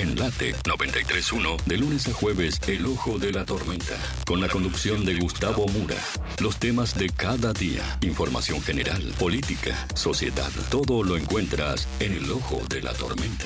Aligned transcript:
En 0.00 0.18
Late 0.18 0.54
931, 0.66 1.58
de 1.66 1.76
lunes 1.76 2.08
a 2.08 2.14
jueves, 2.14 2.58
El 2.66 2.86
Ojo 2.86 3.18
de 3.18 3.32
la 3.32 3.44
Tormenta, 3.44 3.98
con 4.26 4.40
la 4.40 4.48
conducción 4.48 5.04
de 5.04 5.16
Gustavo 5.16 5.66
Mura. 5.66 5.96
Los 6.40 6.56
temas 6.56 6.98
de 6.98 7.10
cada 7.10 7.52
día, 7.52 7.82
información 8.00 8.62
general, 8.62 9.02
política, 9.18 9.76
sociedad, 9.94 10.50
todo 10.70 11.02
lo 11.02 11.18
encuentras 11.18 11.86
en 12.00 12.14
El 12.14 12.32
Ojo 12.32 12.62
de 12.70 12.80
la 12.80 12.94
Tormenta. 12.94 13.44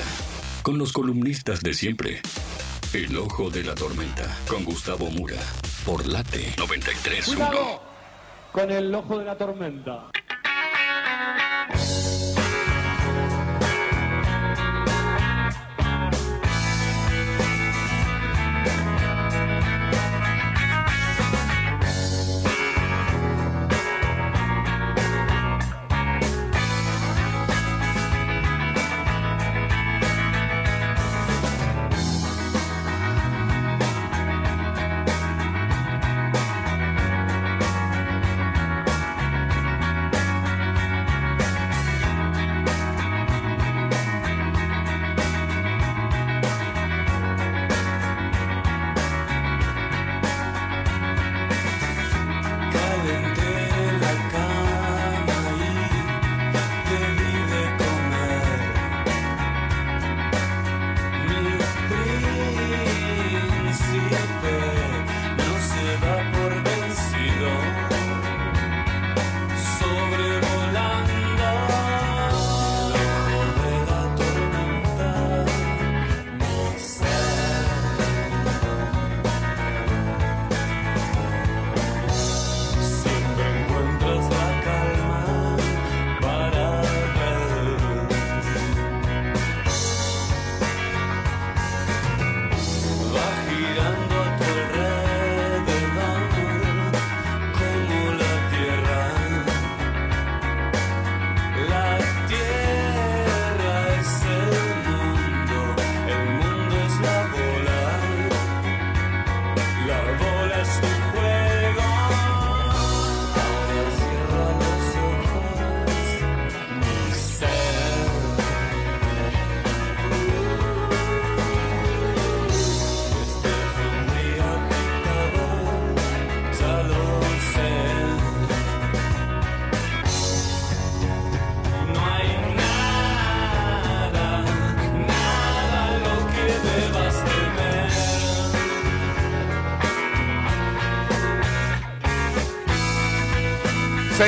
Con 0.63 0.79
los 0.79 0.93
columnistas 0.93 1.61
de 1.61 1.75
siempre. 1.75 2.23
El 2.93 3.17
Ojo 3.17 3.51
de 3.51 3.65
la 3.65 3.75
Tormenta, 3.75 4.39
con 4.47 4.65
Gustavo 4.65 5.11
Mura, 5.11 5.41
por 5.85 6.07
Late 6.07 6.55
931. 6.57 7.35
Cuidado 7.35 7.83
con 8.53 8.71
el 8.71 8.95
ojo 8.95 9.19
de 9.19 9.25
la 9.25 9.37
tormenta. 9.37 10.05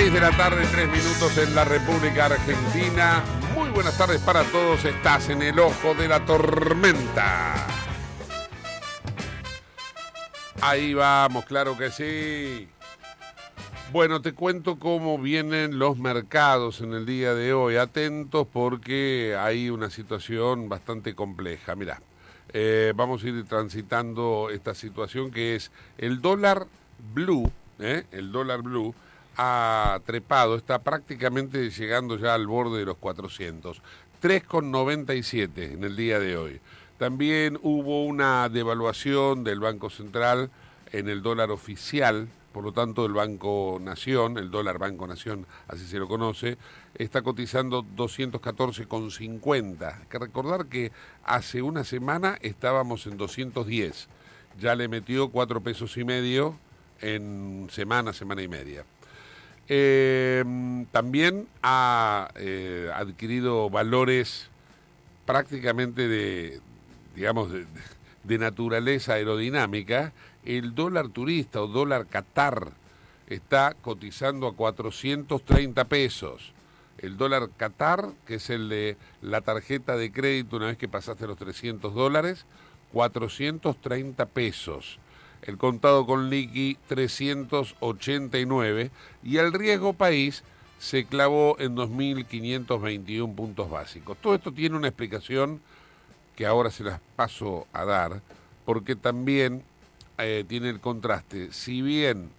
6 0.07 0.15
de 0.15 0.21
la 0.21 0.37
tarde, 0.37 0.65
3 0.71 0.89
minutos 0.89 1.37
en 1.37 1.53
la 1.53 1.65
República 1.65 2.27
Argentina. 2.27 3.25
Muy 3.57 3.71
buenas 3.71 3.99
tardes 3.99 4.21
para 4.21 4.45
todos. 4.45 4.85
Estás 4.85 5.31
en 5.31 5.43
el 5.43 5.59
ojo 5.59 5.95
de 5.95 6.07
la 6.07 6.25
tormenta. 6.25 7.67
Ahí 10.61 10.95
vamos, 10.95 11.45
claro 11.45 11.77
que 11.77 11.91
sí. 11.91 12.69
Bueno, 13.91 14.23
te 14.23 14.33
cuento 14.33 14.79
cómo 14.79 15.19
vienen 15.19 15.81
los 15.81 15.99
mercados 15.99 16.83
en 16.83 16.93
el 16.93 17.05
día 17.05 17.35
de 17.35 17.53
hoy. 17.53 17.75
Atentos 17.75 18.47
porque 18.47 19.37
hay 19.37 19.71
una 19.71 19.91
situación 19.91 20.69
bastante 20.69 21.17
compleja. 21.17 21.75
Mira, 21.75 22.01
vamos 22.95 23.25
a 23.25 23.27
ir 23.27 23.45
transitando 23.47 24.51
esta 24.53 24.73
situación 24.77 25.33
que 25.33 25.57
es 25.57 25.73
el 25.99 26.21
dólar 26.21 26.69
blue, 27.13 27.51
¿eh? 27.81 28.05
el 28.13 28.31
dólar 28.31 28.63
blue 28.63 28.95
ha 29.37 30.01
trepado, 30.05 30.57
está 30.57 30.81
prácticamente 30.81 31.71
llegando 31.71 32.19
ya 32.19 32.35
al 32.35 32.47
borde 32.47 32.79
de 32.79 32.87
los 32.87 32.97
400. 32.97 33.83
3,97 34.23 35.75
en 35.75 35.85
el 35.85 35.97
día 35.97 36.19
de 36.19 36.37
hoy. 36.37 36.61
También 36.99 37.59
hubo 37.63 38.05
una 38.05 38.49
devaluación 38.49 39.45
del 39.45 39.61
Banco 39.61 39.91
Central 39.91 40.51
en 40.93 41.09
el 41.09 41.23
dólar 41.23 41.51
oficial, 41.51 42.29
por 42.53 42.65
lo 42.65 42.73
tanto 42.73 43.05
el 43.05 43.13
Banco 43.13 43.79
Nación, 43.81 44.39
el 44.39 44.51
dólar 44.51 44.79
Banco 44.79 45.07
Nación, 45.07 45.47
así 45.69 45.87
se 45.87 45.99
lo 45.99 46.09
conoce, 46.09 46.57
está 46.95 47.21
cotizando 47.21 47.83
214,50. 47.83 50.01
Hay 50.01 50.07
que 50.09 50.19
recordar 50.19 50.67
que 50.67 50.91
hace 51.23 51.61
una 51.61 51.85
semana 51.85 52.39
estábamos 52.41 53.07
en 53.07 53.19
210. 53.19 54.09
Ya 54.59 54.75
le 54.75 54.89
metió 54.89 55.29
cuatro 55.29 55.61
pesos 55.61 55.99
y 55.99 56.05
medio 56.05 56.59
en 57.03 57.69
semana, 57.71 58.15
semana 58.15 58.41
y 58.41 58.49
media. 58.49 58.87
Eh, 59.69 60.45
también 60.93 61.49
ha 61.63 62.31
eh, 62.37 62.91
adquirido 62.95 63.69
valores 63.69 64.49
prácticamente 65.25 66.07
de, 66.07 66.61
digamos, 67.17 67.51
de, 67.51 67.67
de 68.25 68.39
naturaleza 68.39 69.15
aerodinámica. 69.15 70.13
El 70.45 70.75
dólar 70.75 71.09
turista 71.09 71.61
o 71.63 71.67
dólar 71.67 72.07
Qatar 72.07 72.73
está 73.27 73.75
cotizando 73.75 74.47
a 74.47 74.55
430 74.55 75.85
pesos. 75.87 76.53
El 76.99 77.17
dólar 77.17 77.51
Qatar, 77.57 78.11
que 78.25 78.37
es 78.37 78.49
el 78.51 78.69
de 78.69 78.97
la 79.21 79.41
tarjeta 79.41 79.97
de 79.97 80.13
crédito 80.13 80.57
una 80.57 80.67
vez 80.67 80.79
que 80.79 80.89
pasaste 80.89 81.27
los 81.27 81.37
300 81.37 81.93
dólares, 81.93 82.47
430 82.93 84.27
pesos 84.27 85.01
el 85.47 85.59
contado 85.59 86.07
con 86.07 86.29
liqui 86.29 86.77
389 86.89 88.91
y 89.23 89.37
el 89.37 89.53
riesgo 89.53 89.93
país 89.93 90.43
se 90.79 91.05
clavó 91.05 91.57
en 91.59 91.77
2.521 91.77 93.35
puntos 93.35 93.71
básicos. 93.71 94.17
Todo 94.21 94.35
esto 94.35 94.53
tiene 94.53 94.77
una 94.77 94.89
explicación 94.89 95.61
que 96.35 96.47
ahora 96.47 96.71
se 96.71 96.85
las 96.85 97.01
paso 97.17 97.67
a 97.73 97.85
dar, 97.85 98.21
porque 98.65 98.95
también 98.95 99.63
eh, 100.19 100.45
tiene 100.47 100.69
el 100.69 100.81
contraste. 100.81 101.53
Si 101.53 101.81
bien 101.81 102.31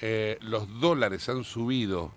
eh, 0.00 0.38
los 0.40 0.80
dólares 0.80 1.28
han 1.28 1.44
subido 1.44 2.12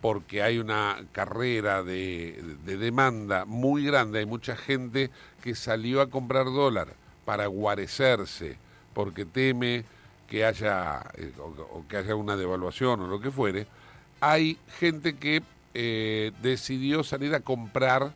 porque 0.00 0.42
hay 0.42 0.58
una 0.58 0.98
carrera 1.12 1.82
de, 1.82 2.56
de 2.66 2.76
demanda 2.76 3.46
muy 3.46 3.84
grande, 3.84 4.18
hay 4.18 4.26
mucha 4.26 4.54
gente 4.54 5.10
que 5.42 5.54
salió 5.54 6.02
a 6.02 6.10
comprar 6.10 6.44
dólar 6.44 6.88
para 7.24 7.46
guarecerse, 7.46 8.58
porque 8.94 9.24
teme 9.24 9.84
que 10.28 10.44
haya 10.44 11.02
eh, 11.14 11.32
o, 11.38 11.84
que 11.88 11.96
haya 11.96 12.14
una 12.14 12.36
devaluación 12.36 13.00
o 13.00 13.06
lo 13.06 13.20
que 13.20 13.30
fuere, 13.30 13.66
hay 14.20 14.58
gente 14.78 15.16
que 15.16 15.42
eh, 15.74 16.32
decidió 16.40 17.04
salir 17.04 17.34
a 17.34 17.40
comprar 17.40 18.12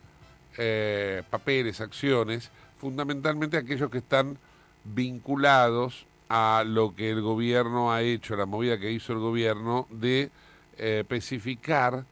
eh, 0.56 1.22
papeles, 1.30 1.80
acciones, 1.80 2.50
fundamentalmente 2.80 3.56
aquellos 3.56 3.90
que 3.90 3.98
están 3.98 4.38
vinculados 4.84 6.06
a 6.28 6.64
lo 6.66 6.94
que 6.94 7.10
el 7.10 7.20
gobierno 7.20 7.92
ha 7.92 8.02
hecho, 8.02 8.36
la 8.36 8.46
movida 8.46 8.78
que 8.78 8.92
hizo 8.92 9.12
el 9.12 9.18
gobierno 9.18 9.86
de 9.90 10.30
especificar 10.76 12.04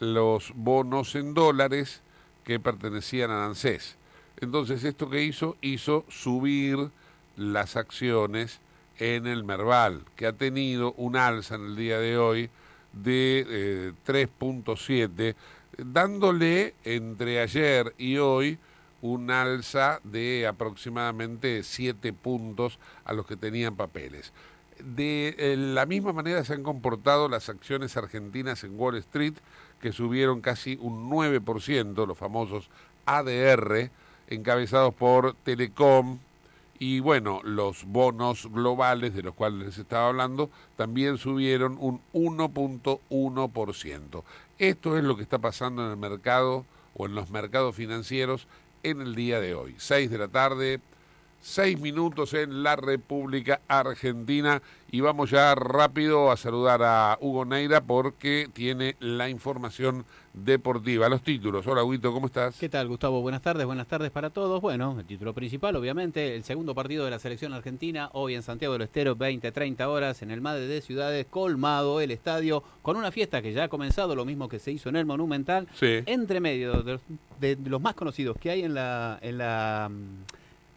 los 0.00 0.52
bonos 0.54 1.14
en 1.14 1.34
dólares 1.34 2.02
que 2.44 2.60
pertenecían 2.60 3.30
a 3.30 3.46
ANSES. 3.46 3.96
Entonces, 4.40 4.84
¿esto 4.84 5.08
que 5.08 5.22
hizo? 5.22 5.56
Hizo 5.60 6.04
subir 6.08 6.90
las 7.40 7.76
acciones 7.76 8.60
en 8.98 9.26
el 9.26 9.44
Merval, 9.44 10.02
que 10.14 10.26
ha 10.26 10.34
tenido 10.34 10.92
un 10.92 11.16
alza 11.16 11.54
en 11.54 11.64
el 11.64 11.76
día 11.76 11.98
de 11.98 12.18
hoy 12.18 12.50
de 12.92 13.46
eh, 13.48 13.92
3.7, 14.06 15.34
dándole 15.78 16.74
entre 16.84 17.40
ayer 17.40 17.94
y 17.96 18.18
hoy 18.18 18.58
un 19.00 19.30
alza 19.30 20.00
de 20.04 20.46
aproximadamente 20.46 21.62
7 21.62 22.12
puntos 22.12 22.78
a 23.06 23.14
los 23.14 23.26
que 23.26 23.36
tenían 23.36 23.74
papeles. 23.74 24.34
De 24.84 25.34
eh, 25.38 25.56
la 25.56 25.86
misma 25.86 26.12
manera 26.12 26.44
se 26.44 26.52
han 26.52 26.62
comportado 26.62 27.30
las 27.30 27.48
acciones 27.48 27.96
argentinas 27.96 28.64
en 28.64 28.78
Wall 28.78 28.96
Street, 28.96 29.34
que 29.80 29.92
subieron 29.92 30.42
casi 30.42 30.78
un 30.78 31.10
9%, 31.10 32.06
los 32.06 32.18
famosos 32.18 32.68
ADR, 33.06 33.90
encabezados 34.28 34.92
por 34.92 35.34
Telecom, 35.42 36.18
y 36.82 37.00
bueno, 37.00 37.42
los 37.44 37.84
bonos 37.84 38.50
globales 38.50 39.14
de 39.14 39.22
los 39.22 39.34
cuales 39.34 39.66
les 39.66 39.76
estaba 39.76 40.08
hablando 40.08 40.48
también 40.76 41.18
subieron 41.18 41.76
un 41.78 42.00
1.1%. 42.14 44.22
Esto 44.58 44.96
es 44.96 45.04
lo 45.04 45.14
que 45.14 45.22
está 45.22 45.38
pasando 45.38 45.84
en 45.84 45.90
el 45.90 45.98
mercado 45.98 46.64
o 46.94 47.04
en 47.04 47.14
los 47.14 47.30
mercados 47.30 47.76
financieros 47.76 48.48
en 48.82 49.02
el 49.02 49.14
día 49.14 49.40
de 49.40 49.54
hoy. 49.54 49.74
6 49.76 50.10
de 50.10 50.16
la 50.16 50.28
tarde, 50.28 50.80
6 51.42 51.80
minutos 51.80 52.34
en 52.34 52.62
la 52.62 52.76
República 52.76 53.60
Argentina 53.66 54.60
y 54.90 55.00
vamos 55.00 55.30
ya 55.30 55.54
rápido 55.54 56.30
a 56.30 56.36
saludar 56.36 56.82
a 56.82 57.16
Hugo 57.20 57.44
Neira 57.44 57.80
porque 57.80 58.48
tiene 58.52 58.96
la 59.00 59.28
información 59.28 60.04
deportiva, 60.34 61.08
los 61.08 61.22
títulos. 61.22 61.66
Hola, 61.66 61.82
Huito, 61.82 62.12
¿cómo 62.12 62.26
estás? 62.26 62.56
¿Qué 62.58 62.68
tal, 62.68 62.88
Gustavo? 62.88 63.20
Buenas 63.22 63.40
tardes, 63.42 63.64
buenas 63.66 63.86
tardes 63.86 64.10
para 64.10 64.30
todos. 64.30 64.60
Bueno, 64.60 64.96
el 64.98 65.06
título 65.06 65.32
principal, 65.32 65.74
obviamente, 65.76 66.36
el 66.36 66.44
segundo 66.44 66.74
partido 66.74 67.04
de 67.04 67.10
la 67.10 67.18
selección 67.18 67.52
argentina, 67.52 68.10
hoy 68.12 68.34
en 68.34 68.42
Santiago 68.42 68.74
del 68.74 68.82
Estero, 68.82 69.16
20-30 69.16 69.86
horas, 69.86 70.22
en 70.22 70.30
el 70.30 70.40
MADE 70.40 70.66
de 70.66 70.82
Ciudades, 70.82 71.26
colmado 71.30 72.00
el 72.00 72.10
estadio, 72.10 72.62
con 72.82 72.96
una 72.96 73.10
fiesta 73.12 73.40
que 73.42 73.52
ya 73.52 73.64
ha 73.64 73.68
comenzado, 73.68 74.14
lo 74.14 74.24
mismo 74.24 74.48
que 74.48 74.58
se 74.58 74.72
hizo 74.72 74.88
en 74.88 74.96
el 74.96 75.06
Monumental, 75.06 75.66
Sí. 75.74 76.00
entre 76.06 76.40
medio 76.40 76.82
de, 76.82 76.98
de 77.40 77.56
los 77.68 77.80
más 77.80 77.94
conocidos 77.94 78.36
que 78.38 78.50
hay 78.50 78.62
en 78.62 78.74
la... 78.74 79.18
En 79.22 79.38
la 79.38 79.90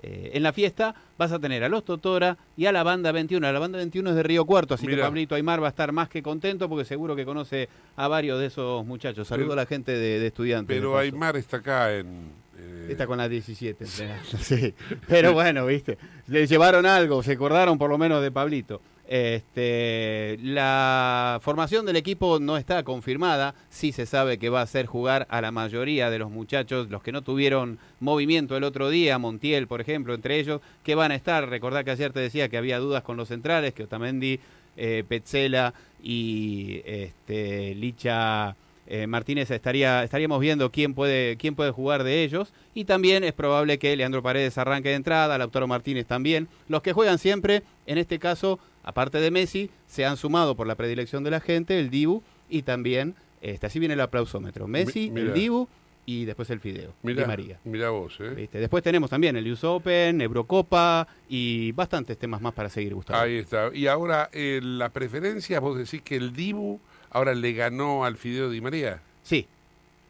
eh, 0.03 0.31
en 0.33 0.43
la 0.43 0.53
fiesta 0.53 0.93
vas 1.17 1.31
a 1.31 1.39
tener 1.39 1.63
a 1.63 1.69
los 1.69 1.83
Totora 1.85 2.37
y 2.57 2.65
a 2.65 2.71
la 2.71 2.83
banda 2.83 3.11
21. 3.11 3.51
La 3.51 3.57
banda 3.59 3.77
21 3.77 4.09
es 4.11 4.15
de 4.17 4.23
Río 4.23 4.45
Cuarto, 4.45 4.73
así 4.75 4.85
que. 4.85 4.97
Pablito 4.97 5.33
Aymar 5.35 5.61
va 5.63 5.67
a 5.67 5.69
estar 5.69 5.91
más 5.93 6.09
que 6.09 6.21
contento 6.21 6.67
porque 6.69 6.85
seguro 6.85 7.15
que 7.15 7.25
conoce 7.25 7.69
a 7.95 8.07
varios 8.07 8.39
de 8.39 8.47
esos 8.47 8.85
muchachos. 8.85 9.27
Saludo 9.27 9.47
Pero- 9.49 9.53
a 9.53 9.63
la 9.63 9.65
gente 9.65 9.91
de, 9.93 10.19
de 10.19 10.27
estudiantes. 10.27 10.75
Pero. 10.77 10.97
Aymar 10.97 11.37
está 11.37 11.57
acá 11.57 11.95
en... 11.95 12.31
eh, 12.57 12.87
Está 12.91 13.07
con 13.07 13.17
la 13.17 13.29
17 13.29 13.83
entrenando, 13.85 14.23
sí. 14.39 14.73
Pero 15.07 15.33
bueno, 15.33 15.65
viste, 15.65 15.97
le 16.27 16.45
llevaron 16.47 16.85
algo, 16.85 17.23
se 17.23 17.31
acordaron 17.33 17.77
por 17.77 17.89
lo 17.89 17.97
menos 17.97 18.21
de 18.21 18.29
Pablito. 18.31 18.81
Este, 19.05 20.37
la 20.41 21.39
formación 21.41 21.85
del 21.85 21.97
equipo 21.97 22.39
no 22.39 22.57
está 22.57 22.83
confirmada, 22.83 23.53
sí 23.69 23.91
se 23.91 24.05
sabe 24.05 24.37
que 24.37 24.49
va 24.49 24.61
a 24.61 24.63
hacer 24.63 24.85
jugar 24.85 25.27
a 25.29 25.41
la 25.41 25.51
mayoría 25.51 26.09
de 26.09 26.19
los 26.19 26.31
muchachos, 26.31 26.89
los 26.89 27.03
que 27.03 27.11
no 27.11 27.21
tuvieron 27.21 27.79
movimiento 27.99 28.55
el 28.55 28.63
otro 28.63 28.89
día, 28.89 29.17
Montiel, 29.17 29.67
por 29.67 29.81
ejemplo, 29.81 30.13
entre 30.13 30.39
ellos, 30.39 30.61
que 30.83 30.95
van 30.95 31.11
a 31.11 31.15
estar. 31.15 31.49
Recordá 31.49 31.83
que 31.83 31.91
ayer 31.91 32.13
te 32.13 32.21
decía 32.21 32.47
que 32.47 32.57
había 32.57 32.79
dudas 32.79 33.03
con 33.03 33.17
los 33.17 33.27
centrales, 33.27 33.73
que 33.73 33.83
Otamendi, 33.83 34.39
eh, 34.77 35.03
Petzela 35.07 35.73
y 36.01 36.81
este, 36.85 37.75
Licha 37.75 38.55
eh, 38.85 39.07
Martínez 39.07 39.49
estaría, 39.51 40.03
estaríamos 40.03 40.39
viendo 40.39 40.71
quién 40.71 40.93
puede, 40.93 41.37
quién 41.37 41.55
puede 41.55 41.71
jugar 41.71 42.03
de 42.03 42.23
ellos. 42.23 42.53
Y 42.73 42.85
también 42.85 43.23
es 43.23 43.33
probable 43.33 43.79
que 43.79 43.95
Leandro 43.95 44.21
Paredes 44.21 44.57
arranque 44.57 44.89
de 44.89 44.95
entrada, 44.95 45.37
Lautaro 45.37 45.67
Martínez 45.67 46.05
también. 46.05 46.47
Los 46.67 46.81
que 46.81 46.93
juegan 46.93 47.17
siempre, 47.17 47.63
en 47.85 47.97
este 47.97 48.19
caso, 48.19 48.59
aparte 48.83 49.19
de 49.19 49.31
Messi, 49.31 49.69
se 49.87 50.05
han 50.05 50.17
sumado 50.17 50.55
por 50.55 50.67
la 50.67 50.75
predilección 50.75 51.23
de 51.23 51.31
la 51.31 51.39
gente, 51.39 51.79
el 51.79 51.89
Dibu 51.89 52.21
y 52.49 52.61
también, 52.63 53.15
este, 53.41 53.65
así 53.67 53.79
viene 53.79 53.93
el 53.95 54.01
aplausómetro. 54.01 54.67
Messi, 54.67 55.09
Mi- 55.09 55.21
el 55.21 55.33
Dibu 55.33 55.67
y 56.05 56.25
después 56.25 56.49
el 56.49 56.59
Fideo. 56.59 56.93
Mirá, 57.01 57.21
Di 57.21 57.27
María. 57.27 57.59
mirá 57.63 57.89
vos, 57.89 58.17
¿eh? 58.19 58.29
¿Viste? 58.35 58.59
Después 58.59 58.83
tenemos 58.83 59.09
también 59.09 59.37
el 59.37 59.49
US 59.51 59.63
Open, 59.63 60.19
Eurocopa 60.21 61.07
y 61.29 61.71
bastantes 61.71 62.17
temas 62.17 62.41
más 62.41 62.53
para 62.53 62.67
seguir, 62.69 62.93
Gustavo. 62.93 63.19
Ahí 63.21 63.37
está. 63.37 63.69
Y 63.73 63.87
ahora, 63.87 64.29
eh, 64.33 64.59
la 64.61 64.89
preferencia, 64.89 65.59
vos 65.61 65.77
decís 65.77 66.01
que 66.01 66.17
el 66.17 66.33
Dibu 66.33 66.79
ahora 67.09 67.33
le 67.33 67.53
ganó 67.53 68.03
al 68.03 68.17
Fideo 68.17 68.49
Di 68.49 68.59
María. 68.59 69.01
Sí, 69.23 69.47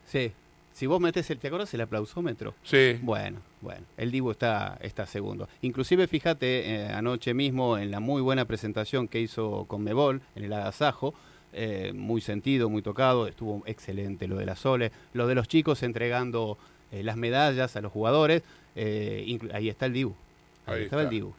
sí. 0.07 0.31
Si 0.83 0.87
vos 0.87 0.99
metes 0.99 1.29
el, 1.29 1.39
¿te 1.39 1.47
acordás 1.47 1.73
el 1.73 1.79
aplausómetro? 1.79 2.55
Sí. 2.61 2.99
Bueno, 3.01 3.39
bueno, 3.61 3.85
el 3.95 4.11
Dibu 4.11 4.31
está, 4.31 4.77
está 4.81 5.05
segundo. 5.05 5.47
Inclusive, 5.61 6.07
fíjate, 6.07 6.75
eh, 6.75 6.87
anoche 6.89 7.33
mismo 7.33 7.77
en 7.77 7.89
la 7.89 8.01
muy 8.01 8.21
buena 8.21 8.43
presentación 8.43 9.07
que 9.07 9.21
hizo 9.21 9.63
con 9.69 9.81
Mebol, 9.81 10.21
en 10.35 10.43
el 10.43 10.51
agasajo, 10.51 11.13
eh, 11.53 11.93
muy 11.95 12.19
sentido, 12.19 12.69
muy 12.69 12.81
tocado, 12.81 13.27
estuvo 13.29 13.63
excelente 13.65 14.27
lo 14.27 14.35
de 14.35 14.45
la 14.45 14.57
Sole, 14.57 14.91
lo 15.13 15.25
de 15.25 15.35
los 15.35 15.47
chicos 15.47 15.83
entregando 15.83 16.57
eh, 16.91 17.01
las 17.01 17.15
medallas 17.15 17.77
a 17.77 17.79
los 17.79 17.89
jugadores, 17.93 18.43
ahí 18.75 19.69
está 19.69 19.85
el 19.85 19.93
Dibu, 19.93 20.13
ahí, 20.65 20.79
Ahí 20.79 20.83
estaba 20.83 21.03
está. 21.03 21.13
el 21.13 21.17
Dibu. 21.17 21.33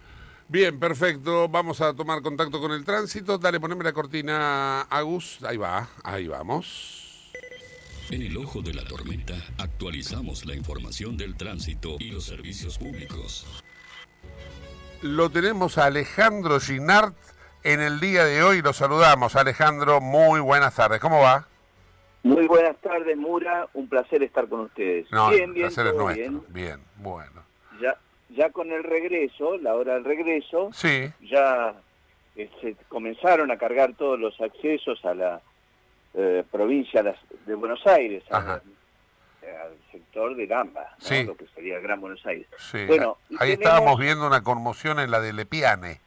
Bien, 0.49 0.79
perfecto. 0.79 1.51
Vamos 1.51 1.83
a 1.83 1.93
tomar 1.93 2.23
contacto 2.23 2.59
con 2.61 2.73
el 2.73 2.83
tránsito. 2.83 3.37
Dale, 3.37 3.61
poneme 3.61 3.85
la 3.85 3.93
cortina, 3.93 4.81
Agus. 4.89 5.39
Ahí 5.43 5.59
va, 5.59 5.87
ahí 6.03 6.29
vamos. 6.29 7.04
En 8.11 8.23
el 8.23 8.37
ojo 8.37 8.61
de 8.61 8.75
la 8.75 8.85
tormenta 8.85 9.35
actualizamos 9.59 10.45
la 10.45 10.55
información 10.55 11.17
del 11.17 11.37
tránsito 11.37 11.97
y 11.99 12.11
los 12.13 12.25
servicios 12.25 12.79
públicos. 12.79 13.47
Lo 15.03 15.31
tenemos 15.31 15.79
a 15.79 15.87
Alejandro 15.87 16.61
Ginart 16.61 17.15
en 17.63 17.81
el 17.81 18.01
día 18.01 18.25
de 18.25 18.43
hoy. 18.43 18.63
Lo 18.63 18.73
saludamos. 18.73 19.37
Alejandro, 19.37 20.01
muy 20.01 20.41
buenas 20.41 20.75
tardes. 20.77 21.01
¿Cómo 21.01 21.21
va? 21.21 21.47
Muy 22.23 22.47
buenas 22.47 22.77
tardes, 22.81 23.17
Mura. 23.17 23.69
Un 23.75 23.89
placer 23.89 24.23
estar 24.23 24.49
con 24.49 24.61
ustedes. 24.61 25.11
No, 25.11 25.31
bien, 25.31 25.53
bien, 25.53 25.67
placer 25.67 25.87
es 25.87 25.93
todo 25.93 26.03
nuestro. 26.05 26.25
bien. 26.31 26.43
Bien, 26.49 26.81
bueno. 26.97 27.43
Ya, 27.81 27.97
ya 28.31 28.51
con 28.51 28.71
el 28.73 28.83
regreso, 28.83 29.59
la 29.59 29.75
hora 29.75 29.95
del 29.95 30.05
regreso, 30.05 30.71
Sí, 30.73 31.11
ya 31.21 31.75
eh, 32.37 32.51
se 32.61 32.77
comenzaron 32.89 33.51
a 33.51 33.59
cargar 33.59 33.95
todos 33.95 34.19
los 34.19 34.41
accesos 34.41 35.05
a 35.05 35.15
la 35.15 35.43
eh, 36.15 36.45
provincia 36.51 37.03
de 37.03 37.55
Buenos 37.55 37.85
Aires, 37.87 38.23
al 38.31 38.63
sector 39.93 40.35
de 40.37 40.47
Gamba, 40.47 40.83
¿no? 40.99 41.05
Sí. 41.07 41.25
lo 41.25 41.37
que 41.37 41.47
sería 41.55 41.77
el 41.77 41.83
Gran 41.83 42.01
Buenos 42.01 42.25
Aires. 42.27 42.47
sí. 42.59 42.85
Bueno, 42.87 43.19
Ahí 43.39 43.57
tenemos- 43.57 43.59
estábamos 43.65 43.99
viendo 43.99 44.27
una 44.27 44.43
conmoción 44.43 44.99
en 45.01 45.11
la 45.11 45.21
de 45.21 45.33
Lepiane. 45.33 46.01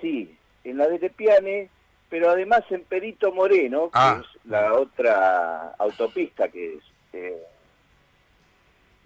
Sí, 0.00 0.36
en 0.64 0.76
la 0.78 0.86
de 0.88 0.98
Tepiane, 0.98 1.70
pero 2.08 2.30
además 2.30 2.62
en 2.70 2.84
Perito 2.84 3.32
Moreno, 3.32 3.84
que 3.86 3.90
Ah. 3.98 4.20
es 4.22 4.44
la 4.50 4.74
otra 4.74 5.74
autopista 5.78 6.48
que 6.48 6.74
es... 6.76 6.82
eh, 7.14 7.42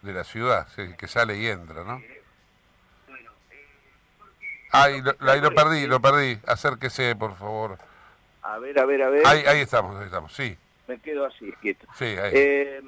de 0.03 0.13
la 0.13 0.23
ciudad, 0.25 0.69
sí, 0.77 0.83
que 0.97 1.09
sale 1.09 1.37
y 1.37 1.47
entra, 1.49 1.83
¿no? 1.83 2.01
Ahí 4.73 5.01
lo, 5.01 5.15
ahí 5.31 5.41
lo 5.41 5.53
perdí, 5.55 5.87
lo 5.87 6.01
perdí. 6.01 6.39
Acérquese, 6.47 7.17
por 7.17 7.37
favor. 7.37 7.79
A 8.55 8.59
ver, 8.59 8.79
a 8.79 8.85
ver, 8.87 9.03
a 9.03 9.11
ver, 9.11 9.27
Ahí, 9.27 9.43
ahí 9.47 9.61
estamos, 9.61 9.97
ahí 9.97 10.07
estamos. 10.07 10.33
Sí, 10.33 10.57
me 10.89 10.99
quedo 10.99 11.27
así, 11.27 11.53
quieto. 11.61 11.87
sí, 11.97 12.05
ahí. 12.05 12.33
Eh, 12.35 12.81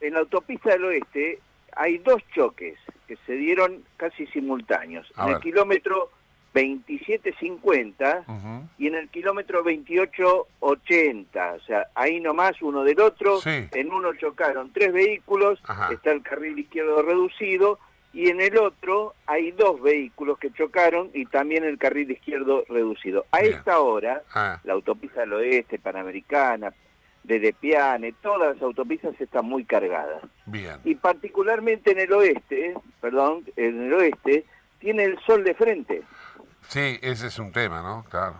en 0.00 0.12
la 0.14 0.20
autopista 0.20 0.70
del 0.70 0.84
oeste 0.84 1.38
hay 1.72 1.98
dos 1.98 2.22
choques 2.34 2.78
que 3.08 3.16
se 3.26 3.32
dieron 3.34 3.82
casi 3.96 4.26
simultáneos. 4.28 5.10
A 5.16 5.28
en 5.28 5.34
el 5.36 5.40
kilómetro 5.40 6.10
2750 6.54 8.24
Ujú. 8.26 8.68
y 8.78 8.86
en 8.88 8.94
el 8.94 9.08
kilómetro 9.10 9.62
2880. 9.62 11.52
O 11.54 11.60
sea, 11.60 11.86
ahí 11.94 12.20
nomás 12.20 12.60
uno 12.62 12.82
del 12.84 13.00
otro. 13.00 13.40
Sí. 13.40 13.68
En 13.72 13.92
uno 13.92 14.14
chocaron 14.14 14.72
tres 14.72 14.92
vehículos, 14.92 15.60
Ajá. 15.66 15.92
está 15.92 16.12
el 16.12 16.22
carril 16.22 16.58
izquierdo 16.58 17.02
reducido. 17.02 17.78
Y 18.16 18.30
en 18.30 18.40
el 18.40 18.56
otro 18.56 19.12
hay 19.26 19.50
dos 19.52 19.80
vehículos 19.82 20.38
que 20.38 20.50
chocaron 20.50 21.10
y 21.12 21.26
también 21.26 21.64
el 21.64 21.76
carril 21.76 22.10
izquierdo 22.10 22.64
reducido. 22.66 23.26
A 23.30 23.40
Bien. 23.42 23.52
esta 23.54 23.78
hora, 23.80 24.22
Ah, 24.34 24.58
la 24.64 24.72
autopista 24.72 25.20
del 25.20 25.34
oeste, 25.34 25.78
Panamericana, 25.78 26.72
de 27.24 27.38
Depiane, 27.40 28.14
todas 28.22 28.54
las 28.54 28.62
autopistas 28.62 29.20
están 29.20 29.44
muy 29.44 29.64
cargadas. 29.64 30.22
bien. 30.46 30.76
Y 30.84 30.94
particularmente 30.94 31.90
en 31.90 31.98
el 32.00 32.12
oeste, 32.14 32.74
perdón, 33.02 33.44
en 33.56 33.82
el 33.82 33.92
oeste, 33.92 34.46
tiene 34.78 35.04
el 35.04 35.18
sol 35.26 35.44
de 35.44 35.54
frente. 35.54 36.02
Sí, 36.68 36.98
ese 37.02 37.26
es 37.26 37.38
un 37.38 37.52
tema, 37.52 37.82
¿no? 37.82 38.04
Claro. 38.08 38.36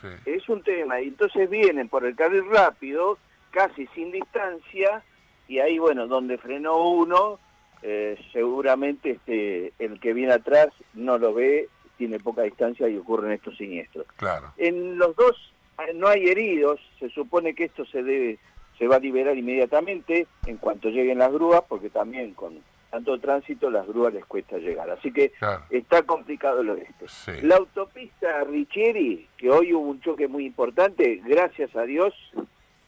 Sí. 0.00 0.08
Es 0.26 0.48
un 0.48 0.62
tema. 0.64 1.00
Y 1.00 1.08
entonces 1.08 1.48
vienen 1.48 1.88
por 1.88 2.04
el 2.04 2.16
carril 2.16 2.44
rápido, 2.50 3.18
casi 3.52 3.86
sin 3.94 4.10
distancia, 4.10 5.02
y 5.46 5.60
ahí, 5.60 5.78
bueno, 5.78 6.08
donde 6.08 6.38
frenó 6.38 6.76
uno, 6.88 7.38
eh, 7.82 8.16
seguramente 8.32 9.10
este, 9.12 9.72
el 9.78 9.98
que 10.00 10.12
viene 10.12 10.32
atrás 10.32 10.68
no 10.94 11.18
lo 11.18 11.34
ve, 11.34 11.68
tiene 11.98 12.18
poca 12.18 12.42
distancia 12.42 12.88
y 12.88 12.96
ocurren 12.96 13.32
estos 13.32 13.56
siniestros. 13.56 14.06
Claro. 14.16 14.52
En 14.56 14.98
los 14.98 15.14
dos 15.16 15.52
eh, 15.78 15.92
no 15.94 16.08
hay 16.08 16.28
heridos, 16.28 16.80
se 16.98 17.08
supone 17.10 17.54
que 17.54 17.64
esto 17.64 17.84
se 17.86 18.02
debe 18.02 18.38
se 18.78 18.88
va 18.88 18.96
a 18.96 19.00
liberar 19.00 19.36
inmediatamente 19.36 20.26
en 20.46 20.56
cuanto 20.56 20.88
lleguen 20.88 21.18
las 21.18 21.30
grúas, 21.32 21.62
porque 21.68 21.90
también 21.90 22.32
con 22.34 22.58
tanto 22.90 23.18
tránsito, 23.20 23.70
las 23.70 23.86
grúas 23.86 24.12
les 24.12 24.24
cuesta 24.26 24.58
llegar. 24.58 24.90
Así 24.90 25.12
que 25.12 25.30
Claro. 25.30 25.62
está 25.70 26.02
complicado 26.02 26.60
el 26.60 26.70
oeste. 26.70 27.06
Sí. 27.06 27.30
La 27.42 27.56
autopista 27.56 28.44
Richieri, 28.44 29.28
que 29.38 29.50
hoy 29.50 29.72
hubo 29.72 29.88
un 29.88 30.00
choque 30.00 30.28
muy 30.28 30.44
importante, 30.44 31.22
gracias 31.24 31.74
a 31.76 31.82
Dios 31.82 32.12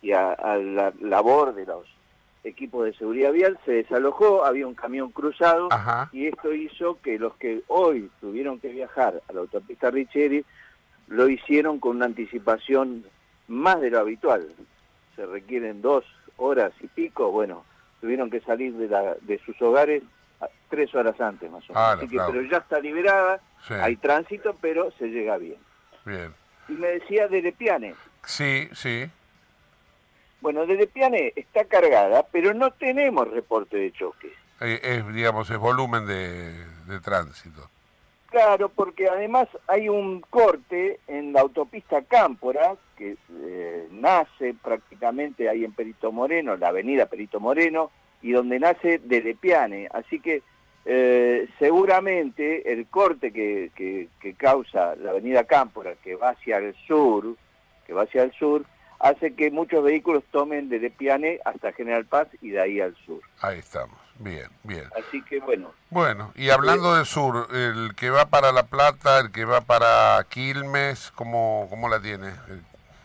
y 0.03 0.13
a, 0.13 0.33
a 0.33 0.57
la 0.59 0.93
labor 1.01 1.55
de 1.55 1.65
los 1.65 1.87
equipos 2.45 2.85
de 2.85 2.93
seguridad 2.95 3.33
vial, 3.33 3.59
se 3.65 3.73
desalojó, 3.73 4.45
había 4.45 4.67
un 4.67 4.75
camión 4.75 5.11
cruzado 5.11 5.69
Ajá. 5.73 6.11
y 6.13 6.27
esto 6.27 6.53
hizo 6.53 7.01
que 7.03 7.19
los 7.19 7.35
que 7.37 7.63
hoy 7.69 8.11
tuvieron 8.21 8.61
que 8.61 8.69
viajar 8.69 9.23
a 9.29 9.33
la 9.33 9.41
autopista 9.41 9.91
Richieri 9.91 10.45
lo 11.09 11.29
hicieron 11.29 11.81
con 11.81 11.97
una 11.97 12.07
anticipación 12.07 13.05
más 13.49 13.81
de 13.81 13.91
lo 13.91 13.99
habitual. 14.01 14.47
Se 15.17 15.27
requieren 15.27 15.83
dos 15.83 16.05
horas 16.37 16.73
y 16.81 16.87
pico, 16.89 17.31
bueno, 17.31 17.65
tuvieron 18.01 18.31
que 18.31 18.41
salir 18.41 18.75
de, 18.75 18.89
la- 18.89 19.17
de 19.23 19.39
sus 19.45 19.61
hogares 19.63 20.03
tres 20.69 20.95
horas 20.95 21.19
antes 21.21 21.51
más 21.51 21.63
o 21.71 21.73
menos. 21.73 21.77
Ah, 21.89 21.93
Así 21.93 22.09
que, 22.09 22.17
pero 22.27 22.43
ya 22.43 22.59
está 22.59 22.81
liberada, 22.81 23.41
Sí. 23.67 23.75
hay 23.75 23.97
tránsito, 23.97 24.55
pero 24.61 24.91
se 24.99 25.07
llega 25.09 25.39
bien. 25.39 25.57
Bien. 26.05 26.33
Y 26.69 26.73
me 26.73 26.89
decía 26.89 27.29
de 27.29 27.41
Lepiane. 27.43 27.95
Sí, 28.25 28.69
sí. 28.73 29.05
Bueno, 30.41 30.67
de 30.67 30.75
Lepiane 30.77 31.33
está 31.37 31.65
cargada, 31.65 32.27
pero 32.31 32.53
no 32.55 32.71
tenemos 32.73 33.31
reporte 33.31 33.77
de 33.79 33.93
choques. 33.93 34.33
Eh, 34.61 34.79
Es, 34.83 35.15
digamos, 35.15 35.49
es 35.51 35.59
volumen 35.59 36.07
de, 36.07 36.53
de 36.87 37.01
tránsito. 37.01 37.69
Claro, 38.31 38.69
porque 38.69 39.09
además 39.09 39.47
hay 39.69 39.89
un 39.89 40.21
corte 40.21 40.99
en 41.07 41.33
la 41.33 41.41
autopista 41.43 42.03
Cámpora, 42.03 42.75
que 42.97 43.17
eh, 43.43 43.89
nace 43.93 44.55
prácticamente 44.61 45.49
ahí 45.49 45.65
en 45.65 45.73
Perito 45.73 46.11
Moreno, 46.13 46.57
la 46.57 46.69
avenida 46.69 47.07
Perito 47.07 47.39
Moreno, 47.41 47.91
y 48.23 48.33
donde 48.33 48.59
nace 48.59 48.99
de 48.99 49.23
Lepiane. 49.23 49.89
Así 49.93 50.19
que 50.19 50.43
eh, 50.85 51.49
seguramente 51.59 52.73
el 52.73 52.87
corte 52.89 53.33
que, 53.33 53.71
que- 53.75 54.09
que 54.21 54.35
causa 54.35 54.97
la 54.97 55.11
avenida 55.11 55.45
Cámpora, 55.45 55.95
que 56.03 56.17
va 56.17 56.31
hacia 56.31 56.59
el 56.59 56.75
sur, 56.87 57.37
que 57.87 57.93
va 57.93 58.03
hacia 58.03 58.23
el 58.25 58.33
sur, 58.33 58.65
hace 59.05 59.35
que 59.35 59.51
muchos 59.51 59.85
vehículos 59.85 60.25
tomen 60.31 60.69
de 60.71 60.79
Lepiane 60.79 61.39
hasta 61.45 61.73
General 61.73 62.05
Paz 62.07 62.29
y 62.41 62.51
de 62.51 62.61
ahí 62.61 62.81
al 62.81 62.97
sur. 63.05 63.21
Ahí 63.43 63.59
estamos. 63.59 63.97
Bien, 64.19 64.49
bien. 64.63 64.85
Así 64.97 65.21
que 65.23 65.41
bueno, 65.41 65.73
Bueno, 65.91 66.33
y 66.37 66.49
hablando 66.51 66.95
del 66.95 67.05
sur, 67.05 67.49
el 67.53 67.95
que 67.97 68.11
va 68.11 68.27
para 68.27 68.53
La 68.53 68.63
Plata, 68.67 69.21
el 69.21 69.31
que 69.33 69.45
va 69.45 69.61
para 69.61 70.25
Quilmes, 70.31 71.11
¿cómo, 71.15 71.67
cómo 71.69 71.89
la 71.89 72.01
tiene? 72.01 72.31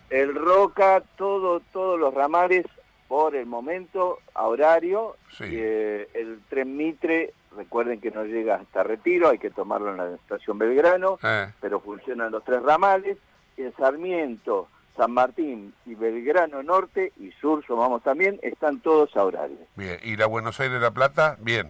El 0.09 0.35
Roca, 0.35 1.03
todo, 1.17 1.59
todos 1.73 1.99
los 1.99 2.13
ramales 2.13 2.65
por 3.07 3.35
el 3.35 3.47
momento 3.47 4.19
a 4.35 4.45
horario. 4.47 5.17
Sí. 5.37 5.45
Eh, 5.49 6.07
el 6.13 6.39
tren 6.49 6.77
Mitre, 6.77 7.33
recuerden 7.57 7.99
que 7.99 8.11
no 8.11 8.23
llega 8.23 8.55
hasta 8.55 8.83
Retiro, 8.83 9.29
hay 9.29 9.39
que 9.39 9.49
tomarlo 9.49 9.89
en 9.91 9.97
la 9.97 10.15
estación 10.15 10.59
Belgrano, 10.59 11.17
Eh, 11.23 11.47
pero 11.59 11.79
funcionan 11.79 12.31
los 12.31 12.43
tres 12.45 12.61
ramales. 12.61 13.17
El 13.57 13.73
Sarmiento, 13.75 14.69
San 14.97 15.11
Martín 15.11 15.73
y 15.85 15.95
Belgrano 15.95 16.61
Norte 16.63 17.13
y 17.19 17.31
Sur, 17.39 17.65
sumamos 17.65 18.03
también, 18.03 18.39
están 18.41 18.79
todos 18.79 19.15
a 19.15 19.23
horario. 19.23 19.57
bien. 19.75 19.97
¿Y 20.03 20.15
la 20.17 20.25
Buenos 20.25 20.59
Aires-La 20.59 20.91
Plata? 20.91 21.37
Bien. 21.39 21.69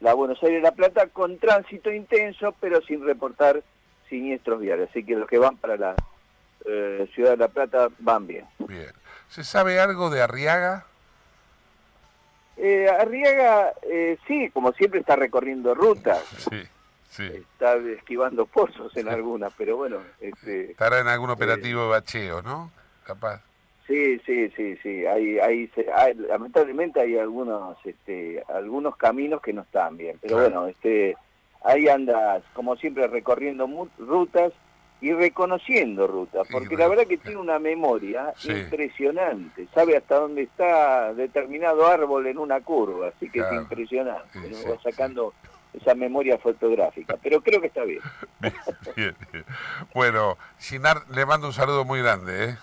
La 0.00 0.12
Buenos 0.14 0.42
Aires-La 0.42 0.72
Plata 0.72 1.06
con 1.06 1.38
tránsito 1.38 1.90
intenso, 1.92 2.54
pero 2.60 2.80
sin 2.82 3.04
reportar 3.04 3.62
siniestros 4.08 4.60
viales. 4.60 4.90
Así 4.90 5.04
que 5.04 5.14
los 5.14 5.28
que 5.28 5.38
van 5.38 5.56
para 5.56 5.76
la 5.76 5.94
eh, 6.66 7.08
Ciudad 7.14 7.30
de 7.30 7.36
La 7.38 7.48
Plata 7.48 7.88
van 8.00 8.26
bien. 8.26 8.44
Bien. 8.58 8.90
¿Se 9.28 9.44
sabe 9.44 9.78
algo 9.80 10.10
de 10.10 10.20
Arriaga? 10.22 10.84
Eh, 12.56 12.88
Arriaga, 12.88 13.72
eh, 13.82 14.18
sí, 14.26 14.50
como 14.50 14.72
siempre 14.72 15.00
está 15.00 15.14
recorriendo 15.16 15.74
rutas, 15.74 16.22
Sí, 16.50 16.62
sí. 17.08 17.24
está 17.24 17.74
esquivando 17.76 18.46
pozos 18.46 18.96
en 18.96 19.08
algunas, 19.08 19.52
pero 19.56 19.76
bueno, 19.76 19.98
este, 20.20 20.72
Estará 20.72 21.00
en 21.00 21.08
algún 21.08 21.30
operativo 21.30 21.82
de 21.82 21.88
bacheo, 21.88 22.42
¿no? 22.42 22.70
Capaz. 23.04 23.40
sí, 23.86 24.18
sí, 24.26 24.50
sí, 24.56 24.76
sí, 24.82 25.06
hay, 25.06 25.38
hay, 25.38 25.70
lamentablemente 26.28 27.00
hay 27.00 27.16
algunos, 27.18 27.76
este, 27.84 28.42
algunos 28.48 28.96
caminos 28.96 29.40
que 29.40 29.52
no 29.52 29.62
están 29.62 29.96
bien, 29.96 30.18
pero 30.20 30.36
Claro. 30.36 30.50
bueno, 30.50 30.66
este, 30.68 31.16
ahí 31.64 31.88
anda, 31.88 32.42
como 32.52 32.76
siempre, 32.76 33.06
recorriendo 33.06 33.68
rutas 33.98 34.52
y 35.00 35.12
reconociendo 35.12 36.06
rutas, 36.06 36.48
porque 36.50 36.74
la 36.76 36.88
verdad 36.88 37.06
que 37.06 37.18
tiene 37.18 37.36
una 37.38 37.58
memoria 37.58 38.32
Sí. 38.38 38.50
impresionante, 38.50 39.68
sabe 39.74 39.96
hasta 39.96 40.16
dónde 40.16 40.42
está 40.42 41.12
determinado 41.14 41.86
árbol 41.86 42.26
en 42.26 42.38
una 42.38 42.60
curva, 42.62 43.08
así 43.08 43.26
que 43.30 43.38
Claro. 43.40 43.54
es 43.56 43.62
impresionante, 43.62 44.32
Sí, 44.32 44.48
¿no? 44.50 44.56
sí, 44.56 44.68
va 44.68 44.80
sacando 44.82 45.32
esa 45.80 45.94
memoria 45.94 46.38
fotográfica, 46.38 47.16
pero 47.22 47.40
creo 47.42 47.60
que 47.60 47.66
está 47.68 47.84
bien. 47.84 48.00
Bien, 48.96 49.14
bien. 49.32 49.44
Bueno, 49.94 50.38
Ginar, 50.58 51.02
le 51.10 51.26
mando 51.26 51.48
un 51.48 51.52
saludo 51.52 51.84
muy 51.84 52.00
grande, 52.00 52.50
¿eh? 52.50 52.56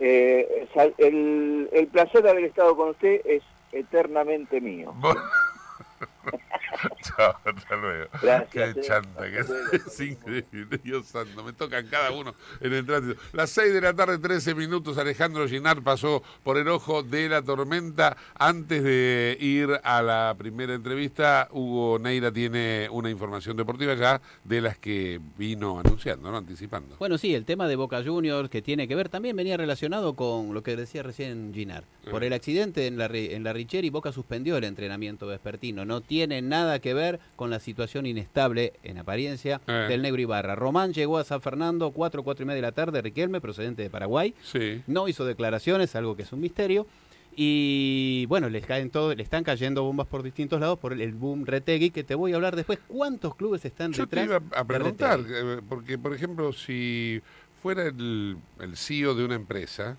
Eh, 0.00 0.68
el, 0.98 1.68
el 1.72 1.86
placer 1.88 2.22
de 2.22 2.30
haber 2.30 2.44
estado 2.44 2.76
con 2.76 2.90
usted 2.90 3.20
es 3.24 3.42
eternamente 3.72 4.60
mío. 4.60 4.94
Chao, 7.02 7.34
hasta 7.44 7.76
luego. 7.76 8.08
Gracias, 8.22 8.74
Qué 8.74 8.80
eh. 8.80 8.82
chanta 8.82 9.30
que 9.30 9.38
es. 9.40 9.50
Hasta 9.50 9.54
luego. 9.54 9.76
Es 9.86 10.00
increíble, 10.00 10.80
Dios 10.82 11.06
santo. 11.06 11.44
Me 11.44 11.52
tocan 11.52 11.86
cada 11.88 12.10
uno 12.12 12.34
en 12.60 12.72
el 12.72 12.86
tránsito. 12.86 13.20
Las 13.32 13.50
6 13.50 13.74
de 13.74 13.80
la 13.80 13.94
tarde, 13.94 14.18
13 14.18 14.54
minutos. 14.54 14.96
Alejandro 14.98 15.46
Ginar 15.48 15.82
pasó 15.82 16.22
por 16.42 16.56
el 16.58 16.68
ojo 16.68 17.02
de 17.02 17.28
la 17.28 17.42
tormenta. 17.42 18.16
Antes 18.34 18.82
de 18.82 19.36
ir 19.40 19.68
a 19.84 20.02
la 20.02 20.34
primera 20.38 20.74
entrevista, 20.74 21.48
Hugo 21.52 21.98
Neira 21.98 22.32
tiene 22.32 22.88
una 22.90 23.10
información 23.10 23.56
deportiva 23.56 23.94
ya 23.94 24.20
de 24.44 24.60
las 24.60 24.78
que 24.78 25.20
vino 25.36 25.78
anunciando, 25.78 26.30
¿no? 26.30 26.36
Anticipando. 26.38 26.96
Bueno, 26.98 27.18
sí, 27.18 27.34
el 27.34 27.44
tema 27.44 27.68
de 27.68 27.76
Boca 27.76 28.02
Juniors 28.02 28.48
que 28.48 28.62
tiene 28.62 28.88
que 28.88 28.94
ver 28.94 29.08
también 29.08 29.36
venía 29.36 29.56
relacionado 29.56 30.14
con 30.14 30.54
lo 30.54 30.62
que 30.62 30.76
decía 30.76 31.02
recién 31.02 31.52
Ginar. 31.54 31.84
Por 32.10 32.22
Ah. 32.22 32.26
el 32.26 32.32
accidente 32.32 32.86
en 32.86 32.98
la, 32.98 33.06
en 33.06 33.44
la 33.44 33.52
Richeri, 33.52 33.90
Boca 33.90 34.10
suspendió 34.12 34.56
el 34.56 34.64
entrenamiento 34.64 35.26
vespertino. 35.26 35.84
No 35.84 36.00
tiene 36.12 36.42
nada 36.42 36.78
que 36.78 36.92
ver 36.92 37.20
con 37.36 37.48
la 37.48 37.58
situación 37.58 38.04
inestable, 38.04 38.74
en 38.82 38.98
apariencia, 38.98 39.62
Eh. 39.66 39.86
del 39.88 40.02
Negro 40.02 40.20
Ibarra. 40.20 40.54
Román 40.54 40.92
llegó 40.92 41.16
a 41.16 41.24
San 41.24 41.40
Fernando 41.40 41.90
4, 41.90 42.22
4 42.22 42.42
y 42.42 42.46
media 42.46 42.56
de 42.56 42.60
la 42.60 42.72
tarde, 42.72 43.00
Riquelme, 43.00 43.40
procedente 43.40 43.80
de 43.80 43.88
Paraguay. 43.88 44.34
Sí. 44.42 44.82
No 44.86 45.08
hizo 45.08 45.24
declaraciones, 45.24 45.96
algo 45.96 46.14
que 46.14 46.24
es 46.24 46.32
un 46.34 46.40
misterio. 46.42 46.86
Y 47.34 48.26
bueno, 48.26 48.50
les 48.50 48.66
caen 48.66 48.90
todo, 48.90 49.14
le 49.14 49.22
están 49.22 49.42
cayendo 49.42 49.84
bombas 49.84 50.06
por 50.06 50.22
distintos 50.22 50.60
lados 50.60 50.78
por 50.78 50.92
el, 50.92 51.00
el 51.00 51.12
boom 51.14 51.46
Retegui, 51.46 51.88
que 51.90 52.04
te 52.04 52.14
voy 52.14 52.32
a 52.32 52.36
hablar 52.36 52.56
después. 52.56 52.78
¿Cuántos 52.86 53.34
clubes 53.34 53.64
están 53.64 53.94
Yo 53.94 54.06
te 54.06 54.16
detrás? 54.20 54.42
iba 54.42 54.58
a 54.60 54.64
preguntar, 54.66 55.18
eh, 55.26 55.62
porque 55.66 55.96
por 55.96 56.12
ejemplo, 56.12 56.52
si 56.52 57.22
fuera 57.62 57.84
el, 57.86 58.36
el 58.60 58.76
CEO 58.76 59.14
de 59.14 59.24
una 59.24 59.36
empresa, 59.36 59.96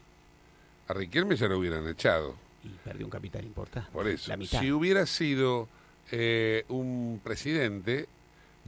a 0.88 0.94
Riquelme 0.94 1.36
ya 1.36 1.48
lo 1.48 1.58
hubieran 1.58 1.88
echado. 1.88 2.36
Y 2.64 2.70
perdió 2.84 3.08
un 3.08 3.10
capital 3.10 3.44
importante. 3.44 3.90
Por 3.92 4.08
eso, 4.08 4.30
La 4.30 4.38
mitad. 4.38 4.60
si 4.62 4.72
hubiera 4.72 5.08
sido 5.08 5.68
eh, 6.12 6.66
un 6.70 7.22
presidente, 7.24 8.08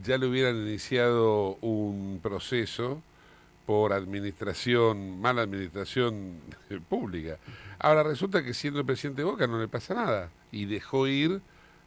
ya 0.03 0.17
le 0.17 0.27
hubieran 0.27 0.55
iniciado 0.57 1.57
un 1.61 2.19
proceso 2.21 3.01
por 3.65 3.93
administración, 3.93 5.19
mala 5.19 5.43
administración 5.43 6.33
pública. 6.89 7.37
Ahora 7.79 8.03
resulta 8.03 8.43
que 8.43 8.53
siendo 8.53 8.79
el 8.79 8.85
presidente 8.85 9.21
de 9.21 9.25
Boca 9.25 9.47
no 9.47 9.59
le 9.59 9.67
pasa 9.67 9.93
nada 9.93 10.29
y 10.51 10.65
dejó 10.65 11.07
ir 11.07 11.41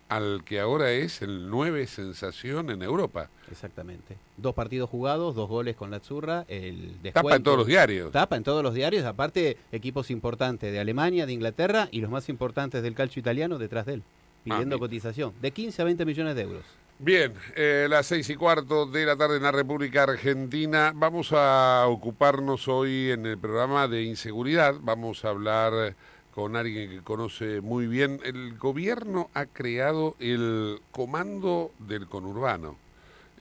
al 0.09 0.43
que 0.45 0.59
ahora 0.59 0.91
es 0.91 1.21
el 1.23 1.51
nueve 1.51 1.87
sensación 1.87 2.71
en 2.71 2.83
Europa. 2.83 3.29
Exactamente. 3.51 4.17
Dos 4.37 4.55
partidos 4.55 4.89
jugados, 4.89 5.35
dos 5.35 5.49
goles 5.49 5.77
con 5.77 5.91
la 5.91 6.01
Zurra, 6.01 6.45
el 6.49 6.95
descuento. 7.03 7.13
Tapa 7.13 7.37
en 7.37 7.43
todos 7.43 7.59
los 7.59 7.67
diarios. 7.67 8.13
Tapa 8.13 8.37
en 8.37 8.43
todos 8.43 8.63
los 8.63 8.75
diarios, 8.75 9.05
aparte 9.05 9.59
equipos 9.71 10.11
importantes 10.11 10.73
de 10.73 10.81
Alemania, 10.81 11.27
de 11.27 11.35
Inglaterra 11.35 11.89
y 11.91 12.01
los 12.01 12.11
más 12.11 12.29
importantes 12.29 12.83
del 12.83 12.95
calcio 12.95 13.21
italiano 13.21 13.59
detrás 13.59 13.87
de 13.87 13.95
él, 13.95 14.03
pidiendo 14.49 14.77
mira. 14.77 14.79
cotización 14.79 15.35
de 15.41 15.51
15 15.53 15.83
a 15.83 15.85
20 15.85 16.05
millones 16.05 16.35
de 16.37 16.43
euros. 16.43 16.65
Bien, 17.01 17.33
eh, 17.55 17.87
las 17.89 18.07
seis 18.07 18.29
y 18.29 18.35
cuarto 18.35 18.85
de 18.87 19.07
la 19.07 19.17
tarde 19.17 19.37
en 19.37 19.45
la 19.45 19.53
República 19.53 20.03
Argentina. 20.03 20.93
Vamos 20.95 21.33
a 21.33 21.85
ocuparnos 21.87 22.67
hoy 22.67 23.11
en 23.13 23.25
el 23.25 23.39
programa 23.39 23.87
de 23.87 24.03
inseguridad. 24.03 24.75
Vamos 24.81 25.25
a 25.25 25.29
hablar 25.29 25.95
con 26.35 26.57
alguien 26.57 26.91
que 26.91 27.01
conoce 27.03 27.61
muy 27.61 27.87
bien. 27.87 28.21
El 28.25 28.59
gobierno 28.59 29.31
ha 29.35 29.47
creado 29.47 30.17
el 30.19 30.81
comando 30.91 31.73
del 31.79 32.09
conurbano. 32.09 32.77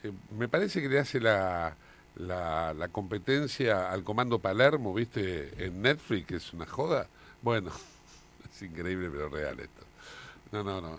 Eh, 0.03 0.11
me 0.37 0.47
parece 0.47 0.79
que 0.81 0.89
le 0.89 0.99
hace 0.99 1.19
la, 1.19 1.75
la, 2.17 2.75
la 2.75 2.87
competencia 2.89 3.91
al 3.91 4.03
comando 4.03 4.37
Palermo, 4.37 4.93
¿viste? 4.93 5.65
En 5.65 5.81
Netflix, 5.81 6.27
que 6.27 6.35
es 6.35 6.53
una 6.53 6.67
joda. 6.67 7.07
Bueno, 7.41 7.71
es 8.53 8.61
increíble 8.61 9.09
pero 9.11 9.29
real 9.29 9.59
esto. 9.59 9.86
No, 10.51 10.63
no, 10.63 10.81
no, 10.81 10.97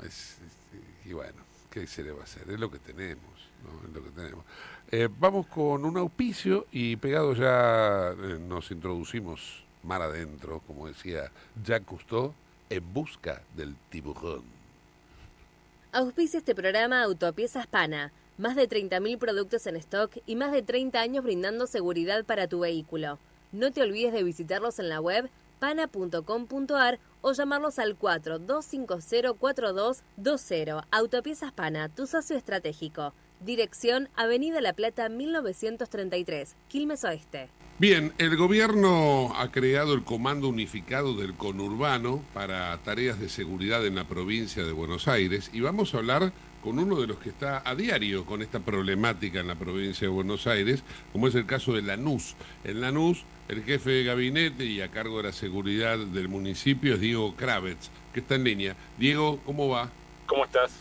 y 1.05 1.12
bueno, 1.12 1.43
¿qué 1.71 1.87
se 1.87 2.02
le 2.02 2.11
va 2.11 2.21
a 2.21 2.25
hacer? 2.25 2.50
Es 2.50 2.61
lo 2.61 2.71
que 2.71 2.78
tenemos, 2.78 3.23
¿no? 3.64 3.88
Es 3.88 3.95
lo 3.95 4.02
que 4.02 4.11
tenemos. 4.11 4.45
Eh, 4.90 5.09
vamos 5.19 5.47
con 5.47 5.85
un 5.85 5.97
auspicio 5.97 6.67
y 6.71 6.97
pegado 6.97 7.35
ya 7.35 8.11
eh, 8.11 8.38
nos 8.38 8.71
introducimos 8.71 9.64
mar 9.83 10.02
adentro, 10.02 10.61
como 10.67 10.87
decía 10.87 11.31
Jacques 11.64 11.87
Cousteau, 11.87 12.35
en 12.69 12.93
busca 12.93 13.43
del 13.57 13.75
tiburón. 13.90 14.43
Auspicia 15.93 16.38
este 16.38 16.55
programa 16.55 17.02
Autopiezas 17.02 17.67
Pana. 17.67 18.12
Más 18.37 18.55
de 18.55 18.69
30.000 18.69 19.19
productos 19.19 19.67
en 19.67 19.76
stock 19.76 20.12
y 20.26 20.37
más 20.37 20.52
de 20.52 20.62
30 20.62 21.00
años 21.00 21.25
brindando 21.25 21.67
seguridad 21.67 22.25
para 22.25 22.47
tu 22.47 22.61
vehículo. 22.61 23.19
No 23.50 23.73
te 23.73 23.83
olvides 23.83 24.12
de 24.12 24.23
visitarlos 24.23 24.78
en 24.78 24.90
la 24.90 25.00
web 25.00 25.28
pana.com.ar 25.59 26.99
o 27.21 27.33
llamarlos 27.33 27.79
al 27.79 27.99
42504220. 27.99 30.85
Autopiezas 30.91 31.53
Pana, 31.53 31.88
tu 31.88 32.07
socio 32.07 32.37
estratégico. 32.37 33.12
Dirección 33.41 34.09
Avenida 34.17 34.61
La 34.61 34.73
Plata 34.73 35.09
1933, 35.09 36.57
Quilmes 36.69 37.05
Oeste. 37.05 37.49
Bien, 37.79 38.12
el 38.19 38.37
gobierno 38.37 39.33
ha 39.37 39.53
creado 39.53 39.95
el 39.95 40.03
Comando 40.03 40.49
Unificado 40.49 41.15
del 41.15 41.35
Conurbano 41.35 42.25
para 42.35 42.77
tareas 42.79 43.21
de 43.21 43.29
seguridad 43.29 43.87
en 43.87 43.95
la 43.95 44.09
provincia 44.09 44.65
de 44.65 44.73
Buenos 44.73 45.07
Aires 45.07 45.50
y 45.53 45.61
vamos 45.61 45.95
a 45.95 45.99
hablar 45.99 46.33
con 46.62 46.79
uno 46.79 47.00
de 47.00 47.07
los 47.07 47.19
que 47.19 47.31
está 47.31 47.62
a 47.65 47.75
diario 47.75 48.25
con 48.25 48.43
esta 48.43 48.61
problemática 48.61 49.41
en 49.41 49.49
la 49.49 49.55
provincia 49.55 50.07
de 50.07 50.12
Buenos 50.12 50.47
Aires, 50.47 50.83
como 51.12 51.29
es 51.29 51.35
el 51.35 51.47
caso 51.47 51.73
de 51.73 51.83
Lanús. 51.83 52.35
En 52.65 52.81
Lanús, 52.81 53.25
el 53.49 53.65
jefe 53.65 53.91
de 53.91 54.05
gabinete 54.05 54.65
y 54.65 54.81
a 54.81 54.91
cargo 54.91 55.19
de 55.19 55.25
la 55.25 55.33
seguridad 55.33 55.99
del 55.99 56.29
municipio 56.29 56.95
es 56.95 57.00
Diego 57.00 57.35
Kravets, 57.37 57.91
que 58.12 58.21
está 58.21 58.35
en 58.35 58.45
línea. 58.45 58.77
Diego, 58.99 59.41
¿cómo 59.45 59.69
va? 59.69 59.91
¿Cómo 60.27 60.45
estás? 60.45 60.73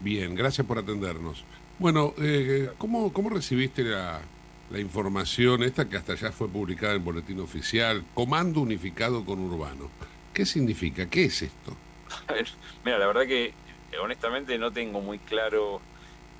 Bien, 0.00 0.34
gracias 0.34 0.66
por 0.66 0.78
atendernos. 0.78 1.44
Bueno, 1.78 2.14
eh, 2.18 2.70
¿cómo, 2.78 3.12
¿cómo 3.12 3.30
recibiste 3.30 3.82
la, 3.82 4.20
la 4.70 4.80
información 4.80 5.62
esta 5.62 5.88
que 5.88 5.96
hasta 5.96 6.14
ya 6.14 6.32
fue 6.32 6.48
publicada 6.48 6.92
en 6.92 6.98
el 6.98 7.04
boletín 7.04 7.40
oficial, 7.40 8.04
Comando 8.14 8.60
Unificado 8.60 9.24
con 9.24 9.40
Urbano. 9.40 9.90
¿Qué 10.32 10.44
significa? 10.44 11.08
¿Qué 11.08 11.26
es 11.26 11.42
esto? 11.42 11.76
Mira, 12.84 12.98
la 12.98 13.06
verdad 13.06 13.26
que 13.26 13.52
honestamente 14.00 14.58
no 14.58 14.72
tengo 14.72 15.00
muy 15.00 15.18
claro 15.18 15.80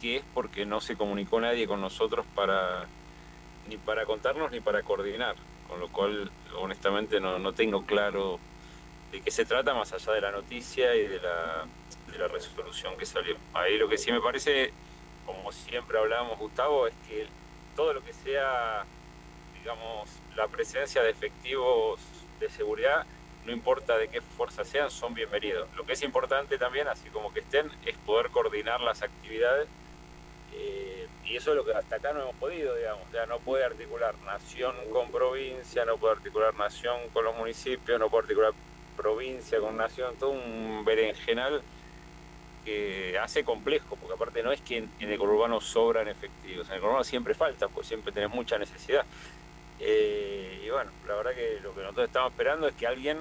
qué 0.00 0.16
es 0.16 0.24
porque 0.34 0.66
no 0.66 0.80
se 0.80 0.96
comunicó 0.96 1.40
nadie 1.40 1.66
con 1.66 1.80
nosotros 1.80 2.26
para 2.34 2.86
ni 3.68 3.76
para 3.76 4.04
contarnos 4.04 4.50
ni 4.52 4.60
para 4.60 4.82
coordinar, 4.82 5.34
con 5.68 5.80
lo 5.80 5.88
cual 5.88 6.30
honestamente 6.58 7.20
no, 7.20 7.38
no 7.38 7.52
tengo 7.52 7.84
claro 7.84 8.38
de 9.10 9.20
qué 9.20 9.30
se 9.30 9.44
trata 9.44 9.74
más 9.74 9.92
allá 9.92 10.12
de 10.12 10.20
la 10.20 10.30
noticia 10.30 10.94
y 10.94 11.06
de 11.06 11.20
la, 11.20 11.66
de 12.10 12.18
la 12.18 12.28
resolución 12.28 12.96
que 12.96 13.06
salió. 13.06 13.36
Ahí 13.54 13.76
lo 13.78 13.88
que 13.88 13.98
sí 13.98 14.12
me 14.12 14.20
parece, 14.20 14.72
como 15.24 15.50
siempre 15.52 15.98
hablábamos 15.98 16.38
Gustavo, 16.38 16.86
es 16.86 16.94
que 17.08 17.26
todo 17.74 17.92
lo 17.92 18.04
que 18.04 18.12
sea, 18.12 18.84
digamos, 19.58 20.10
la 20.36 20.48
presencia 20.48 21.02
de 21.02 21.10
efectivos 21.10 22.00
de 22.40 22.48
seguridad, 22.50 23.06
no 23.46 23.52
importa 23.52 23.96
de 23.96 24.08
qué 24.08 24.20
fuerza 24.20 24.64
sean, 24.64 24.90
son 24.90 25.14
bienvenidos. 25.14 25.68
Lo 25.76 25.86
que 25.86 25.92
es 25.92 26.02
importante 26.02 26.58
también, 26.58 26.88
así 26.88 27.08
como 27.10 27.32
que 27.32 27.40
estén, 27.40 27.70
es 27.84 27.96
poder 27.98 28.30
coordinar 28.30 28.80
las 28.80 29.02
actividades. 29.02 29.68
eh, 30.52 31.06
y 31.24 31.36
eso 31.36 31.50
es 31.50 31.56
lo 31.56 31.64
que 31.64 31.72
hasta 31.72 31.96
acá 31.96 32.12
no 32.12 32.22
hemos 32.22 32.36
podido, 32.36 32.74
digamos. 32.76 33.02
O 33.08 33.12
sea, 33.12 33.26
no 33.26 33.38
puede 33.40 33.64
articular 33.64 34.14
nación 34.24 34.74
con 34.92 35.10
provincia, 35.10 35.84
no 35.84 35.96
puede 35.96 36.14
articular 36.14 36.54
nación 36.54 36.96
con 37.12 37.24
los 37.24 37.36
municipios, 37.36 37.98
no 37.98 38.08
puede 38.08 38.22
articular 38.22 38.52
provincia 38.96 39.58
con 39.60 39.76
nación, 39.76 40.14
todo 40.18 40.30
un 40.30 40.84
berenjenal 40.84 41.62
que 42.64 43.18
hace 43.20 43.44
complejo, 43.44 43.96
porque 43.96 44.14
aparte 44.14 44.42
no 44.42 44.52
es 44.52 44.60
que 44.60 44.78
en, 44.78 44.90
en 45.00 45.10
el 45.10 45.18
conurbano 45.18 45.60
sobran 45.60 46.08
efectivos, 46.08 46.68
en 46.68 46.74
el 46.74 46.80
conurbano 46.80 47.04
siempre 47.04 47.34
falta, 47.34 47.68
pues 47.68 47.86
siempre 47.86 48.12
tenés 48.12 48.30
mucha 48.30 48.58
necesidad. 48.58 49.04
Eh, 49.80 50.62
y 50.64 50.70
bueno, 50.70 50.90
la 51.06 51.14
verdad 51.14 51.34
que 51.34 51.60
lo 51.62 51.74
que 51.74 51.82
nosotros 51.82 52.06
estamos 52.06 52.32
esperando 52.32 52.68
es 52.68 52.74
que 52.74 52.86
alguien, 52.86 53.18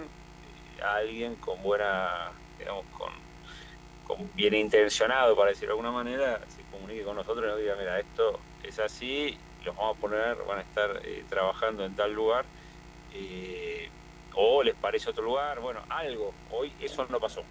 alguien 0.81 1.35
con 1.35 1.61
buena, 1.61 2.31
digamos, 2.57 2.85
con, 2.97 3.11
con 4.05 4.29
bien 4.35 4.53
intencionado, 4.53 5.35
para 5.35 5.49
decirlo 5.49 5.75
de 5.75 5.79
alguna 5.81 5.91
manera, 5.91 6.39
se 6.47 6.61
comunique 6.71 7.03
con 7.03 7.15
nosotros 7.15 7.45
y 7.45 7.49
nos 7.49 7.59
diga, 7.59 7.75
mira, 7.77 7.99
esto 7.99 8.39
es 8.63 8.79
así, 8.79 9.37
los 9.65 9.75
vamos 9.75 9.97
a 9.97 9.99
poner, 9.99 10.37
van 10.47 10.59
a 10.59 10.61
estar 10.61 11.01
eh, 11.03 11.23
trabajando 11.29 11.85
en 11.85 11.95
tal 11.95 12.13
lugar, 12.13 12.45
eh, 13.13 13.89
o 14.33 14.63
les 14.63 14.75
parece 14.75 15.09
otro 15.09 15.23
lugar, 15.23 15.59
bueno, 15.59 15.81
algo. 15.89 16.33
Hoy 16.51 16.71
eso 16.79 17.05
no 17.09 17.19
pasó. 17.19 17.43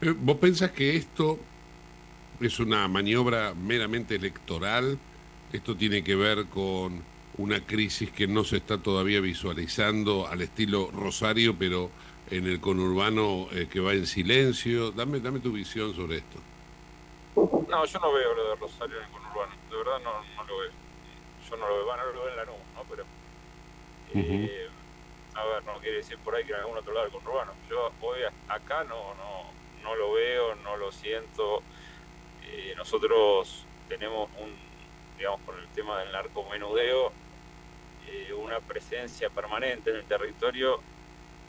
Eh, 0.00 0.14
¿Vos 0.16 0.36
pensás 0.38 0.72
que 0.72 0.96
esto 0.96 1.38
es 2.40 2.58
una 2.58 2.88
maniobra 2.88 3.54
meramente 3.54 4.16
electoral? 4.16 4.98
¿Esto 5.52 5.76
tiene 5.76 6.02
que 6.02 6.16
ver 6.16 6.46
con 6.46 7.02
una 7.38 7.64
crisis 7.64 8.10
que 8.10 8.26
no 8.26 8.44
se 8.44 8.58
está 8.58 8.78
todavía 8.78 9.20
visualizando 9.20 10.26
al 10.26 10.42
estilo 10.42 10.90
Rosario, 10.92 11.56
pero 11.58 11.90
en 12.30 12.46
el 12.46 12.60
conurbano 12.60 13.48
eh, 13.52 13.68
que 13.70 13.80
va 13.80 13.92
en 13.92 14.06
silencio? 14.06 14.90
Dame, 14.92 15.20
dame 15.20 15.40
tu 15.40 15.52
visión 15.52 15.94
sobre 15.94 16.18
esto. 16.18 16.38
No, 17.36 17.84
yo 17.84 17.98
no 17.98 18.12
veo 18.12 18.34
lo 18.34 18.50
de 18.50 18.56
Rosario 18.56 18.96
en 18.98 19.04
el 19.04 19.10
conurbano, 19.10 19.52
de 19.70 19.76
verdad 19.76 20.00
no, 20.04 20.12
no 20.36 20.44
lo 20.44 20.58
veo. 20.58 20.70
Yo 21.50 21.56
no 21.56 21.68
lo 21.68 21.84
veo, 21.84 21.96
no 21.96 22.04
lo 22.04 22.12
veo 22.12 22.28
en 22.28 22.36
la 22.36 22.44
nube, 22.44 22.58
¿no? 22.74 22.84
Pero, 22.88 23.04
eh, 24.14 24.68
a 25.34 25.44
ver, 25.44 25.64
no 25.64 25.80
quiere 25.80 25.96
decir 25.98 26.16
por 26.18 26.34
ahí 26.34 26.44
que 26.44 26.52
en 26.52 26.60
algún 26.60 26.78
otro 26.78 26.94
lado 26.94 27.06
del 27.06 27.14
conurbano. 27.14 27.52
Yo 27.68 27.90
hoy 28.00 28.20
acá 28.48 28.84
no, 28.84 29.14
no, 29.14 29.50
no 29.82 29.94
lo 29.96 30.12
veo, 30.12 30.54
no 30.56 30.76
lo 30.76 30.92
siento. 30.92 31.62
Eh, 32.44 32.74
nosotros 32.76 33.64
tenemos 33.88 34.30
un, 34.40 34.54
digamos, 35.18 35.40
con 35.40 35.58
el 35.58 35.66
tema 35.68 35.98
del 35.98 36.12
narcomenudeo, 36.12 37.12
eh, 38.14 38.32
una 38.32 38.60
presencia 38.60 39.28
permanente 39.28 39.90
en 39.90 39.96
el 39.96 40.04
territorio 40.04 40.80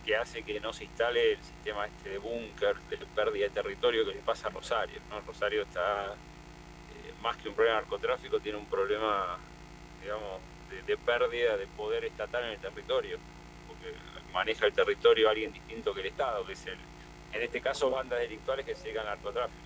que 0.04 0.16
hace 0.16 0.44
que 0.44 0.60
no 0.60 0.74
se 0.74 0.86
instale 0.86 1.34
el 1.34 1.44
sistema 1.44 1.86
este 1.86 2.10
de 2.10 2.18
búnker, 2.18 2.76
de 2.90 2.98
pérdida 2.98 3.46
de 3.46 3.50
territorio 3.50 4.06
que 4.06 4.14
le 4.14 4.22
pasa 4.22 4.48
a 4.48 4.52
Rosario. 4.52 5.00
Rosario 5.26 5.64
está, 5.64 6.14
eh, 6.14 7.14
más 7.22 7.38
que 7.38 7.50
un 7.50 7.56
problema 7.56 7.78
de 7.78 7.82
narcotráfico, 7.84 8.40
tiene 8.40 8.58
un 8.58 8.66
problema, 8.66 9.38
digamos, 10.02 10.42
de, 10.86 10.98
pérdida 10.98 11.58
de 11.58 11.68
poder 11.68 12.06
estatal 12.06 12.44
en 12.46 12.52
el 12.52 12.60
territorio, 12.60 13.18
porque 13.68 13.94
maneja 14.34 14.66
el 14.66 14.74
territorio 14.74 15.30
alguien 15.30 15.54
distinto 15.54 15.94
que 15.94 16.02
el 16.02 16.08
Estado, 16.08 16.46
que 16.46 16.54
es 16.54 16.66
el, 16.66 16.78
en 17.34 17.42
este 17.42 17.62
caso, 17.62 17.90
bandas 17.90 18.20
delictuales 18.20 18.66
que 18.66 18.76
se 18.76 18.84
dedican 18.84 19.08
al 19.08 19.16
narcotráfico. 19.16 19.60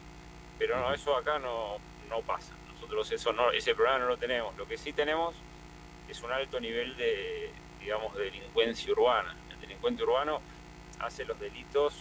Pero 0.57 0.79
no, 0.79 0.93
eso 0.93 1.15
acá 1.15 1.39
no, 1.39 1.77
no 2.09 2.21
pasa. 2.21 2.53
Nosotros 2.73 3.11
eso 3.11 3.51
ese 3.51 3.75
problema 3.75 3.99
no 3.99 4.07
lo 4.07 4.17
tenemos. 4.17 4.55
Lo 4.57 4.67
que 4.67 4.77
sí 4.77 4.93
tenemos 4.93 5.35
es 6.09 6.21
un 6.23 6.31
alto 6.31 6.59
nivel 6.59 6.95
de, 6.97 7.51
digamos, 7.79 8.15
de 8.15 8.25
delincuencia 8.25 8.91
urbana. 8.91 9.35
El 9.51 9.61
delincuente 9.61 10.03
urbano 10.03 10.41
hace 10.99 11.25
los 11.25 11.39
delitos 11.39 11.93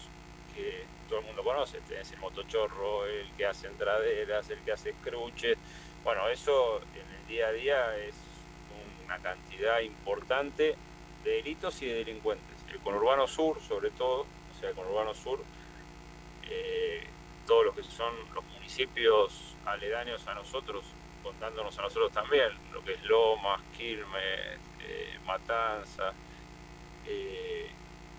que 0.55 0.85
todo 1.09 1.21
el 1.21 1.27
mundo 1.27 1.43
conoce. 1.45 1.81
Tenés 1.89 2.11
el 2.13 2.19
motochorro, 2.19 3.07
el 3.07 3.31
que 3.37 3.47
hace 3.47 3.67
entraderas, 3.67 4.49
el 4.51 4.59
que 4.61 4.73
hace 4.73 4.93
cruches. 5.03 5.59
Bueno, 6.05 6.29
eso 6.29 6.81
en 6.95 7.21
el 7.21 7.27
día 7.29 7.49
a 7.49 7.53
día 7.53 7.97
es 7.99 8.15
una 9.05 9.19
cantidad 9.19 9.81
importante 9.81 10.77
de 11.25 11.31
delitos 11.31 11.81
y 11.83 11.87
de 11.87 11.95
delincuentes. 11.95 12.57
El 12.71 12.79
conurbano 12.81 13.27
sur, 13.27 13.61
sobre 13.61 13.91
todo, 13.91 14.23
o 14.23 14.61
sea, 14.61 14.71
el 14.71 14.75
conurbano 14.75 15.15
sur, 15.15 15.41
eh, 16.51 17.05
todos 17.47 17.67
los 17.67 17.75
que 17.75 17.83
son 17.83 18.13
los 18.35 18.45
municipios 18.45 19.55
aledaños 19.65 20.27
a 20.27 20.35
nosotros, 20.35 20.85
contándonos 21.29 21.79
a 21.79 21.83
nosotros 21.83 22.11
también, 22.13 22.49
lo 22.73 22.83
que 22.83 22.95
es 22.95 23.03
Lomas, 23.05 23.61
Quilmes, 23.77 24.59
eh, 24.81 25.19
Matanza, 25.27 26.13
eh, 27.07 27.69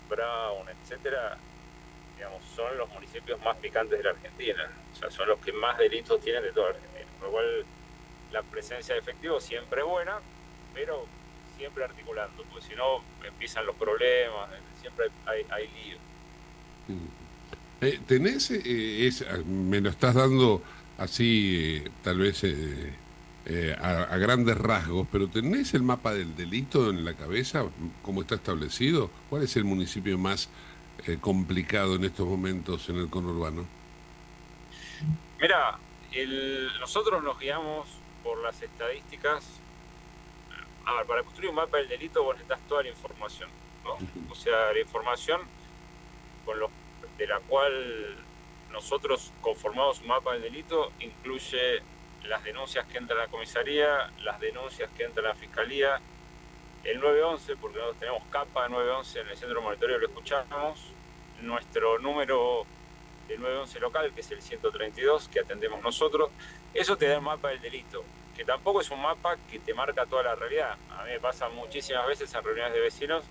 Brown, 0.08 0.68
etcétera, 0.70 1.38
son 2.56 2.78
los 2.78 2.88
municipios 2.90 3.40
más 3.42 3.56
picantes 3.58 3.98
de 3.98 4.04
la 4.04 4.12
Argentina, 4.12 4.70
o 4.94 4.96
sea, 4.96 5.10
son 5.10 5.28
los 5.28 5.40
que 5.40 5.52
más 5.54 5.78
delitos 5.78 6.20
tienen 6.22 6.44
de 6.44 6.52
toda 6.52 6.70
la 6.72 6.76
Argentina, 6.76 7.06
con 7.20 7.28
lo 7.28 7.32
cual 7.32 7.66
la 8.32 8.44
presencia 8.44 8.94
de 8.94 9.00
efectivo 9.00 9.40
siempre 9.40 9.82
buena, 9.82 10.20
pero 10.74 11.06
siempre 11.58 11.84
articulando, 11.86 12.44
porque 12.44 12.66
si 12.68 12.76
no 12.76 13.02
empiezan 13.26 13.66
los 13.66 13.76
problemas, 13.76 14.50
siempre 14.82 15.08
hay, 15.26 15.46
hay 15.50 15.68
lío. 15.70 15.98
Eh, 17.82 18.00
¿Tenés, 18.06 18.52
es- 18.52 19.26
me 19.46 19.80
lo 19.82 19.90
estás 19.90 20.14
dando 20.16 20.62
así, 21.00 21.82
eh, 21.86 21.92
tal 22.04 22.20
vez 22.20 22.44
eh, 22.44 23.00
eh, 23.46 23.76
a, 23.80 24.04
a 24.04 24.18
grandes 24.18 24.58
rasgos, 24.58 25.08
pero 25.12 25.30
¿tenés 25.30 25.74
el 25.74 25.84
mapa 25.84 26.14
del 26.14 26.36
delito 26.36 26.90
en 26.90 27.06
la 27.06 27.16
cabeza? 27.16 27.66
¿Cómo 28.02 28.22
está 28.22 28.36
establecido? 28.36 29.12
¿Cuál 29.30 29.44
es 29.44 29.56
el 29.58 29.66
municipio 29.66 30.18
más 30.18 30.50
eh, 31.08 31.20
complicado 31.20 31.96
en 31.96 32.04
estos 32.06 32.28
momentos 32.28 32.90
en 32.90 32.98
el 32.98 33.10
conurbano? 33.10 33.72
Mira, 35.40 35.82
el- 36.12 36.78
nosotros 36.80 37.24
nos 37.24 37.40
guiamos 37.40 38.04
por 38.24 38.42
las 38.44 38.62
estadísticas. 38.62 39.64
A 40.86 40.94
ver, 40.96 41.06
para 41.08 41.24
construir 41.24 41.50
un 41.50 41.56
mapa 41.58 41.78
del 41.78 41.88
delito 41.88 42.24
vos 42.24 42.36
necesitas 42.36 42.66
toda 42.68 42.84
la 42.84 42.90
información. 42.90 43.50
¿no? 43.84 44.04
O 44.28 44.36
sea, 44.36 44.74
la 44.74 44.80
información 44.80 45.42
con 46.44 46.60
los, 46.60 46.72
de 47.18 47.28
la 47.28 47.40
cual 47.42 48.28
nosotros 48.72 49.32
conformamos 49.42 50.00
un 50.02 50.08
mapa 50.08 50.34
del 50.34 50.44
delito 50.44 50.92
incluye 51.00 51.82
las 52.24 52.44
denuncias 52.44 52.86
que 52.86 52.98
entran 52.98 53.20
a 53.20 53.24
la 53.24 53.28
comisaría, 53.28 54.12
las 54.22 54.40
denuncias 54.40 54.90
que 54.96 55.04
entran 55.04 55.26
a 55.26 55.30
la 55.30 55.36
fiscalía, 55.36 56.00
el 56.84 57.00
911, 57.00 57.58
porque 57.58 57.78
nosotros 57.78 58.00
tenemos 58.00 58.24
capa 58.30 58.68
911 58.70 59.20
en 59.20 59.28
el 59.28 59.38
centro 59.38 59.60
de 59.60 59.66
monitoreo, 59.66 59.98
lo 59.98 60.08
escuchamos, 60.08 60.80
nuestro 61.42 62.00
número 62.00 62.66
del 63.28 63.40
911 63.40 63.80
local, 63.80 64.12
que 64.14 64.22
es 64.22 64.32
el 64.32 64.42
132, 64.42 65.30
que 65.30 65.40
atendemos 65.40 65.82
nosotros, 65.82 66.30
eso 66.74 66.98
te 66.98 67.08
da 67.08 67.16
el 67.16 67.22
mapa 67.22 67.50
del 67.50 67.62
delito, 67.62 68.04
que 68.36 68.46
tampoco 68.46 68.82
es 68.82 68.90
un 68.92 69.02
mapa 69.02 69.38
que 69.50 69.60
te 69.60 69.74
marca 69.74 70.06
toda 70.06 70.24
la 70.24 70.36
realidad. 70.36 70.78
A 70.92 71.04
mí 71.04 71.12
me 71.12 71.20
pasa 71.20 71.50
muchísimas 71.50 72.08
veces 72.08 72.34
en 72.34 72.44
reuniones 72.44 72.74
de 72.74 72.80
vecinos 72.80 73.24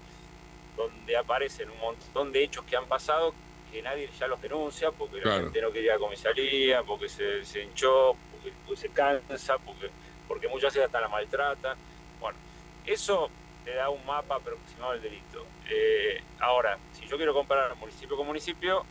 donde 0.77 1.16
aparecen 1.16 1.70
un 1.70 1.79
montón 1.79 2.33
de 2.33 2.44
hechos 2.44 2.64
que 2.64 2.77
han 2.77 2.87
pasado 2.87 3.35
que 3.71 3.83
nadie 3.83 4.09
ya 4.19 4.27
los 4.27 4.41
denuncia 4.41 4.91
porque 4.93 5.21
Claro. 5.21 5.37
la 5.39 5.43
gente 5.45 5.63
no 5.63 5.71
quería 5.73 5.99
comisaría, 5.99 6.83
porque 6.83 7.09
se, 7.09 7.45
se 7.45 7.63
hinchó, 7.63 8.17
porque, 8.33 8.53
porque 8.65 8.81
se 8.81 8.89
cansa, 8.91 9.59
porque, 9.59 9.91
porque 10.27 10.49
muchas 10.49 10.73
veces 10.75 10.87
hasta 10.87 11.01
la 11.01 11.09
maltrata. 11.09 11.77
Bueno, 12.21 12.39
eso 12.87 13.31
te 13.65 13.75
da 13.75 13.89
un 13.91 14.05
mapa 14.07 14.37
aproximado 14.37 14.93
del 14.93 15.03
delito. 15.03 15.45
Eh, 15.69 16.23
ahora, 16.41 16.79
si 16.93 17.07
yo 17.07 17.17
quiero 17.17 17.35
comparar 17.35 17.75
municipio 17.77 18.17
con 18.17 18.27
municipio, 18.27 18.85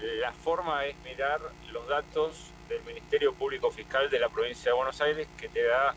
la 0.00 0.32
forma 0.32 0.84
es 0.86 0.96
mirar 1.04 1.40
los 1.70 1.86
datos 1.86 2.50
del 2.68 2.82
Ministerio 2.82 3.32
Público 3.34 3.70
Fiscal 3.70 4.10
de 4.10 4.18
la 4.18 4.28
provincia 4.28 4.70
de 4.70 4.76
Buenos 4.76 5.00
Aires 5.00 5.28
que 5.38 5.48
te 5.48 5.62
da 5.62 5.94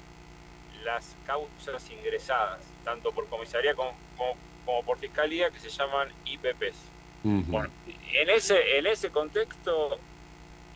las 0.83 1.15
causas 1.25 1.89
ingresadas, 1.89 2.61
tanto 2.83 3.11
por 3.11 3.27
comisaría 3.27 3.73
como, 3.73 3.97
como- 4.15 4.35
como 4.65 4.83
por 4.83 4.97
fiscalía, 4.99 5.49
que 5.49 5.59
se 5.59 5.69
llaman 5.69 6.11
IPPs. 6.25 6.75
Bueno, 7.25 7.69
en 8.13 8.29
ese, 8.29 8.77
en 8.77 8.85
ese 8.85 9.09
contexto, 9.09 9.97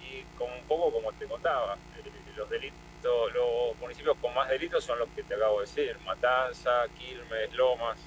y 0.02 0.24
como 0.36 0.56
un 0.56 0.64
poco 0.64 0.92
como 0.92 1.14
te 1.14 1.28
contaba, 1.28 1.76
eh, 1.96 2.10
los 2.36 2.50
delitos, 2.50 3.34
los 3.34 3.78
municipios 3.80 4.18
con 4.18 4.34
más 4.34 4.50
delitos 4.50 4.84
son 4.84 4.98
los 4.98 5.10
que 5.10 5.22
te 5.22 5.36
acabo 5.36 5.60
de 5.60 5.68
decir, 5.68 5.96
Matanza, 6.06 6.86
Quilmes, 6.98 7.54
Lomas. 7.54 8.00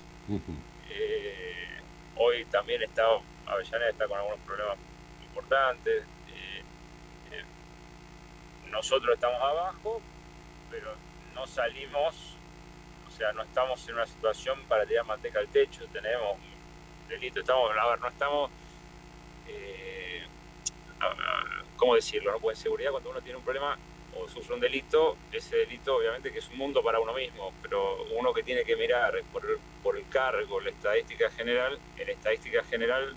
Eh, 0.91 1.69
hoy 2.17 2.45
también 2.47 2.83
está, 2.83 3.05
Avellaneda 3.47 3.91
está 3.91 4.09
con 4.09 4.19
algunos 4.19 4.41
problemas 4.41 4.77
importantes. 5.25 6.03
Eh, 6.03 6.63
eh, 7.31 7.45
nosotros 8.71 9.15
estamos 9.15 9.41
abajo, 9.41 10.01
pero 10.69 10.97
no 11.35 11.47
salimos, 11.47 12.35
o 13.07 13.11
sea, 13.11 13.33
no 13.33 13.43
estamos 13.43 13.89
en 13.89 13.95
una 13.95 14.07
situación 14.07 14.59
para 14.69 14.85
tirar 14.85 15.07
manteca 15.07 15.39
al 15.39 15.49
techo, 15.49 15.87
tenemos 15.93 16.39
delito, 17.13 17.41
estamos, 17.41 17.71
a 17.77 17.89
ver, 17.89 18.01
no 18.01 18.09
estamos, 18.09 18.51
eh, 19.49 20.23
¿cómo 21.77 21.95
decirlo? 21.95 22.33
No 22.33 22.39
puede 22.39 22.57
seguridad 22.57 22.91
cuando 22.91 23.11
uno 23.11 23.21
tiene 23.21 23.39
un 23.39 23.45
problema 23.45 23.77
o 24.15 24.29
sufre 24.29 24.55
un 24.55 24.61
delito, 24.61 25.17
ese 25.33 25.57
delito 25.57 25.97
obviamente 25.97 26.31
que 26.31 26.39
es 26.41 26.49
un 26.49 26.59
mundo 26.59 26.83
para 26.83 27.01
uno 27.01 27.15
mismo, 27.15 27.53
pero 27.63 28.05
uno 28.19 28.33
que 28.35 28.43
tiene 28.43 28.63
que 28.63 28.77
mirar 28.77 29.15
por, 29.33 29.43
por 29.83 29.97
el 29.97 30.07
cargo, 30.09 30.61
la 30.61 30.71
estadística 30.71 31.31
general, 31.31 31.79
en 31.97 32.09
estadística 32.11 32.63
general 32.65 33.17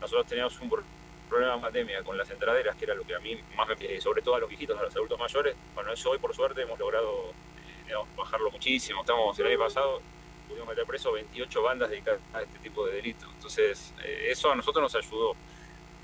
nosotros 0.00 0.26
teníamos 0.26 0.60
un 0.60 0.68
pro- 0.68 0.82
problema 1.30 1.54
en 1.54 1.60
pandemia 1.62 2.02
con 2.02 2.18
las 2.18 2.30
entraderas, 2.30 2.76
que 2.76 2.84
era 2.84 2.94
lo 2.94 3.04
que 3.04 3.14
a 3.14 3.20
mí 3.20 3.40
más 3.56 3.66
me 3.68 3.76
pide, 3.76 3.98
sobre 4.00 4.20
todo 4.20 4.34
a 4.34 4.38
los 4.40 4.48
viejitos, 4.50 4.78
a 4.78 4.82
los 4.82 4.94
adultos 4.94 5.18
mayores, 5.18 5.56
bueno, 5.74 5.92
eso 5.92 6.10
hoy 6.10 6.18
por 6.18 6.34
suerte 6.34 6.60
hemos 6.62 6.78
logrado 6.78 7.30
eh, 7.88 7.94
bajarlo 8.14 8.50
muchísimo, 8.50 9.00
estamos 9.00 9.38
el 9.38 9.46
año 9.46 9.58
pasado 9.58 10.02
pudimos 10.48 10.68
meter 10.68 10.84
preso 10.84 11.12
28 11.12 11.62
bandas 11.62 11.90
dedicadas 11.90 12.20
a 12.32 12.42
este 12.42 12.58
tipo 12.58 12.86
de 12.86 12.94
delitos, 12.94 13.28
entonces 13.34 13.92
eh, 14.02 14.28
eso 14.30 14.50
a 14.50 14.56
nosotros 14.56 14.82
nos 14.82 14.94
ayudó. 15.04 15.34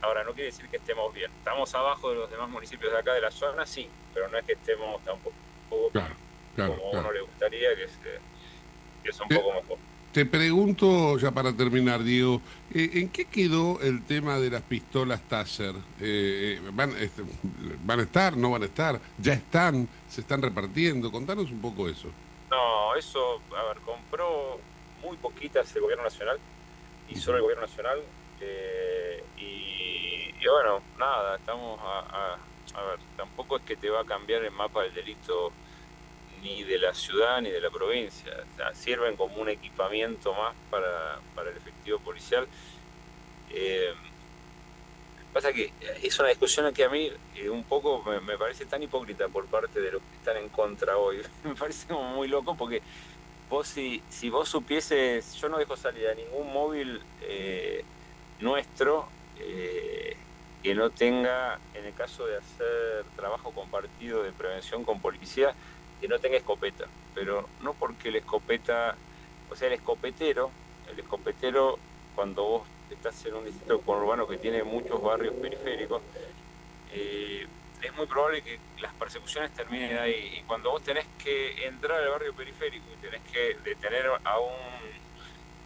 Ahora, 0.02 0.24
no 0.24 0.32
quiere 0.32 0.46
decir 0.46 0.66
que 0.68 0.78
estemos 0.78 1.12
bien. 1.12 1.30
¿Estamos 1.38 1.74
abajo 1.74 2.08
de 2.08 2.16
los 2.16 2.30
demás 2.30 2.48
municipios 2.48 2.90
de 2.90 2.98
acá 2.98 3.12
de 3.12 3.20
la 3.20 3.30
zona? 3.30 3.66
Sí, 3.66 3.86
pero 4.14 4.28
no 4.28 4.38
es 4.38 4.46
que 4.46 4.52
estemos 4.54 5.04
tampoco 5.04 5.34
Claro, 5.92 6.14
claro, 6.56 6.76
como 6.76 6.88
a 6.88 6.90
claro. 6.90 7.08
uno 7.08 7.12
le 7.12 7.20
gustaría, 7.20 7.76
que 7.76 7.84
es, 7.84 7.92
que 9.02 9.08
es 9.08 9.20
un 9.20 9.28
poco 9.28 9.52
mejor. 9.52 9.78
Te 10.12 10.26
pregunto, 10.26 11.16
ya 11.18 11.30
para 11.30 11.52
terminar, 11.52 12.02
Diego, 12.02 12.42
eh, 12.74 12.90
¿en 12.94 13.10
qué 13.10 13.26
quedó 13.26 13.80
el 13.80 14.02
tema 14.02 14.40
de 14.40 14.50
las 14.50 14.62
pistolas 14.62 15.20
Taser? 15.28 15.76
Eh, 16.00 16.58
eh, 16.58 16.60
van, 16.72 16.90
este, 16.98 17.22
¿Van 17.84 18.00
a 18.00 18.02
estar? 18.02 18.36
¿No 18.36 18.50
van 18.50 18.62
a 18.62 18.64
estar? 18.64 19.00
¿Ya 19.18 19.34
están? 19.34 19.88
¿Se 20.08 20.22
están 20.22 20.42
repartiendo? 20.42 21.12
Contanos 21.12 21.52
un 21.52 21.60
poco 21.60 21.88
eso. 21.88 22.08
No, 22.50 22.96
eso, 22.96 23.44
a 23.56 23.62
ver, 23.64 23.80
compró 23.82 24.64
muy 25.02 25.16
poquitas 25.18 25.74
el 25.76 25.82
gobierno 25.82 26.04
nacional 26.04 26.40
y 27.06 27.16
solo 27.16 27.38
el 27.38 27.42
gobierno 27.44 27.66
nacional. 27.66 28.10
eh, 28.40 29.30
y, 29.36 30.32
bueno, 30.48 30.82
nada, 30.98 31.36
estamos 31.36 31.78
a, 31.82 32.34
a, 32.34 32.80
a 32.80 32.82
ver, 32.84 33.00
tampoco 33.16 33.58
es 33.58 33.62
que 33.64 33.76
te 33.76 33.90
va 33.90 34.00
a 34.02 34.04
cambiar 34.06 34.44
el 34.44 34.50
mapa 34.52 34.82
del 34.82 34.94
delito 34.94 35.56
ni 36.42 36.64
de 36.64 36.78
la 36.78 36.94
ciudad 36.94 37.40
ni 37.42 37.50
de 37.50 37.60
la 37.60 37.70
provincia. 37.70 38.32
O 38.52 38.56
sea, 38.56 38.74
sirven 38.74 39.16
como 39.16 39.36
un 39.36 39.48
equipamiento 39.50 40.34
más 40.34 40.56
para, 40.70 41.22
para 41.34 41.50
el 41.50 41.56
efectivo 41.58 42.00
policial. 42.00 42.48
Eh, 43.48 43.92
pasa 45.32 45.52
que 45.52 45.72
es 46.02 46.18
una 46.18 46.28
discusión 46.28 46.72
que 46.74 46.84
a 46.84 46.88
mí 46.88 47.10
eh, 47.36 47.48
un 47.48 47.64
poco 47.64 48.04
me, 48.26 48.36
parece 48.36 48.66
tan 48.66 48.82
hipócrita 48.82 49.28
por 49.28 49.46
parte 49.46 49.80
de 49.80 49.92
los 49.92 50.02
que 50.02 50.16
están 50.16 50.36
en 50.36 50.48
contra 50.48 50.96
hoy. 50.96 51.22
me 51.44 51.54
parece 51.54 51.92
muy 51.92 52.28
loco 52.28 52.56
porque 52.56 52.82
vos 53.48 53.68
si, 53.68 54.02
si 54.08 54.30
vos 54.30 54.48
supieses, 54.48 55.34
yo 55.34 55.48
no 55.48 55.58
dejo 55.58 55.76
salir 55.76 56.08
a 56.08 56.14
ningún 56.14 56.52
móvil 56.52 57.00
eh, 57.22 57.84
nuestro 58.40 59.08
eh, 59.38 60.16
que 60.62 60.74
no 60.74 60.90
tenga, 60.90 61.58
en 61.74 61.86
el 61.86 61.94
caso 61.94 62.26
de 62.26 62.36
hacer 62.36 63.04
trabajo 63.16 63.50
compartido 63.52 64.22
de 64.22 64.32
prevención 64.32 64.84
con 64.84 65.00
policía, 65.00 65.54
que 66.00 66.08
no 66.08 66.18
tenga 66.18 66.36
escopeta. 66.36 66.86
Pero 67.14 67.48
no 67.62 67.74
porque 67.74 68.10
la 68.10 68.18
escopeta, 68.18 68.96
o 69.50 69.56
sea, 69.56 69.68
el 69.68 69.74
escopetero, 69.74 70.50
el 70.92 70.98
escopetero 70.98 71.78
cuando 72.14 72.44
vos 72.44 72.62
estás 72.90 73.24
en 73.26 73.34
un 73.34 73.44
distrito 73.44 73.80
conurbano 73.80 74.26
que 74.26 74.38
tiene 74.38 74.62
muchos 74.62 75.00
barrios 75.02 75.34
periféricos, 75.34 76.02
eh, 76.92 77.46
es 77.82 77.96
muy 77.96 78.06
probable 78.06 78.42
que 78.42 78.58
las 78.80 78.92
persecuciones 78.94 79.52
terminen 79.52 79.96
ahí. 79.98 80.38
Y 80.38 80.42
cuando 80.42 80.70
vos 80.70 80.82
tenés 80.82 81.06
que 81.22 81.66
entrar 81.66 82.00
al 82.02 82.10
barrio 82.10 82.34
periférico 82.34 82.84
y 82.92 82.96
tenés 82.96 83.22
que 83.32 83.56
detener 83.64 84.06
a 84.24 84.38
un, 84.38 84.52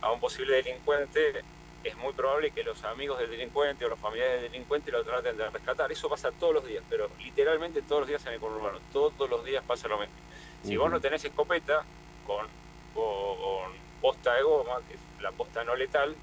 a 0.01 0.13
un 0.13 0.21
posible 0.21 0.57
delincuente, 0.57 1.43
es 1.83 1.97
muy 1.97 2.13
probable 2.13 2.51
que 2.51 2.63
los 2.63 2.83
amigos 2.85 3.19
del 3.19 3.31
delincuente 3.31 3.85
o 3.85 3.89
los 3.89 3.99
familiares 3.99 4.43
del 4.43 4.53
delincuente 4.53 4.91
lo 4.91 5.05
traten 5.05 5.37
de 5.37 5.51
rescatar. 5.51 5.91
Eso 5.93 6.09
pasa 6.09 6.31
todos 6.33 6.55
los 6.55 6.67
días, 6.67 6.83
pero 6.89 7.11
literalmente 7.19 7.83
todos 7.83 8.03
los 8.03 8.09
días 8.09 8.25
en 8.27 8.35
el 8.35 8.41
conurbano. 8.41 8.79
Todos 8.93 9.29
los 9.29 9.45
días 9.45 9.63
pasa 9.67 9.89
lo 9.89 9.99
mismo. 9.99 10.15
Si 10.63 10.77
vos 10.77 10.91
no 10.91 10.99
tenés 11.01 11.23
escopeta 11.25 11.85
con, 12.27 12.47
con 12.95 13.73
posta 14.01 14.35
de 14.35 14.43
goma, 14.43 14.81
que 14.89 14.95
es 14.95 15.01
la 15.21 15.31
posta 15.33 15.63
no 15.63 15.77
letal, 15.77 16.15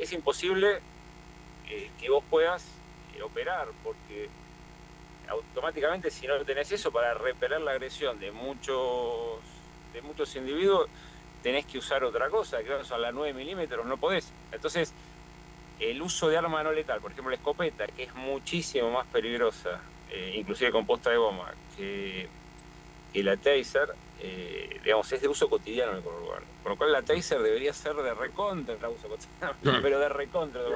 es 0.00 0.12
imposible 0.12 0.80
eh, 1.68 1.90
que 2.00 2.10
vos 2.10 2.24
puedas 2.28 2.64
eh, 3.16 3.22
operar, 3.22 3.68
porque 3.84 4.28
automáticamente 5.28 6.10
si 6.10 6.26
no 6.26 6.38
tenés 6.44 6.72
eso 6.72 6.90
para 6.90 7.14
repeler 7.14 7.60
la 7.60 7.72
agresión 7.72 8.18
de 8.18 8.32
muchos 8.32 9.38
de 9.92 10.02
muchos 10.02 10.34
individuos, 10.36 10.88
tenés 11.42 11.66
que 11.66 11.78
usar 11.78 12.04
otra 12.04 12.30
cosa, 12.30 12.58
que 12.62 12.84
son 12.84 13.02
las 13.02 13.12
9 13.12 13.34
milímetros, 13.34 13.84
no 13.86 13.96
podés. 13.96 14.32
Entonces, 14.52 14.92
el 15.80 16.00
uso 16.00 16.28
de 16.28 16.36
arma 16.36 16.62
no 16.62 16.72
letal, 16.72 17.00
por 17.00 17.10
ejemplo 17.10 17.30
la 17.30 17.36
escopeta, 17.36 17.86
que 17.86 18.04
es 18.04 18.14
muchísimo 18.14 18.90
más 18.90 19.06
peligrosa, 19.06 19.80
eh, 20.10 20.34
inclusive 20.36 20.70
con 20.70 20.86
posta 20.86 21.10
de 21.10 21.16
goma, 21.16 21.52
que, 21.76 22.28
que 23.12 23.22
la 23.22 23.36
taser, 23.36 23.94
eh, 24.20 24.80
digamos, 24.84 25.10
es 25.12 25.20
de 25.22 25.28
uso 25.28 25.48
cotidiano 25.48 25.92
en 25.92 25.98
el 25.98 26.04
conurbano. 26.04 26.46
Con 26.62 26.72
lo 26.72 26.76
cual 26.76 26.92
la 26.92 27.02
taser 27.02 27.40
debería 27.40 27.72
ser 27.72 27.94
de 27.96 28.14
recontra 28.14 28.74
el 28.74 28.84
uso 28.84 29.08
cotidiano, 29.08 29.54
Claro. 29.62 29.78
pero 29.82 29.98
de 29.98 30.08
recontra. 30.08 30.62
de. 30.62 30.70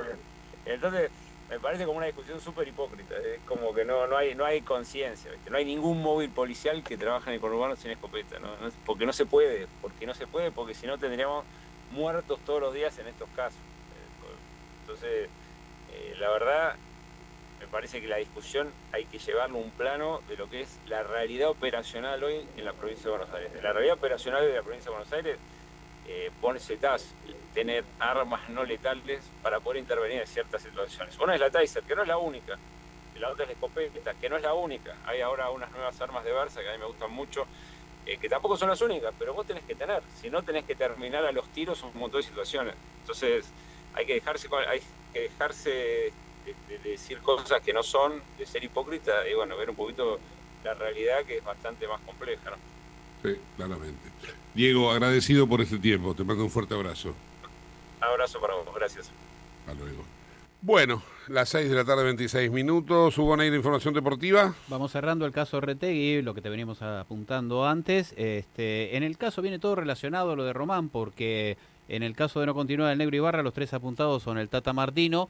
Entonces, 0.66 1.10
me 1.50 1.60
parece 1.60 1.84
como 1.84 1.98
una 1.98 2.06
discusión 2.06 2.40
súper 2.40 2.66
hipócrita. 2.68 3.14
Es 3.18 3.40
como 3.46 3.74
que 3.74 3.84
no, 3.84 4.06
no 4.06 4.16
hay, 4.16 4.34
no 4.34 4.44
hay 4.46 4.62
conciencia. 4.62 5.30
No 5.50 5.56
hay 5.58 5.64
ningún 5.66 6.00
móvil 6.02 6.30
policial 6.30 6.82
que 6.82 6.96
trabaje 6.96 7.28
en 7.30 7.34
el 7.34 7.40
conurbano 7.40 7.76
sin 7.76 7.90
escopeta, 7.90 8.38
¿no? 8.38 8.48
Porque 8.86 9.04
no 9.04 9.12
se 9.12 9.26
puede, 9.26 9.66
porque 9.82 10.06
no 10.06 10.14
se 10.14 10.26
puede, 10.26 10.50
porque 10.50 10.74
si 10.74 10.86
no 10.86 10.96
tendríamos 10.98 11.44
muertos 11.92 12.40
todos 12.46 12.60
los 12.60 12.72
días 12.74 12.98
en 12.98 13.06
estos 13.08 13.28
casos. 13.36 13.58
Eh, 13.58 14.34
Entonces, 14.82 15.28
eh, 15.92 16.14
la 16.18 16.30
verdad, 16.30 16.76
parece 17.74 18.00
que 18.00 18.06
la 18.06 18.18
discusión 18.18 18.72
hay 18.92 19.04
que 19.06 19.18
llevarlo 19.18 19.58
a 19.58 19.60
un 19.60 19.70
plano 19.72 20.22
de 20.28 20.36
lo 20.36 20.48
que 20.48 20.60
es 20.60 20.78
la 20.86 21.02
realidad 21.02 21.50
operacional 21.50 22.22
hoy 22.22 22.46
en 22.56 22.64
la 22.64 22.72
provincia 22.72 23.10
de 23.10 23.16
Buenos 23.16 23.34
Aires. 23.34 23.50
La 23.64 23.72
realidad 23.72 23.96
operacional 23.96 24.46
de 24.46 24.54
la 24.54 24.62
provincia 24.62 24.92
de 24.92 24.96
Buenos 24.96 25.12
Aires 25.12 25.38
eh, 26.06 26.30
pone 26.40 26.60
setas, 26.60 27.12
tener 27.52 27.82
armas 27.98 28.48
no 28.48 28.62
letales 28.62 29.28
para 29.42 29.58
poder 29.58 29.80
intervenir 29.80 30.20
en 30.20 30.26
ciertas 30.28 30.62
situaciones. 30.62 31.18
Una 31.18 31.34
es 31.34 31.40
la 31.40 31.50
Taser, 31.50 31.82
que 31.82 31.96
no 31.96 32.02
es 32.02 32.08
la 32.08 32.16
única. 32.16 32.56
La 33.18 33.30
otra 33.30 33.42
es 33.42 33.48
la 33.48 33.54
escopeta, 33.54 34.14
que 34.14 34.28
no 34.28 34.36
es 34.36 34.42
la 34.42 34.54
única. 34.54 34.94
Hay 35.04 35.20
ahora 35.20 35.50
unas 35.50 35.72
nuevas 35.72 36.00
armas 36.00 36.22
de 36.22 36.30
Versa 36.30 36.60
que 36.60 36.68
a 36.68 36.72
mí 36.74 36.78
me 36.78 36.86
gustan 36.86 37.10
mucho, 37.10 37.44
eh, 38.06 38.18
que 38.18 38.28
tampoco 38.28 38.56
son 38.56 38.68
las 38.68 38.80
únicas, 38.82 39.12
pero 39.18 39.34
vos 39.34 39.48
tenés 39.48 39.64
que 39.64 39.74
tener. 39.74 40.00
Si 40.14 40.30
no, 40.30 40.44
tenés 40.44 40.62
que 40.64 40.76
terminar 40.76 41.24
a 41.24 41.32
los 41.32 41.48
tiros 41.48 41.82
un 41.82 41.98
montón 41.98 42.20
de 42.20 42.26
situaciones. 42.28 42.76
Entonces, 43.00 43.50
hay 43.94 44.06
que 44.06 44.14
dejarse, 44.14 44.46
hay 44.68 44.80
que 45.12 45.20
dejarse 45.22 46.12
de, 46.44 46.54
de- 46.68 46.78
de 46.82 46.90
decir 46.90 47.18
cosas 47.18 47.60
que 47.62 47.72
no 47.72 47.82
son, 47.82 48.22
de 48.38 48.46
ser 48.46 48.62
hipócrita 48.64 49.12
y 49.30 49.34
bueno, 49.34 49.56
ver 49.56 49.70
un 49.70 49.76
poquito 49.76 50.18
la 50.64 50.74
realidad 50.74 51.24
que 51.26 51.38
es 51.38 51.44
bastante 51.44 51.86
más 51.88 52.00
compleja. 52.00 52.50
¿no? 52.50 52.56
Sí, 53.22 53.36
claramente. 53.56 54.10
Diego, 54.54 54.90
agradecido 54.90 55.46
por 55.48 55.60
este 55.60 55.78
tiempo. 55.78 56.14
Te 56.14 56.24
mando 56.24 56.44
un 56.44 56.50
fuerte 56.50 56.74
abrazo. 56.74 57.08
Un 57.98 58.04
abrazo 58.04 58.40
para 58.40 58.54
vos, 58.54 58.66
gracias. 58.74 59.10
Hasta 59.66 59.74
luego. 59.82 60.04
Bueno, 60.60 61.02
las 61.28 61.50
6 61.50 61.68
de 61.68 61.74
la 61.76 61.84
tarde, 61.84 62.04
26 62.04 62.50
minutos. 62.50 63.18
Hugo 63.18 63.36
Neira, 63.36 63.54
información 63.56 63.92
deportiva. 63.92 64.54
Vamos 64.68 64.92
cerrando 64.92 65.26
el 65.26 65.32
caso 65.32 65.60
Retegui, 65.60 66.22
lo 66.22 66.32
que 66.34 66.40
te 66.40 66.48
veníamos 66.48 66.80
apuntando 66.80 67.66
antes. 67.66 68.14
Este, 68.16 68.96
en 68.96 69.02
el 69.02 69.18
caso 69.18 69.42
viene 69.42 69.58
todo 69.58 69.74
relacionado 69.74 70.32
a 70.32 70.36
lo 70.36 70.44
de 70.44 70.54
Román, 70.54 70.88
porque 70.88 71.58
en 71.88 72.02
el 72.02 72.16
caso 72.16 72.40
de 72.40 72.46
no 72.46 72.54
continuar 72.54 72.92
el 72.92 72.98
Negro 72.98 73.14
Ibarra, 73.16 73.42
los 73.42 73.52
tres 73.52 73.74
apuntados 73.74 74.22
son 74.22 74.38
el 74.38 74.48
Tata 74.48 74.72
Martino, 74.72 75.28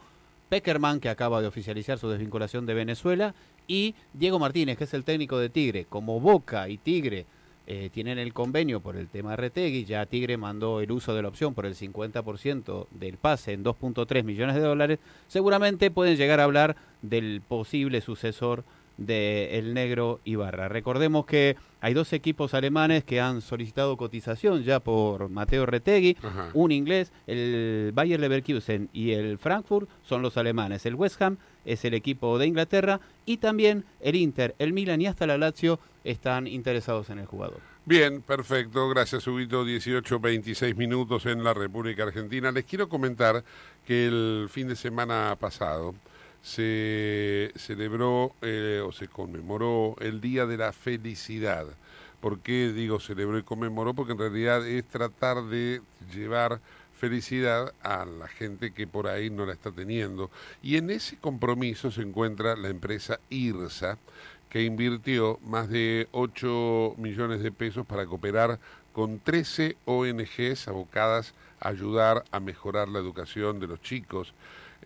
Peckerman, 0.48 1.00
que 1.00 1.08
acaba 1.08 1.40
de 1.40 1.48
oficializar 1.48 1.98
su 1.98 2.08
desvinculación 2.08 2.66
de 2.66 2.74
Venezuela, 2.74 3.34
y 3.66 3.94
Diego 4.12 4.38
Martínez, 4.38 4.78
que 4.78 4.84
es 4.84 4.94
el 4.94 5.04
técnico 5.04 5.38
de 5.38 5.48
Tigre. 5.48 5.86
Como 5.88 6.20
Boca 6.20 6.68
y 6.68 6.78
Tigre 6.78 7.26
eh, 7.66 7.88
tienen 7.92 8.18
el 8.18 8.34
convenio 8.34 8.80
por 8.80 8.96
el 8.96 9.08
tema 9.08 9.36
Retegui, 9.36 9.86
ya 9.86 10.04
Tigre 10.04 10.36
mandó 10.36 10.80
el 10.80 10.92
uso 10.92 11.14
de 11.14 11.22
la 11.22 11.28
opción 11.28 11.54
por 11.54 11.64
el 11.64 11.74
50% 11.74 12.88
del 12.90 13.16
pase 13.16 13.54
en 13.54 13.64
2.3 13.64 14.22
millones 14.22 14.54
de 14.56 14.60
dólares, 14.60 14.98
seguramente 15.28 15.90
pueden 15.90 16.18
llegar 16.18 16.40
a 16.40 16.44
hablar 16.44 16.76
del 17.00 17.40
posible 17.40 18.02
sucesor 18.02 18.64
de 18.96 19.58
el 19.58 19.74
negro 19.74 20.20
Ibarra. 20.24 20.68
Recordemos 20.68 21.26
que 21.26 21.56
hay 21.80 21.94
dos 21.94 22.12
equipos 22.12 22.54
alemanes 22.54 23.04
que 23.04 23.20
han 23.20 23.40
solicitado 23.40 23.96
cotización 23.96 24.62
ya 24.62 24.80
por 24.80 25.28
Mateo 25.28 25.66
Retegui, 25.66 26.16
Ajá. 26.22 26.50
un 26.54 26.72
inglés, 26.72 27.12
el 27.26 27.90
Bayer 27.94 28.20
Leverkusen 28.20 28.88
y 28.92 29.12
el 29.12 29.38
Frankfurt 29.38 29.88
son 30.02 30.22
los 30.22 30.36
alemanes, 30.36 30.86
el 30.86 30.94
West 30.94 31.20
Ham 31.20 31.36
es 31.64 31.84
el 31.84 31.94
equipo 31.94 32.38
de 32.38 32.46
Inglaterra 32.46 33.00
y 33.26 33.38
también 33.38 33.84
el 34.00 34.16
Inter, 34.16 34.54
el 34.58 34.72
Milan 34.72 35.00
y 35.00 35.06
hasta 35.06 35.26
la 35.26 35.38
Lazio 35.38 35.78
están 36.04 36.46
interesados 36.46 37.10
en 37.10 37.18
el 37.18 37.26
jugador. 37.26 37.60
Bien, 37.86 38.22
perfecto. 38.22 38.88
Gracias, 38.88 39.26
Huguito. 39.26 39.62
18, 39.62 40.18
26 40.18 40.74
minutos 40.74 41.26
en 41.26 41.44
la 41.44 41.52
República 41.52 42.04
Argentina. 42.04 42.50
Les 42.50 42.64
quiero 42.64 42.88
comentar 42.88 43.44
que 43.86 44.06
el 44.06 44.46
fin 44.50 44.68
de 44.68 44.76
semana 44.76 45.36
pasado 45.38 45.94
se 46.44 47.52
celebró 47.56 48.34
eh, 48.42 48.82
o 48.86 48.92
se 48.92 49.08
conmemoró 49.08 49.96
el 50.00 50.20
Día 50.20 50.44
de 50.44 50.58
la 50.58 50.72
Felicidad. 50.74 51.66
¿Por 52.20 52.40
qué 52.40 52.70
digo 52.70 53.00
celebró 53.00 53.38
y 53.38 53.42
conmemoró? 53.42 53.94
Porque 53.94 54.12
en 54.12 54.18
realidad 54.18 54.66
es 54.66 54.84
tratar 54.84 55.42
de 55.44 55.80
llevar 56.14 56.60
felicidad 57.00 57.72
a 57.82 58.04
la 58.04 58.28
gente 58.28 58.72
que 58.72 58.86
por 58.86 59.06
ahí 59.06 59.30
no 59.30 59.46
la 59.46 59.54
está 59.54 59.72
teniendo. 59.72 60.30
Y 60.62 60.76
en 60.76 60.90
ese 60.90 61.16
compromiso 61.16 61.90
se 61.90 62.02
encuentra 62.02 62.56
la 62.56 62.68
empresa 62.68 63.18
IRSA, 63.30 63.96
que 64.50 64.64
invirtió 64.64 65.38
más 65.46 65.70
de 65.70 66.08
8 66.12 66.96
millones 66.98 67.42
de 67.42 67.52
pesos 67.52 67.86
para 67.86 68.04
cooperar 68.04 68.60
con 68.92 69.18
13 69.18 69.76
ONGs 69.86 70.68
abocadas 70.68 71.32
a 71.58 71.70
ayudar 71.70 72.24
a 72.30 72.38
mejorar 72.38 72.88
la 72.88 72.98
educación 72.98 73.60
de 73.60 73.66
los 73.66 73.80
chicos. 73.80 74.34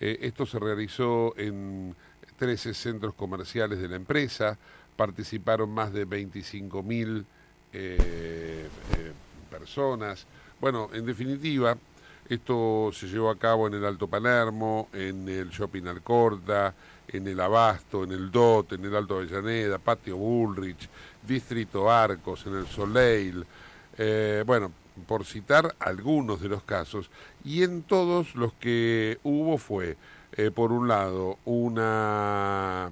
Eh, 0.01 0.19
esto 0.23 0.47
se 0.47 0.59
realizó 0.59 1.35
en 1.37 1.95
13 2.37 2.75
centros 2.75 3.15
comerciales 3.15 3.81
de 3.81 3.89
la 3.89 3.97
empresa, 3.97 4.57
participaron 4.97 5.71
más 5.71 5.93
de 5.93 6.05
25 6.05 6.83
mil 6.83 7.27
eh, 7.73 8.69
eh, 8.97 9.13
personas. 9.51 10.27
Bueno, 10.61 10.91
en 10.93 11.05
definitiva, 11.05 11.77
esto 12.29 12.91
se 12.93 13.07
llevó 13.07 13.31
a 13.31 13.39
cabo 13.39 13.67
en 13.67 13.75
el 13.75 13.85
Alto 13.85 14.07
Palermo, 14.07 14.89
en 14.93 15.29
el 15.29 15.51
Shopping 15.51 15.87
Alcorta, 15.87 16.75
en 17.09 17.27
el 17.27 17.41
Abasto, 17.41 18.05
en 18.05 18.13
el 18.13 18.31
DOT, 18.31 18.75
en 18.75 18.85
el 18.85 18.95
Alto 18.95 19.17
Avellaneda, 19.17 19.79
Patio 19.79 20.17
Bullrich, 20.17 20.89
Distrito 21.27 21.91
Arcos, 21.91 22.47
en 22.47 22.57
el 22.57 22.67
Soleil. 22.67 23.45
Bueno, 24.45 24.71
por 25.07 25.25
citar 25.25 25.75
algunos 25.79 26.41
de 26.41 26.49
los 26.49 26.63
casos. 26.63 27.11
Y 27.45 27.63
en 27.63 27.83
todos 27.83 28.35
los 28.35 28.53
que 28.55 29.19
hubo 29.23 29.59
fue, 29.59 29.97
eh, 30.33 30.51
por 30.51 30.73
un 30.73 30.89
lado, 30.89 31.39
una 31.45 32.91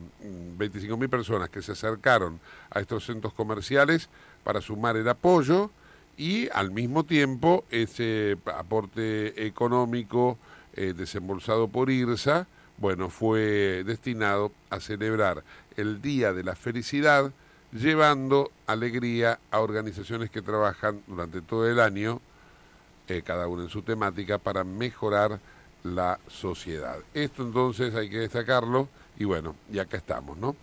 25.000 0.58 1.08
personas 1.08 1.50
que 1.50 1.62
se 1.62 1.72
acercaron 1.72 2.40
a 2.70 2.80
estos 2.80 3.04
centros 3.06 3.32
comerciales 3.34 4.08
para 4.44 4.60
sumar 4.60 4.96
el 4.96 5.08
apoyo 5.08 5.70
y 6.16 6.48
al 6.50 6.70
mismo 6.70 7.04
tiempo 7.04 7.64
ese 7.70 8.38
aporte 8.46 9.46
económico 9.46 10.38
eh, 10.74 10.94
desembolsado 10.96 11.68
por 11.68 11.90
IRSA, 11.90 12.46
bueno, 12.78 13.08
fue 13.08 13.84
destinado 13.84 14.52
a 14.70 14.80
celebrar 14.80 15.42
el 15.76 16.02
Día 16.02 16.32
de 16.32 16.44
la 16.44 16.54
Felicidad, 16.54 17.32
llevando 17.80 18.50
alegría 18.66 19.38
a 19.50 19.60
organizaciones 19.60 20.30
que 20.30 20.42
trabajan 20.42 21.02
durante 21.06 21.40
todo 21.42 21.68
el 21.68 21.80
año, 21.80 22.20
eh, 23.08 23.22
cada 23.24 23.48
una 23.48 23.64
en 23.64 23.68
su 23.68 23.82
temática, 23.82 24.38
para 24.38 24.64
mejorar 24.64 25.38
la 25.82 26.18
sociedad. 26.28 26.98
Esto 27.14 27.42
entonces 27.42 27.94
hay 27.94 28.08
que 28.08 28.18
destacarlo 28.18 28.88
y 29.18 29.24
bueno, 29.24 29.54
y 29.72 29.78
acá 29.78 29.96
estamos, 29.96 30.36
¿no? 30.36 30.56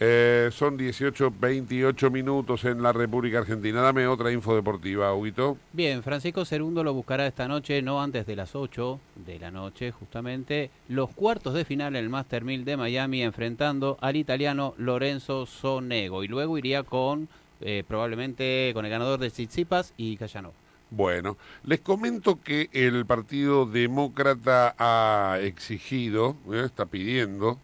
Eh, 0.00 0.50
son 0.52 0.76
18, 0.76 1.32
28 1.40 2.10
minutos 2.10 2.64
en 2.64 2.82
la 2.82 2.92
República 2.92 3.38
Argentina. 3.38 3.80
Dame 3.80 4.06
otra 4.06 4.30
info 4.30 4.54
deportiva, 4.54 5.12
Huguito. 5.12 5.58
Bien, 5.72 6.04
Francisco 6.04 6.44
Cerundo 6.44 6.84
lo 6.84 6.94
buscará 6.94 7.26
esta 7.26 7.48
noche, 7.48 7.82
no 7.82 8.00
antes 8.00 8.24
de 8.24 8.36
las 8.36 8.54
8 8.54 9.00
de 9.26 9.40
la 9.40 9.50
noche, 9.50 9.90
justamente, 9.90 10.70
los 10.88 11.10
cuartos 11.10 11.54
de 11.54 11.64
final 11.64 11.96
en 11.96 12.04
el 12.04 12.10
Master 12.10 12.44
1000 12.44 12.64
de 12.64 12.76
Miami, 12.76 13.22
enfrentando 13.22 13.98
al 14.00 14.14
italiano 14.14 14.74
Lorenzo 14.78 15.46
Sonego. 15.46 16.22
Y 16.22 16.28
luego 16.28 16.58
iría 16.58 16.84
con, 16.84 17.28
eh, 17.60 17.82
probablemente, 17.86 18.70
con 18.74 18.84
el 18.84 18.92
ganador 18.92 19.18
de 19.18 19.30
Tsitsipas 19.30 19.94
y 19.96 20.16
Cayanov. 20.16 20.52
Bueno, 20.90 21.36
les 21.64 21.80
comento 21.80 22.40
que 22.40 22.70
el 22.72 23.04
Partido 23.04 23.66
Demócrata 23.66 24.74
ha 24.78 25.38
exigido, 25.40 26.36
eh, 26.50 26.62
está 26.64 26.86
pidiendo, 26.86 27.58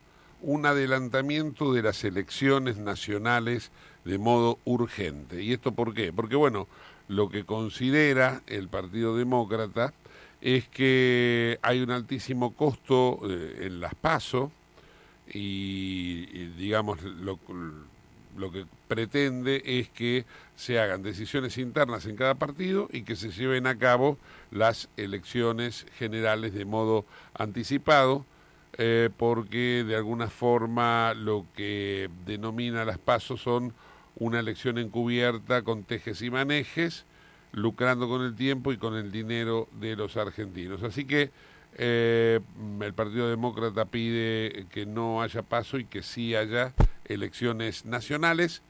un 0.45 0.67
adelantamiento 0.67 1.73
de 1.73 1.83
las 1.83 2.05
elecciones 2.05 2.77
nacionales 2.77 3.71
de 4.05 4.19
modo 4.19 4.59
urgente. 4.65 5.43
¿Y 5.43 5.53
esto 5.55 5.73
por 5.73 5.95
qué? 5.95 6.13
Porque, 6.13 6.37
bueno, 6.37 6.69
lo 7.09 7.31
que 7.31 7.45
considera 7.45 8.43
el 8.47 8.69
Partido 8.69 9.17
Demócrata 9.17 9.95
es 10.43 10.69
que 10.69 11.59
hay 11.63 11.81
un 11.81 11.91
altísimo 11.91 12.55
costo 12.55 13.21
eh, 13.25 13.67
en 13.67 13.81
las 13.81 13.95
PASO 13.95 14.53
y, 15.33 16.29
y, 16.31 16.53
digamos, 16.59 17.03
lo, 17.03 17.39
lo 18.37 18.53
que 18.53 18.67
pretende 18.87 19.63
es 19.65 19.89
que 19.89 20.27
se 20.57 20.79
hagan 20.79 21.03
decisiones 21.03 21.57
internas 21.57 22.05
en 22.05 22.17
cada 22.17 22.35
partido 22.35 22.89
y 22.93 23.03
que 23.03 23.17
se 23.17 23.31
lleven 23.31 23.67
a 23.67 23.79
cabo 23.79 24.19
las 24.51 24.91
elecciones 24.99 25.87
generales 25.97 26.53
de 26.53 26.67
modo 26.67 27.07
anticipado 27.33 28.27
eh, 28.77 29.11
porque 29.17 29.85
de 29.87 29.97
alguna 29.97 30.29
forma 30.29 31.15
lo 31.15 31.47
que 31.55 32.11
denomina 32.27 32.85
las 32.85 32.99
pasos 32.99 33.41
son 33.41 33.73
una 34.17 34.41
elección 34.41 34.79
encubierta 34.79 35.63
con 35.63 35.85
tejes 35.85 36.23
y 36.23 36.31
manejes, 36.31 37.05
lucrando 37.53 38.09
con 38.09 38.23
el 38.23 38.35
tiempo 38.35 38.73
y 38.73 38.77
con 38.77 38.97
el 38.97 39.13
dinero 39.13 39.69
de 39.81 39.97
los 39.97 40.17
argentinos. 40.17 40.83
Así 40.83 41.05
que 41.05 41.31
eh, 41.77 42.41
el 42.81 42.95
Partido 42.95 43.29
Demócrata 43.29 43.85
pide 43.85 44.67
que 44.71 44.87
no 44.87 45.23
haya 45.23 45.43
paso 45.43 45.79
y 45.79 45.85
que 45.85 46.03
sí 46.03 46.35
haya 46.35 46.73
elecciones 47.05 47.85
nacionales, 47.85 48.63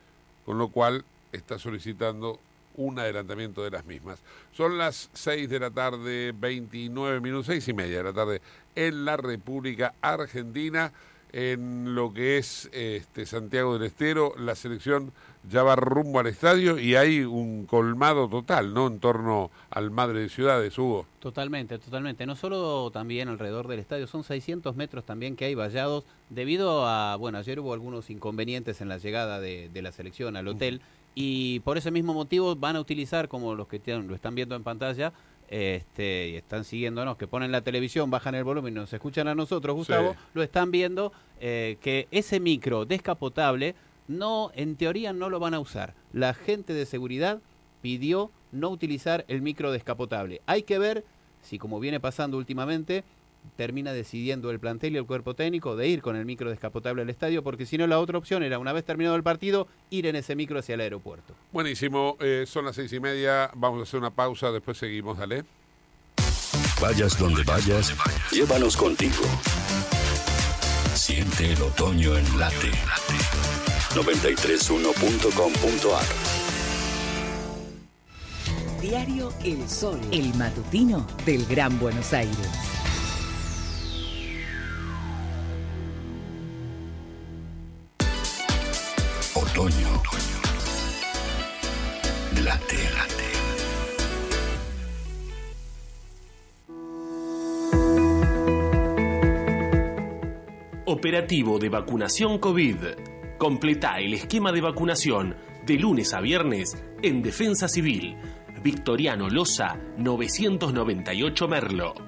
con 0.45 0.57
lo 0.57 0.69
cual 0.69 1.03
está 1.31 1.59
solicitando 1.59 2.39
un 2.77 2.99
adelantamiento 2.99 3.63
de 3.63 3.71
las 3.71 3.85
mismas. 3.85 4.19
Son 4.51 4.77
las 4.77 5.09
6 5.13 5.49
de 5.49 5.59
la 5.59 5.71
tarde, 5.71 6.33
29 6.37 7.21
minutos, 7.21 7.47
seis 7.47 7.67
y 7.67 7.73
media 7.73 7.97
de 7.97 8.03
la 8.03 8.13
tarde 8.13 8.41
en 8.75 9.05
la 9.05 9.17
República 9.17 9.93
Argentina. 10.01 10.91
En 11.37 11.95
lo 11.95 12.13
que 12.13 12.37
es 12.37 12.69
este 12.71 13.25
Santiago 13.25 13.73
del 13.73 13.87
Estero, 13.87 14.33
la 14.37 14.55
selección 14.55 15.11
ya 15.49 15.63
va 15.63 15.75
rumbo 15.75 16.19
al 16.19 16.27
estadio 16.27 16.79
y 16.79 16.95
hay 16.95 17.25
un 17.25 17.65
colmado 17.65 18.29
total, 18.29 18.73
¿no? 18.73 18.87
En 18.87 18.99
torno 18.99 19.51
al 19.69 19.91
Madre 19.91 20.21
de 20.21 20.29
Ciudades, 20.29 20.77
Hugo. 20.77 21.05
Totalmente, 21.19 21.77
totalmente. 21.77 22.25
No 22.25 22.37
solo 22.37 22.89
también 22.91 23.27
alrededor 23.27 23.67
del 23.67 23.79
estadio, 23.79 24.07
son 24.07 24.23
600 24.23 24.77
metros 24.77 25.03
también 25.03 25.35
que 25.35 25.43
hay 25.43 25.55
vallados 25.55 26.05
debido 26.29 26.87
a, 26.87 27.17
bueno, 27.17 27.37
ayer 27.37 27.59
hubo 27.59 27.73
algunos 27.73 28.09
inconvenientes 28.09 28.79
en 28.79 28.87
la 28.87 28.97
llegada 28.97 29.41
de, 29.41 29.69
de 29.73 29.81
la 29.81 29.91
selección 29.91 30.37
al 30.37 30.47
hotel 30.47 30.81
y 31.15 31.61
por 31.61 31.77
ese 31.77 31.91
mismo 31.91 32.13
motivo 32.13 32.55
van 32.57 32.75
a 32.75 32.81
utilizar, 32.81 33.29
como 33.29 33.55
los 33.55 33.69
que 33.69 33.81
lo 33.85 34.13
están 34.13 34.35
viendo 34.35 34.53
en 34.55 34.63
pantalla, 34.63 35.13
este, 35.49 36.29
y 36.29 36.35
están 36.35 36.63
siguiéndonos, 36.63 37.17
que 37.17 37.27
ponen 37.27 37.51
la 37.51 37.61
televisión, 37.61 38.09
bajan 38.09 38.35
el 38.35 38.43
volumen 38.43 38.73
y 38.73 38.75
nos 38.75 38.93
escuchan 38.93 39.27
a 39.27 39.35
nosotros, 39.35 39.75
Gustavo, 39.75 40.13
Sí. 40.13 40.19
lo 40.33 40.43
están 40.43 40.71
viendo, 40.71 41.11
eh, 41.39 41.77
que 41.81 42.07
ese 42.11 42.39
micro 42.39 42.85
descapotable, 42.85 43.75
no, 44.07 44.51
en 44.55 44.75
teoría 44.75 45.13
no 45.13 45.29
lo 45.29 45.39
van 45.39 45.53
a 45.53 45.59
usar. 45.59 45.93
La 46.13 46.33
gente 46.33 46.73
de 46.73 46.85
seguridad 46.85 47.39
pidió 47.81 48.31
no 48.51 48.69
utilizar 48.69 49.25
el 49.27 49.41
micro 49.41 49.71
descapotable. 49.71 50.41
Hay 50.45 50.63
que 50.63 50.79
ver 50.79 51.03
si, 51.41 51.57
como 51.59 51.79
viene 51.79 51.99
pasando 51.99 52.37
últimamente, 52.37 53.03
termina 53.55 53.93
decidiendo 53.93 54.51
el 54.51 54.59
plantel 54.59 54.93
y 54.93 54.97
el 54.97 55.05
cuerpo 55.05 55.33
técnico 55.33 55.75
de 55.75 55.87
ir 55.87 56.01
con 56.01 56.15
el 56.15 56.25
micro 56.25 56.49
descapotable 56.49 57.01
al 57.01 57.09
estadio, 57.09 57.43
porque 57.43 57.65
si 57.65 57.77
no 57.77 57.87
la 57.87 57.99
otra 57.99 58.17
opción 58.17 58.43
era, 58.43 58.59
una 58.59 58.73
vez 58.73 58.85
terminado 58.85 59.15
el 59.15 59.23
partido, 59.23 59.67
ir 59.89 60.05
en 60.07 60.15
ese 60.15 60.35
micro 60.35 60.59
hacia 60.59 60.75
el 60.75 60.81
aeropuerto. 60.81 61.33
Buenísimo, 61.51 62.17
eh, 62.19 62.45
son 62.47 62.65
las 62.65 62.75
seis 62.75 62.91
y 62.93 62.99
media, 62.99 63.49
vamos 63.55 63.79
a 63.79 63.83
hacer 63.83 63.99
una 63.99 64.11
pausa, 64.11 64.51
después 64.51 64.77
seguimos, 64.77 65.17
dale. 65.17 65.43
Vayas 66.81 67.17
donde 67.17 67.43
vayas, 67.43 67.95
llévanos 68.31 68.75
contigo. 68.75 69.23
Siente 70.93 71.53
el 71.53 71.61
otoño 71.61 72.17
en 72.17 72.39
late. 72.39 72.71
931.com.ar 73.95 76.05
Diario 78.81 79.33
El 79.43 79.67
Sol, 79.67 79.99
el 80.11 80.33
matutino 80.35 81.07
del 81.25 81.45
Gran 81.47 81.79
Buenos 81.79 82.13
Aires. 82.13 82.84
Operativo 100.85 101.57
de 101.57 101.69
vacunación 101.69 102.37
COVID. 102.39 102.75
Completa 103.37 103.97
el 103.99 104.15
esquema 104.15 104.51
de 104.51 104.59
vacunación 104.59 105.37
de 105.65 105.75
lunes 105.75 106.13
a 106.13 106.19
viernes 106.19 106.75
en 107.01 107.21
Defensa 107.21 107.69
Civil. 107.69 108.17
Victoriano 108.61 109.29
Loza, 109.29 109.77
998 109.97 111.47
Merlo. 111.47 112.04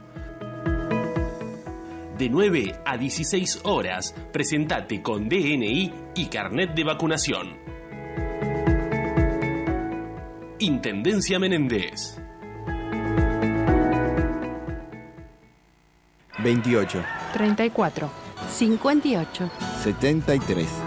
De 2.18 2.30
9 2.30 2.74
a 2.84 2.98
16 2.98 3.62
horas, 3.66 4.16
presentate 4.34 5.04
con 5.04 5.30
DNI 5.30 5.94
y 6.16 6.26
carnet 6.26 6.74
de 6.74 6.84
vacunación. 6.84 7.60
Intendencia 10.58 11.38
Menéndez. 11.38 12.20
28, 16.40 17.04
34, 17.34 18.10
58. 18.50 19.52
73. 19.84 20.87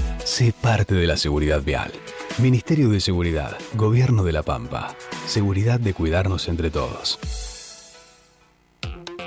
Sé 0.23 0.53
parte 0.53 0.93
de 0.93 1.07
la 1.07 1.17
seguridad 1.17 1.61
vial. 1.63 1.91
Ministerio 2.37 2.89
de 2.89 2.99
Seguridad, 2.99 3.57
Gobierno 3.73 4.23
de 4.23 4.31
la 4.31 4.43
Pampa. 4.43 4.95
Seguridad 5.25 5.79
de 5.79 5.93
cuidarnos 5.93 6.47
entre 6.47 6.69
todos. 6.69 7.19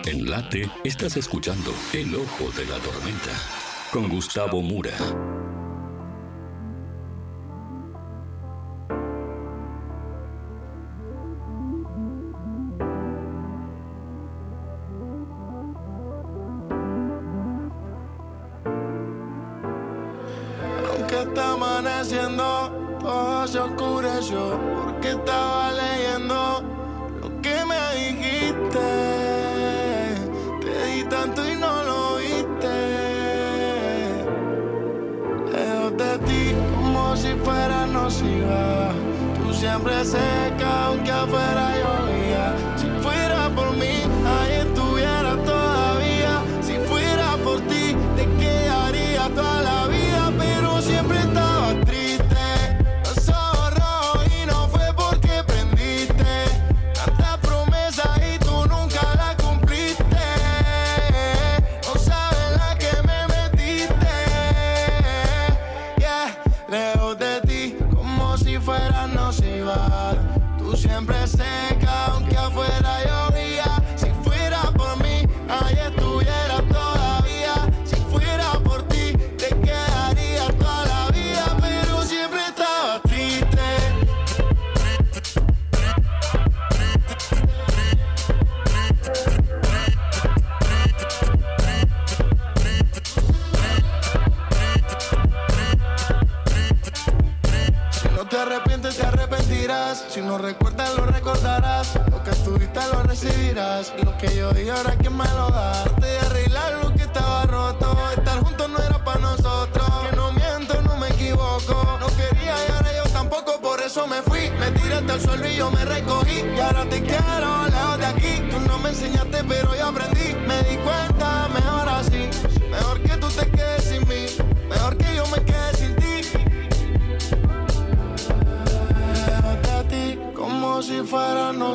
En 0.07 0.31
Late 0.31 0.71
estás 0.85 1.17
escuchando 1.17 1.73
El 1.93 2.15
Ojo 2.15 2.51
de 2.57 2.65
la 2.67 2.79
Tormenta 2.79 3.33
con 3.93 4.09
Gustavo 4.09 4.63
Mura. 4.63 4.95
Amaneciendo, 22.05 22.99
todo 23.01 23.47
se 23.47 23.59
oscureció 23.59 24.61
porque 24.77 25.11
estaba 25.11 25.73
leyendo 25.73 26.63
lo 27.23 27.41
que 27.41 27.65
me 27.65 27.81
dijiste. 27.97 28.79
Te 30.61 30.87
di 30.87 31.05
tanto 31.05 31.49
y 31.49 31.57
no 31.57 31.83
lo 31.85 32.17
viste. 32.17 32.77
Lejos 35.53 35.97
de 35.97 36.19
ti 36.27 36.55
como 36.75 37.17
si 37.17 37.33
fuera 37.43 37.87
nociva. 37.87 38.91
Tú 39.43 39.55
siempre 39.55 40.05
seca 40.05 40.87
aunque 40.87 41.11
afuera 41.11 41.74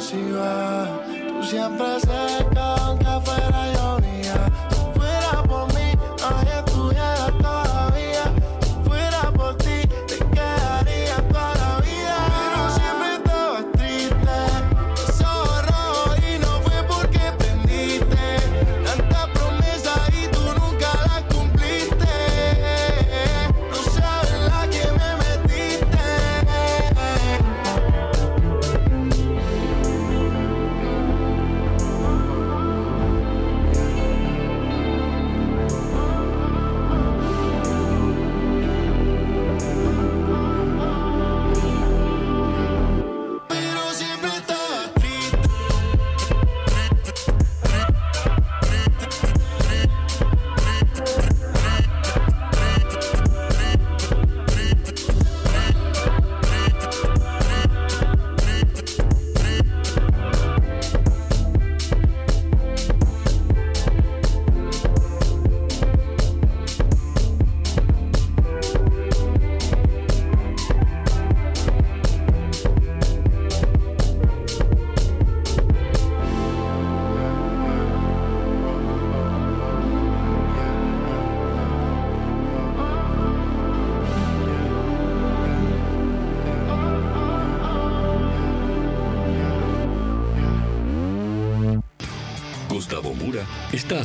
fuera 0.09 0.17
nociva. 0.17 0.68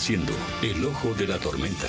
Haciendo 0.04 0.34
El 0.60 0.84
Ojo 0.84 1.14
de 1.14 1.26
la 1.26 1.38
Tormenta. 1.38 1.88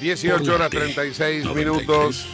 18 0.00 0.34
horas 0.52 0.68
Por 0.68 0.80
la 0.80 0.88
T, 0.88 0.94
36 0.94 1.54
minutos. 1.54 2.26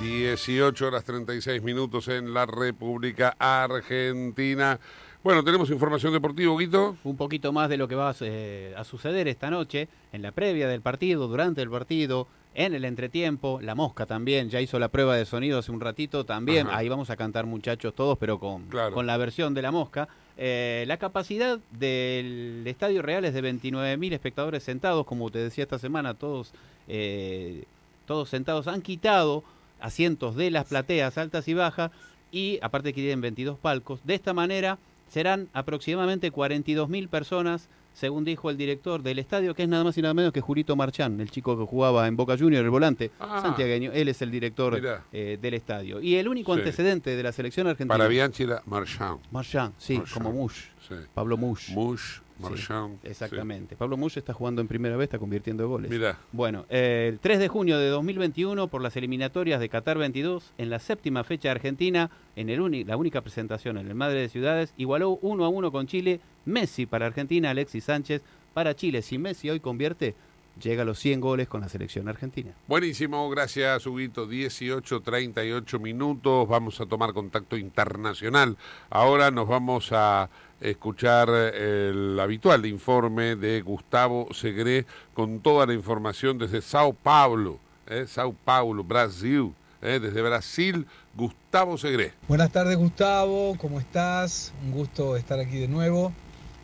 18 0.00 0.86
horas 0.88 1.04
36 1.04 1.62
minutos 1.62 2.08
en 2.08 2.34
la 2.34 2.44
República 2.44 3.36
Argentina. 3.38 4.80
Bueno, 5.22 5.44
tenemos 5.44 5.70
información 5.70 6.12
deportiva, 6.12 6.52
Guito. 6.58 6.96
Un 7.04 7.16
poquito 7.16 7.52
más 7.52 7.68
de 7.68 7.76
lo 7.76 7.86
que 7.86 7.94
va 7.94 8.12
eh, 8.22 8.74
a 8.76 8.82
suceder 8.82 9.28
esta 9.28 9.48
noche, 9.48 9.86
en 10.12 10.22
la 10.22 10.32
previa 10.32 10.66
del 10.66 10.80
partido, 10.80 11.28
durante 11.28 11.62
el 11.62 11.70
partido, 11.70 12.26
en 12.54 12.74
el 12.74 12.84
entretiempo. 12.84 13.60
La 13.62 13.76
Mosca 13.76 14.06
también 14.06 14.50
ya 14.50 14.60
hizo 14.60 14.80
la 14.80 14.88
prueba 14.88 15.14
de 15.14 15.24
sonido 15.24 15.60
hace 15.60 15.70
un 15.70 15.80
ratito 15.80 16.26
también. 16.26 16.66
Ajá. 16.66 16.78
Ahí 16.78 16.88
vamos 16.88 17.10
a 17.10 17.16
cantar 17.16 17.46
muchachos 17.46 17.94
todos, 17.94 18.18
pero 18.18 18.40
con, 18.40 18.64
Claro. 18.64 18.92
con 18.92 19.06
la 19.06 19.16
versión 19.18 19.54
de 19.54 19.62
La 19.62 19.70
Mosca. 19.70 20.08
Eh, 20.36 20.84
la 20.88 20.96
capacidad 20.96 21.60
del 21.70 22.64
Estadio 22.66 23.02
Real 23.02 23.24
es 23.24 23.34
de 23.34 23.42
29.000 23.42 24.12
espectadores 24.12 24.62
sentados, 24.62 25.06
como 25.06 25.30
te 25.30 25.38
decía 25.38 25.64
esta 25.64 25.78
semana, 25.78 26.14
todos, 26.14 26.52
eh, 26.88 27.64
todos 28.06 28.28
sentados. 28.28 28.66
Han 28.66 28.82
quitado 28.82 29.44
asientos 29.80 30.34
de 30.34 30.50
las 30.50 30.66
plateas 30.66 31.18
altas 31.18 31.46
y 31.46 31.54
bajas 31.54 31.90
y 32.32 32.58
aparte 32.62 32.92
que 32.92 33.00
tienen 33.00 33.20
22 33.20 33.58
palcos. 33.58 34.00
De 34.04 34.14
esta 34.14 34.32
manera 34.32 34.78
serán 35.08 35.48
aproximadamente 35.52 36.32
42.000 36.32 37.08
personas, 37.08 37.68
según 37.94 38.24
dijo 38.24 38.50
el 38.50 38.56
director 38.58 39.02
del 39.02 39.18
estadio, 39.18 39.54
que 39.54 39.62
es 39.62 39.68
nada 39.68 39.84
más 39.84 39.96
y 39.96 40.02
nada 40.02 40.12
menos 40.12 40.32
que 40.32 40.40
Julito 40.42 40.76
Marchán, 40.76 41.18
el 41.20 41.30
chico 41.30 41.56
que 41.58 41.64
jugaba 41.64 42.06
en 42.06 42.16
Boca 42.16 42.36
Junior, 42.36 42.62
el 42.62 42.68
volante 42.70 43.10
Ah. 43.18 43.38
santiagueño. 43.40 43.90
Él 43.94 44.08
es 44.08 44.20
el 44.20 44.30
director 44.30 44.78
eh, 45.12 45.38
del 45.40 45.54
estadio. 45.54 46.00
Y 46.02 46.16
el 46.16 46.28
único 46.28 46.52
Sí. 46.54 46.58
antecedente 46.60 47.16
de 47.16 47.22
la 47.22 47.32
selección 47.32 47.66
argentina. 47.68 47.94
Para 47.94 48.08
Bianchi 48.08 48.42
era 48.42 48.60
Marchand. 48.66 49.20
Marchand, 49.30 49.72
sí, 49.78 49.96
Marchand. 49.98 50.12
como 50.24 50.32
Mush. 50.38 50.64
Sí. 50.86 50.94
Pablo 51.14 51.36
Mush. 51.38 51.70
Mush, 51.70 52.18
Sí, 52.36 52.42
Marchand. 52.42 52.98
exactamente. 53.04 53.76
Pablo 53.76 53.96
Mush 53.96 54.18
está 54.18 54.32
jugando 54.32 54.60
en 54.60 54.68
primera 54.68 54.96
vez, 54.96 55.04
está 55.04 55.18
convirtiendo 55.18 55.68
goles. 55.68 55.90
Mirá. 55.90 56.18
Bueno, 56.32 56.66
eh, 56.68 57.08
el 57.12 57.20
3 57.20 57.38
de 57.38 57.48
junio 57.48 57.78
de 57.78 57.88
2021, 57.88 58.68
por 58.68 58.82
las 58.82 58.96
eliminatorias 58.96 59.60
de 59.60 59.68
Qatar 59.68 59.98
22, 59.98 60.52
en 60.58 60.70
la 60.70 60.78
séptima 60.80 61.22
fecha 61.22 61.48
de 61.48 61.52
Argentina, 61.52 62.10
en 62.36 62.50
el 62.50 62.86
la 62.86 62.96
única 62.96 63.20
presentación 63.20 63.78
en 63.78 63.88
el 63.88 63.94
Madre 63.94 64.20
de 64.20 64.28
Ciudades, 64.28 64.74
igualó 64.76 65.18
1 65.22 65.44
a 65.44 65.48
1 65.48 65.70
con 65.70 65.86
Chile. 65.86 66.20
Messi 66.44 66.86
para 66.86 67.06
Argentina, 67.06 67.50
Alexis 67.50 67.84
Sánchez 67.84 68.22
para 68.52 68.74
Chile. 68.74 69.02
Si 69.02 69.18
Messi 69.18 69.50
hoy 69.50 69.60
convierte, 69.60 70.14
llega 70.60 70.82
a 70.82 70.84
los 70.84 70.98
100 70.98 71.20
goles 71.20 71.48
con 71.48 71.60
la 71.60 71.68
selección 71.68 72.08
argentina. 72.08 72.52
Buenísimo, 72.66 73.28
gracias, 73.30 73.86
Huguito. 73.86 74.26
18, 74.26 75.00
38 75.00 75.78
minutos. 75.78 76.48
Vamos 76.48 76.80
a 76.80 76.86
tomar 76.86 77.12
contacto 77.12 77.56
internacional. 77.56 78.56
Ahora 78.90 79.30
nos 79.30 79.48
vamos 79.48 79.90
a 79.92 80.30
escuchar 80.60 81.28
eh, 81.30 81.90
el 81.90 82.18
habitual 82.20 82.64
informe 82.66 83.36
de 83.36 83.60
Gustavo 83.62 84.28
Segre 84.32 84.86
con 85.12 85.40
toda 85.40 85.66
la 85.66 85.74
información 85.74 86.38
desde 86.38 86.62
Sao 86.62 86.92
Paulo, 86.92 87.58
eh, 87.86 88.06
Sao 88.08 88.34
Paulo, 88.44 88.82
Brasil. 88.84 89.52
eh, 89.82 90.00
desde 90.00 90.22
Brasil, 90.22 90.86
Gustavo 91.14 91.76
Segre. 91.76 92.12
Buenas 92.26 92.50
tardes 92.50 92.76
Gustavo, 92.76 93.54
¿cómo 93.58 93.78
estás? 93.78 94.52
Un 94.64 94.72
gusto 94.72 95.16
estar 95.16 95.38
aquí 95.38 95.58
de 95.58 95.68
nuevo. 95.68 96.12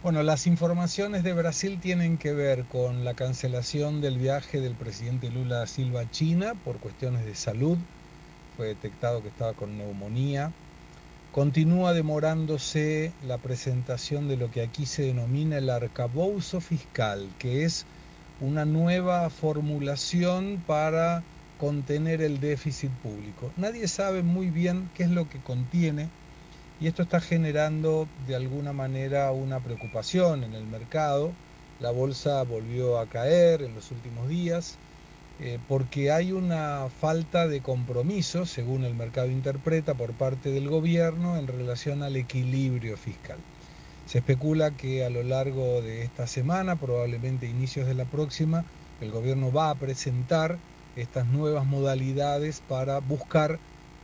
Bueno, 0.02 0.22
las 0.22 0.46
informaciones 0.46 1.22
de 1.22 1.34
Brasil 1.34 1.78
tienen 1.78 2.16
que 2.16 2.32
ver 2.32 2.64
con 2.64 3.04
la 3.04 3.12
cancelación 3.12 4.00
del 4.00 4.16
viaje 4.16 4.62
del 4.62 4.72
presidente 4.72 5.28
Lula 5.30 5.66
Silva 5.66 6.00
a 6.00 6.10
China 6.10 6.54
por 6.64 6.78
cuestiones 6.78 7.26
de 7.26 7.34
salud. 7.34 7.76
Fue 8.56 8.68
detectado 8.68 9.20
que 9.20 9.28
estaba 9.28 9.52
con 9.52 9.76
neumonía. 9.76 10.52
Continúa 11.32 11.92
demorándose 11.92 13.12
la 13.24 13.38
presentación 13.38 14.26
de 14.26 14.36
lo 14.36 14.50
que 14.50 14.62
aquí 14.62 14.84
se 14.84 15.02
denomina 15.02 15.58
el 15.58 15.70
arcabouzo 15.70 16.60
fiscal, 16.60 17.28
que 17.38 17.64
es 17.64 17.86
una 18.40 18.64
nueva 18.64 19.30
formulación 19.30 20.60
para 20.66 21.22
contener 21.60 22.20
el 22.20 22.40
déficit 22.40 22.90
público. 22.90 23.52
Nadie 23.56 23.86
sabe 23.86 24.24
muy 24.24 24.50
bien 24.50 24.90
qué 24.96 25.04
es 25.04 25.10
lo 25.10 25.28
que 25.28 25.38
contiene 25.38 26.08
y 26.80 26.88
esto 26.88 27.04
está 27.04 27.20
generando 27.20 28.08
de 28.26 28.34
alguna 28.34 28.72
manera 28.72 29.30
una 29.30 29.60
preocupación 29.60 30.42
en 30.42 30.54
el 30.54 30.64
mercado. 30.64 31.30
La 31.78 31.92
bolsa 31.92 32.42
volvió 32.42 32.98
a 32.98 33.06
caer 33.06 33.62
en 33.62 33.76
los 33.76 33.92
últimos 33.92 34.28
días 34.28 34.79
eh, 35.42 35.58
porque 35.68 36.12
hay 36.12 36.32
una 36.32 36.88
falta 37.00 37.48
de 37.48 37.62
compromiso, 37.62 38.44
según 38.44 38.84
el 38.84 38.94
mercado 38.94 39.28
interpreta, 39.28 39.94
por 39.94 40.12
parte 40.12 40.50
del 40.50 40.68
gobierno 40.68 41.38
en 41.38 41.46
relación 41.46 42.02
al 42.02 42.16
equilibrio 42.16 42.98
fiscal. 42.98 43.38
Se 44.04 44.18
especula 44.18 44.72
que 44.72 45.04
a 45.04 45.08
lo 45.08 45.22
largo 45.22 45.80
de 45.80 46.02
esta 46.02 46.26
semana, 46.26 46.76
probablemente 46.76 47.46
inicios 47.46 47.86
de 47.86 47.94
la 47.94 48.04
próxima, 48.04 48.64
el 49.00 49.10
gobierno 49.10 49.50
va 49.50 49.70
a 49.70 49.74
presentar 49.76 50.58
estas 50.96 51.26
nuevas 51.26 51.64
modalidades 51.64 52.60
para 52.68 52.98
buscar 52.98 53.58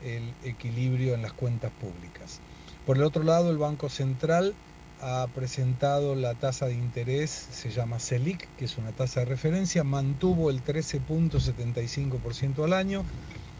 el 0.04 0.32
equilibrio 0.42 1.14
en 1.14 1.22
las 1.22 1.32
cuentas 1.32 1.72
públicas. 1.72 2.40
Por 2.86 2.96
el 2.96 3.02
otro 3.02 3.24
lado, 3.24 3.50
el 3.50 3.58
Banco 3.58 3.90
Central 3.90 4.54
ha 5.00 5.26
presentado 5.34 6.14
la 6.14 6.34
tasa 6.34 6.66
de 6.66 6.74
interés, 6.74 7.30
se 7.30 7.70
llama 7.70 7.98
Selic, 7.98 8.48
que 8.56 8.64
es 8.64 8.78
una 8.78 8.92
tasa 8.92 9.20
de 9.20 9.26
referencia, 9.26 9.84
mantuvo 9.84 10.50
el 10.50 10.64
13.75% 10.64 12.64
al 12.64 12.72
año. 12.72 13.04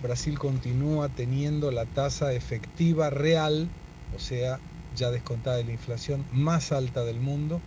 Brasil 0.03 0.39
continúa 0.39 1.09
teniendo 1.09 1.71
la 1.71 1.87
tasa 1.87 2.33
efectiva 2.33 3.11
real, 3.11 3.69
o 4.15 4.19
sea, 4.19 4.59
ya 4.95 5.11
descontada 5.11 5.57
de 5.57 5.65
la 5.65 5.73
inflación, 5.73 6.25
más 6.33 6.73
alta 6.73 7.05
del 7.05 7.21
mundo. 7.21 7.61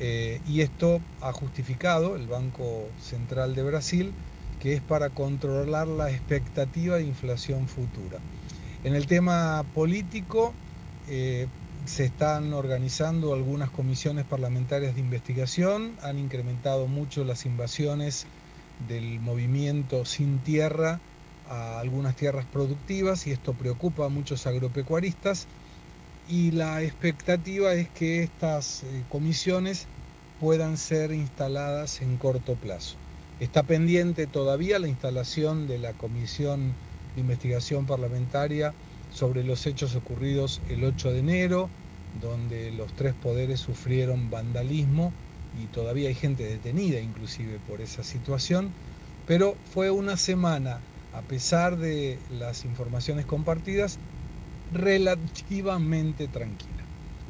Eh, 0.00 0.40
y 0.48 0.60
esto 0.60 1.00
ha 1.20 1.32
justificado 1.32 2.16
el 2.16 2.26
Banco 2.26 2.88
Central 3.00 3.54
de 3.54 3.62
Brasil 3.62 4.12
que 4.64 4.72
es 4.72 4.80
para 4.80 5.10
controlar 5.10 5.86
la 5.86 6.10
expectativa 6.10 6.96
de 6.96 7.04
inflación 7.04 7.68
futura. 7.68 8.18
En 8.82 8.94
el 8.94 9.06
tema 9.06 9.62
político, 9.74 10.54
eh, 11.06 11.48
se 11.86 12.04
están 12.04 12.52
organizando 12.52 13.34
algunas 13.34 13.70
comisiones 13.70 14.24
parlamentarias 14.24 14.94
de 14.94 15.00
investigación, 15.00 15.96
han 16.02 16.18
incrementado 16.18 16.86
mucho 16.86 17.24
las 17.24 17.44
invasiones 17.46 18.26
del 18.88 19.20
movimiento 19.20 20.04
sin 20.04 20.38
tierra 20.38 21.00
a 21.48 21.78
algunas 21.80 22.16
tierras 22.16 22.46
productivas 22.46 23.26
y 23.26 23.32
esto 23.32 23.52
preocupa 23.52 24.06
a 24.06 24.08
muchos 24.08 24.46
agropecuaristas 24.46 25.46
y 26.28 26.52
la 26.52 26.82
expectativa 26.82 27.74
es 27.74 27.88
que 27.90 28.22
estas 28.22 28.82
eh, 28.82 29.04
comisiones 29.10 29.86
puedan 30.40 30.78
ser 30.78 31.12
instaladas 31.12 32.00
en 32.00 32.16
corto 32.16 32.54
plazo. 32.54 32.96
Está 33.40 33.62
pendiente 33.62 34.26
todavía 34.26 34.78
la 34.78 34.88
instalación 34.88 35.66
de 35.66 35.78
la 35.78 35.92
Comisión 35.92 36.72
de 37.14 37.20
Investigación 37.20 37.84
Parlamentaria 37.84 38.72
sobre 39.14 39.44
los 39.44 39.64
hechos 39.66 39.94
ocurridos 39.94 40.60
el 40.68 40.84
8 40.84 41.12
de 41.12 41.18
enero, 41.20 41.70
donde 42.20 42.72
los 42.72 42.92
tres 42.94 43.14
poderes 43.14 43.60
sufrieron 43.60 44.28
vandalismo 44.28 45.12
y 45.62 45.66
todavía 45.66 46.08
hay 46.08 46.14
gente 46.14 46.42
detenida 46.42 47.00
inclusive 47.00 47.60
por 47.68 47.80
esa 47.80 48.02
situación, 48.02 48.72
pero 49.26 49.54
fue 49.72 49.90
una 49.90 50.16
semana, 50.16 50.80
a 51.14 51.22
pesar 51.22 51.76
de 51.76 52.18
las 52.28 52.64
informaciones 52.64 53.24
compartidas, 53.24 53.98
relativamente 54.72 56.26
tranquila. 56.26 56.72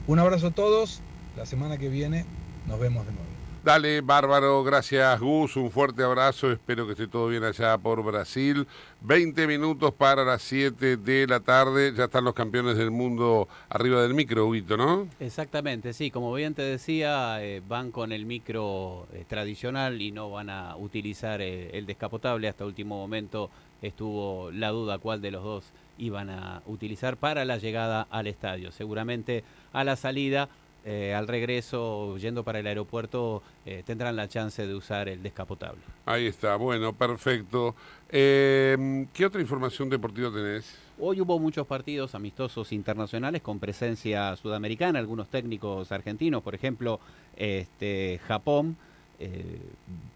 Un 0.06 0.18
abrazo 0.18 0.48
a 0.48 0.50
todos, 0.52 1.02
la 1.36 1.44
semana 1.44 1.76
que 1.76 1.90
viene 1.90 2.24
nos 2.66 2.80
vemos 2.80 3.04
de 3.06 3.12
nuevo. 3.12 3.33
Dale, 3.64 4.02
bárbaro, 4.02 4.62
gracias 4.62 5.18
Gus, 5.20 5.56
un 5.56 5.70
fuerte 5.70 6.02
abrazo, 6.02 6.52
espero 6.52 6.84
que 6.84 6.92
esté 6.92 7.08
todo 7.08 7.28
bien 7.28 7.44
allá 7.44 7.78
por 7.78 8.04
Brasil. 8.04 8.66
20 9.00 9.46
minutos 9.46 9.94
para 9.94 10.22
las 10.22 10.42
7 10.42 10.98
de 10.98 11.26
la 11.26 11.40
tarde, 11.40 11.94
ya 11.96 12.04
están 12.04 12.24
los 12.24 12.34
campeones 12.34 12.76
del 12.76 12.90
mundo 12.90 13.48
arriba 13.70 14.02
del 14.02 14.12
micro, 14.12 14.46
Huguito, 14.46 14.76
¿no? 14.76 15.08
Exactamente, 15.18 15.94
sí, 15.94 16.10
como 16.10 16.34
bien 16.34 16.52
te 16.52 16.60
decía, 16.60 17.42
eh, 17.42 17.62
van 17.66 17.90
con 17.90 18.12
el 18.12 18.26
micro 18.26 19.06
eh, 19.14 19.24
tradicional 19.26 20.02
y 20.02 20.12
no 20.12 20.28
van 20.28 20.50
a 20.50 20.76
utilizar 20.76 21.40
eh, 21.40 21.70
el 21.72 21.86
descapotable. 21.86 22.48
Hasta 22.48 22.66
último 22.66 22.98
momento 22.98 23.48
estuvo 23.80 24.50
la 24.50 24.68
duda 24.68 24.98
cuál 24.98 25.22
de 25.22 25.30
los 25.30 25.42
dos 25.42 25.64
iban 25.96 26.28
a 26.28 26.60
utilizar 26.66 27.16
para 27.16 27.46
la 27.46 27.56
llegada 27.56 28.06
al 28.10 28.26
estadio. 28.26 28.72
Seguramente 28.72 29.42
a 29.72 29.84
la 29.84 29.96
salida, 29.96 30.50
eh, 30.86 31.14
al 31.14 31.26
regreso, 31.26 32.18
yendo 32.18 32.44
para 32.44 32.58
el 32.58 32.66
aeropuerto, 32.66 33.42
eh, 33.64 33.82
tendrán 33.86 34.16
la 34.16 34.28
chance 34.28 34.66
de 34.66 34.74
usar 34.74 35.08
el 35.08 35.22
descapotable. 35.22 35.80
Ahí 36.04 36.26
está, 36.26 36.56
bueno, 36.56 36.92
perfecto. 36.92 37.74
Eh, 38.10 39.06
¿Qué 39.14 39.24
otra 39.24 39.40
información 39.40 39.88
deportiva 39.88 40.30
tenés? 40.30 40.76
Hoy 40.98 41.22
hubo 41.22 41.38
muchos 41.38 41.66
partidos 41.66 42.14
amistosos 42.14 42.70
internacionales 42.70 43.40
con 43.40 43.60
presencia 43.60 44.36
sudamericana, 44.36 44.98
algunos 44.98 45.28
técnicos 45.28 45.90
argentinos, 45.90 46.42
por 46.42 46.54
ejemplo, 46.54 47.00
este, 47.34 48.20
Japón 48.28 48.76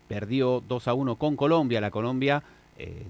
perdió 0.07 0.63
2 0.69 0.89
a 0.89 0.93
1 0.93 1.17
con 1.17 1.35
Colombia, 1.35 1.81
la 1.81 1.91
Colombia 1.91 2.43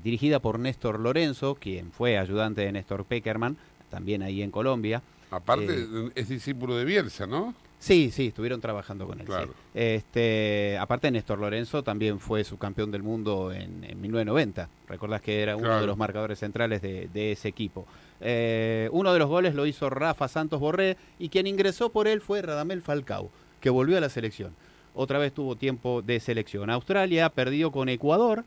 dirigida 0.04 0.38
por 0.38 0.60
Néstor 0.60 1.00
Lorenzo, 1.00 1.56
quien 1.56 1.90
fue 1.90 2.18
ayudante 2.18 2.60
de 2.60 2.70
Néstor 2.70 3.04
Peckerman, 3.04 3.56
también 3.90 4.22
ahí 4.22 4.42
en 4.42 4.52
Colombia. 4.52 5.02
Aparte, 5.30 5.66
Eh, 5.74 6.10
es 6.14 6.28
discípulo 6.28 6.76
de 6.76 6.84
Bielsa, 6.84 7.26
¿no? 7.26 7.54
Sí, 7.80 8.10
sí, 8.10 8.28
estuvieron 8.28 8.60
trabajando 8.60 9.06
con 9.06 9.20
él. 9.20 9.26
sí. 9.28 9.50
Este, 9.74 10.76
aparte, 10.80 11.10
Néstor 11.10 11.38
Lorenzo 11.38 11.82
también 11.84 12.18
fue 12.18 12.42
subcampeón 12.42 12.90
del 12.90 13.02
mundo 13.04 13.52
en, 13.52 13.84
en 13.84 14.00
1990. 14.00 14.68
Recordás 14.88 15.20
que 15.22 15.42
era 15.42 15.54
uno 15.56 15.64
Claro. 15.66 15.80
de 15.82 15.86
los 15.86 15.96
marcadores 15.96 16.38
centrales 16.40 16.82
de, 16.82 17.08
de 17.12 17.32
ese 17.32 17.48
equipo. 17.48 17.86
Eh, 18.20 18.88
uno 18.92 19.12
de 19.12 19.18
los 19.20 19.28
goles 19.28 19.54
lo 19.54 19.64
hizo 19.66 19.88
Rafa 19.90 20.26
Santos 20.28 20.58
Borré 20.58 20.96
y 21.20 21.28
quien 21.28 21.46
ingresó 21.46 21.90
por 21.90 22.08
él 22.08 22.20
fue 22.20 22.42
Radamel 22.42 22.82
Falcao, 22.82 23.30
que 23.60 23.70
volvió 23.70 23.96
a 23.96 24.00
la 24.00 24.08
selección. 24.08 24.54
Otra 24.94 25.18
vez 25.18 25.32
tuvo 25.32 25.54
tiempo 25.54 26.02
de 26.02 26.18
selección. 26.18 26.70
Australia 26.70 27.28
perdió 27.28 27.70
con 27.70 27.88
Ecuador. 27.88 28.44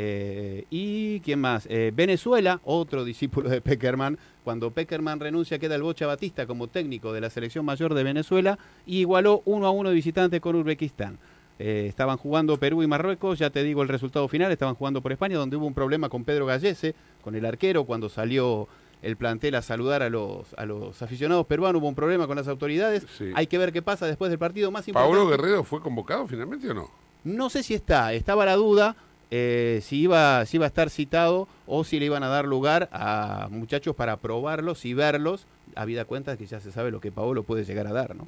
Eh, 0.00 0.64
y 0.70 1.18
quién 1.22 1.40
más? 1.40 1.66
Eh, 1.68 1.90
Venezuela, 1.92 2.60
otro 2.62 3.04
discípulo 3.04 3.48
de 3.48 3.60
Peckerman. 3.60 4.16
Cuando 4.44 4.70
Peckerman 4.70 5.18
renuncia, 5.18 5.58
queda 5.58 5.74
el 5.74 5.82
Bocha 5.82 6.06
Batista 6.06 6.46
como 6.46 6.68
técnico 6.68 7.12
de 7.12 7.20
la 7.20 7.30
selección 7.30 7.64
mayor 7.64 7.94
de 7.94 8.04
Venezuela 8.04 8.60
y 8.86 9.00
igualó 9.00 9.42
1 9.44 9.66
a 9.66 9.70
1 9.70 9.88
de 9.88 9.94
visitante 9.96 10.40
con 10.40 10.54
Uzbekistán. 10.54 11.18
Eh, 11.58 11.86
estaban 11.88 12.16
jugando 12.16 12.58
Perú 12.58 12.84
y 12.84 12.86
Marruecos, 12.86 13.40
ya 13.40 13.50
te 13.50 13.64
digo 13.64 13.82
el 13.82 13.88
resultado 13.88 14.28
final, 14.28 14.52
estaban 14.52 14.76
jugando 14.76 15.02
por 15.02 15.10
España, 15.10 15.36
donde 15.36 15.56
hubo 15.56 15.66
un 15.66 15.74
problema 15.74 16.08
con 16.08 16.22
Pedro 16.22 16.46
Gallese, 16.46 16.94
con 17.20 17.34
el 17.34 17.44
arquero, 17.44 17.82
cuando 17.82 18.08
salió 18.08 18.68
el 19.02 19.16
plantel 19.16 19.56
a 19.56 19.62
saludar 19.62 20.04
a 20.04 20.10
los, 20.10 20.54
a 20.56 20.64
los 20.64 21.02
aficionados 21.02 21.44
peruanos, 21.46 21.80
hubo 21.82 21.88
un 21.88 21.96
problema 21.96 22.28
con 22.28 22.36
las 22.36 22.46
autoridades. 22.46 23.04
Hay 23.34 23.48
que 23.48 23.58
ver 23.58 23.72
qué 23.72 23.82
pasa 23.82 24.06
después 24.06 24.30
del 24.30 24.38
partido 24.38 24.70
más 24.70 24.86
importante. 24.86 25.12
¿Pablo 25.12 25.28
Guerrero 25.28 25.64
fue 25.64 25.80
convocado 25.80 26.28
finalmente 26.28 26.70
o 26.70 26.74
no? 26.74 26.88
No 27.24 27.50
sé 27.50 27.64
si 27.64 27.74
está, 27.74 28.12
estaba 28.12 28.46
la 28.46 28.54
duda 28.54 28.94
eh, 29.30 29.80
si, 29.82 30.00
iba, 30.00 30.44
si 30.46 30.56
iba 30.56 30.66
a 30.66 30.68
estar 30.68 30.90
citado 30.90 31.48
o 31.66 31.84
si 31.84 31.98
le 31.98 32.06
iban 32.06 32.22
a 32.22 32.28
dar 32.28 32.46
lugar 32.46 32.88
a 32.92 33.48
muchachos 33.50 33.94
para 33.94 34.16
probarlos 34.16 34.84
y 34.84 34.94
verlos, 34.94 35.46
habida 35.74 36.04
cuenta 36.04 36.36
que 36.36 36.46
ya 36.46 36.60
se 36.60 36.72
sabe 36.72 36.90
lo 36.90 37.00
que 37.00 37.12
Paolo 37.12 37.42
puede 37.42 37.64
llegar 37.64 37.86
a 37.86 37.92
dar. 37.92 38.14
¿no? 38.14 38.24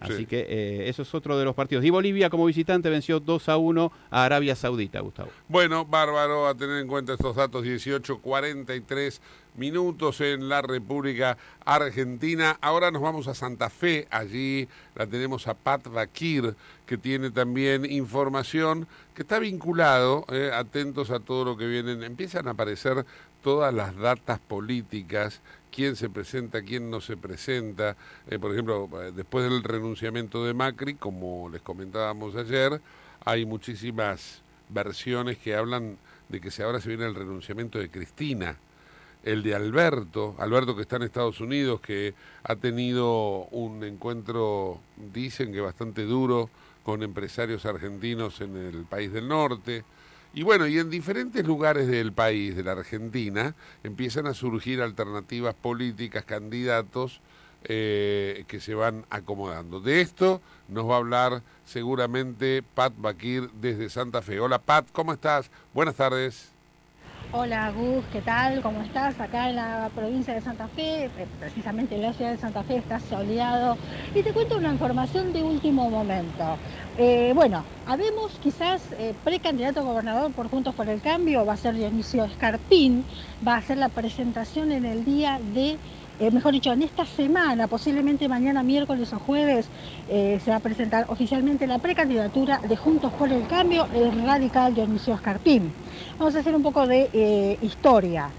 Así 0.00 0.18
sí. 0.18 0.26
que 0.26 0.46
eh, 0.48 0.88
eso 0.88 1.02
es 1.02 1.14
otro 1.14 1.38
de 1.38 1.44
los 1.44 1.54
partidos. 1.54 1.84
Y 1.84 1.90
Bolivia 1.90 2.30
como 2.30 2.46
visitante 2.46 2.90
venció 2.90 3.20
2 3.20 3.48
a 3.48 3.56
1 3.56 3.92
a 4.10 4.24
Arabia 4.24 4.56
Saudita, 4.56 5.00
Gustavo. 5.00 5.30
Bueno, 5.48 5.84
bárbaro, 5.84 6.46
a 6.46 6.54
tener 6.54 6.78
en 6.78 6.88
cuenta 6.88 7.14
estos 7.14 7.36
datos, 7.36 7.62
18, 7.62 8.18
43 8.20 9.20
minutos 9.56 10.20
en 10.20 10.48
la 10.48 10.62
República 10.62 11.36
Argentina. 11.64 12.58
Ahora 12.60 12.90
nos 12.90 13.02
vamos 13.02 13.28
a 13.28 13.34
Santa 13.34 13.70
Fe, 13.70 14.06
allí 14.10 14.68
la 14.94 15.06
tenemos 15.06 15.48
a 15.48 15.54
Pat 15.54 15.88
Bakir, 15.88 16.54
que 16.86 16.96
tiene 16.98 17.30
también 17.30 17.84
información 17.90 18.86
que 19.14 19.22
está 19.22 19.38
vinculado, 19.38 20.24
eh, 20.30 20.50
atentos 20.52 21.10
a 21.10 21.20
todo 21.20 21.44
lo 21.44 21.56
que 21.56 21.66
vienen, 21.66 22.02
empiezan 22.02 22.48
a 22.48 22.52
aparecer 22.52 23.04
todas 23.42 23.72
las 23.72 23.96
datas 23.96 24.38
políticas, 24.40 25.40
quién 25.76 25.94
se 25.94 26.08
presenta, 26.08 26.62
quién 26.62 26.90
no 26.90 27.02
se 27.02 27.18
presenta. 27.18 27.98
Eh, 28.30 28.38
por 28.38 28.50
ejemplo, 28.52 28.88
eh, 28.94 29.12
después 29.14 29.44
del 29.44 29.62
renunciamiento 29.62 30.42
de 30.42 30.54
Macri, 30.54 30.94
como 30.94 31.50
les 31.50 31.60
comentábamos 31.60 32.34
ayer, 32.34 32.80
hay 33.22 33.44
muchísimas 33.44 34.40
versiones 34.70 35.36
que 35.36 35.54
hablan 35.54 35.98
de 36.30 36.40
que 36.40 36.50
ahora 36.62 36.80
se 36.80 36.88
viene 36.88 37.04
el 37.04 37.14
renunciamiento 37.14 37.78
de 37.78 37.90
Cristina, 37.90 38.56
el 39.22 39.42
de 39.42 39.54
Alberto, 39.54 40.34
Alberto 40.38 40.74
que 40.74 40.80
está 40.80 40.96
en 40.96 41.02
Estados 41.02 41.42
Unidos, 41.42 41.82
que 41.82 42.14
ha 42.44 42.56
tenido 42.56 43.44
un 43.50 43.84
encuentro, 43.84 44.80
dicen 45.12 45.52
que 45.52 45.60
bastante 45.60 46.04
duro, 46.04 46.48
con 46.84 47.02
empresarios 47.02 47.66
argentinos 47.66 48.40
en 48.40 48.56
el 48.56 48.86
país 48.86 49.12
del 49.12 49.28
norte. 49.28 49.84
Y 50.36 50.42
bueno, 50.42 50.66
y 50.66 50.78
en 50.78 50.90
diferentes 50.90 51.46
lugares 51.46 51.88
del 51.88 52.12
país, 52.12 52.54
de 52.54 52.62
la 52.62 52.72
Argentina, 52.72 53.54
empiezan 53.82 54.26
a 54.26 54.34
surgir 54.34 54.82
alternativas 54.82 55.54
políticas, 55.54 56.26
candidatos 56.26 57.22
eh, 57.64 58.44
que 58.46 58.60
se 58.60 58.74
van 58.74 59.06
acomodando. 59.08 59.80
De 59.80 60.02
esto 60.02 60.42
nos 60.68 60.86
va 60.90 60.96
a 60.96 60.98
hablar 60.98 61.42
seguramente 61.64 62.62
Pat 62.62 62.92
Bakir 62.98 63.50
desde 63.62 63.88
Santa 63.88 64.20
Fe. 64.20 64.38
Hola 64.38 64.58
Pat, 64.58 64.86
¿cómo 64.92 65.14
estás? 65.14 65.50
Buenas 65.72 65.94
tardes. 65.94 66.55
Hola 67.32 67.70
Gus, 67.72 68.04
¿qué 68.12 68.22
tal? 68.22 68.62
¿Cómo 68.62 68.82
estás? 68.82 69.20
Acá 69.20 69.50
en 69.50 69.56
la 69.56 69.90
provincia 69.94 70.32
de 70.32 70.40
Santa 70.40 70.68
Fe, 70.68 71.06
eh, 71.06 71.26
precisamente 71.40 71.96
en 71.96 72.02
la 72.02 72.12
ciudad 72.12 72.30
de 72.30 72.38
Santa 72.38 72.62
Fe, 72.62 72.76
está 72.76 73.00
soleado. 73.00 73.76
Y 74.14 74.22
te 74.22 74.32
cuento 74.32 74.56
una 74.56 74.72
información 74.72 75.32
de 75.32 75.42
último 75.42 75.90
momento. 75.90 76.56
Eh, 76.96 77.32
bueno, 77.34 77.64
habemos 77.84 78.38
quizás 78.38 78.92
eh, 78.92 79.12
precandidato 79.24 79.80
a 79.80 79.82
gobernador 79.82 80.32
por 80.32 80.48
Juntos 80.48 80.74
por 80.76 80.88
el 80.88 81.00
Cambio, 81.02 81.44
va 81.44 81.54
a 81.54 81.56
ser 81.56 81.74
Dionisio 81.74 82.24
Escarpín, 82.24 83.04
va 83.46 83.54
a 83.54 83.58
hacer 83.58 83.76
la 83.78 83.88
presentación 83.88 84.70
en 84.70 84.84
el 84.84 85.04
día 85.04 85.40
de, 85.42 85.78
eh, 86.20 86.30
mejor 86.30 86.52
dicho, 86.52 86.72
en 86.72 86.82
esta 86.82 87.04
semana, 87.04 87.66
posiblemente 87.66 88.28
mañana 88.28 88.62
miércoles 88.62 89.12
o 89.12 89.18
jueves, 89.18 89.66
eh, 90.08 90.40
se 90.44 90.50
va 90.50 90.56
a 90.56 90.60
presentar 90.60 91.06
oficialmente 91.08 91.66
la 91.66 91.78
precandidatura 91.78 92.58
de 92.58 92.76
Juntos 92.76 93.12
por 93.12 93.30
el 93.30 93.46
Cambio, 93.46 93.86
el 93.94 94.24
radical 94.24 94.74
Dionisio 94.74 95.14
Escarpín. 95.14 95.72
Vamos 96.18 96.34
a 96.34 96.38
hacer 96.40 96.54
un 96.54 96.62
poco 96.62 96.86
de 96.86 97.10
eh, 97.12 97.58
historia. 97.62 98.30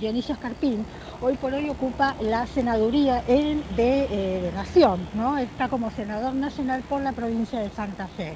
Dionisio 0.00 0.34
Escarpín 0.34 0.84
hoy 1.20 1.36
por 1.36 1.52
hoy 1.54 1.68
ocupa 1.70 2.16
la 2.20 2.46
senaduría 2.46 3.22
en- 3.28 3.62
de, 3.76 4.08
de 4.08 4.52
Nación, 4.54 5.06
¿no? 5.14 5.38
Está 5.38 5.68
como 5.68 5.90
senador 5.92 6.34
nacional 6.34 6.82
por 6.88 7.00
la 7.02 7.12
provincia 7.12 7.60
de 7.60 7.70
Santa 7.70 8.08
Fe. 8.08 8.34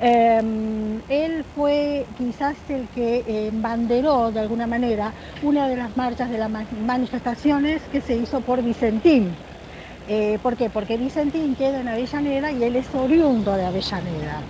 Eh, 0.00 1.02
él 1.08 1.44
fue 1.54 2.06
quizás 2.16 2.56
el 2.68 2.88
que 2.88 3.18
eh, 3.18 3.48
embanderó 3.48 4.32
de 4.32 4.40
alguna 4.40 4.66
manera 4.66 5.12
una 5.42 5.68
de 5.68 5.76
las 5.76 5.96
marchas 5.96 6.30
de 6.30 6.38
las 6.38 6.50
ma- 6.50 6.66
manifestaciones 6.86 7.82
que 7.90 8.00
se 8.00 8.16
hizo 8.16 8.40
por 8.40 8.62
Vicentín. 8.62 9.36
Eh, 10.08 10.38
¿Por 10.42 10.56
qué? 10.56 10.70
Porque 10.70 10.96
Vicentín 10.96 11.54
queda 11.54 11.80
en 11.80 11.88
Avellaneda 11.88 12.50
y 12.50 12.64
él 12.64 12.76
es 12.76 12.92
oriundo 12.94 13.54
de 13.54 13.64
Avellaneda. 13.64 14.40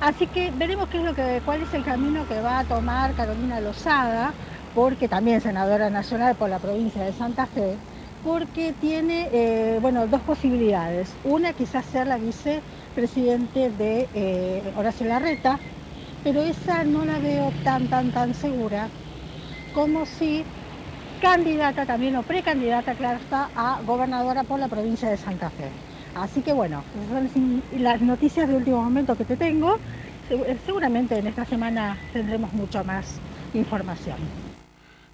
Así 0.00 0.26
que 0.28 0.50
veremos 0.52 0.88
qué 0.88 0.98
es 0.98 1.04
lo 1.04 1.14
que, 1.14 1.40
cuál 1.44 1.62
es 1.62 1.74
el 1.74 1.84
camino 1.84 2.26
que 2.26 2.40
va 2.40 2.60
a 2.60 2.64
tomar 2.64 3.14
Carolina 3.14 3.60
Lozada, 3.60 4.32
porque 4.74 5.08
también 5.08 5.40
senadora 5.40 5.90
nacional 5.90 6.36
por 6.36 6.48
la 6.50 6.58
provincia 6.60 7.02
de 7.02 7.12
Santa 7.12 7.46
Fe, 7.46 7.76
porque 8.22 8.72
tiene 8.80 9.28
eh, 9.32 9.78
bueno, 9.80 10.06
dos 10.06 10.20
posibilidades. 10.22 11.16
Una 11.24 11.52
quizás 11.52 11.84
ser 11.86 12.06
la 12.06 12.18
vicepresidente 12.88 13.70
de 13.70 14.08
eh, 14.14 14.62
Horacio 14.76 15.06
Larreta, 15.06 15.58
pero 16.24 16.42
esa 16.42 16.84
no 16.84 17.04
la 17.04 17.18
veo 17.18 17.52
tan, 17.64 17.88
tan, 17.88 18.10
tan 18.10 18.34
segura 18.34 18.88
como 19.74 20.06
si 20.06 20.44
candidata 21.20 21.84
también 21.84 22.16
o 22.16 22.22
precandidata, 22.22 22.94
claro 22.94 23.18
está, 23.18 23.50
a 23.54 23.80
gobernadora 23.86 24.42
por 24.44 24.58
la 24.58 24.68
provincia 24.68 25.10
de 25.10 25.16
Santa 25.16 25.50
Fe. 25.50 25.68
Así 26.14 26.40
que 26.40 26.52
bueno, 26.52 26.82
esas 27.08 27.30
son 27.32 27.62
las 27.78 28.00
noticias 28.00 28.48
de 28.48 28.56
último 28.56 28.82
momento 28.82 29.16
que 29.16 29.24
te 29.24 29.36
tengo. 29.36 29.76
Segu- 30.28 30.56
Seguramente 30.64 31.18
en 31.18 31.26
esta 31.26 31.44
semana 31.44 31.96
tendremos 32.12 32.52
mucho 32.52 32.82
más 32.84 33.18
información. 33.54 34.16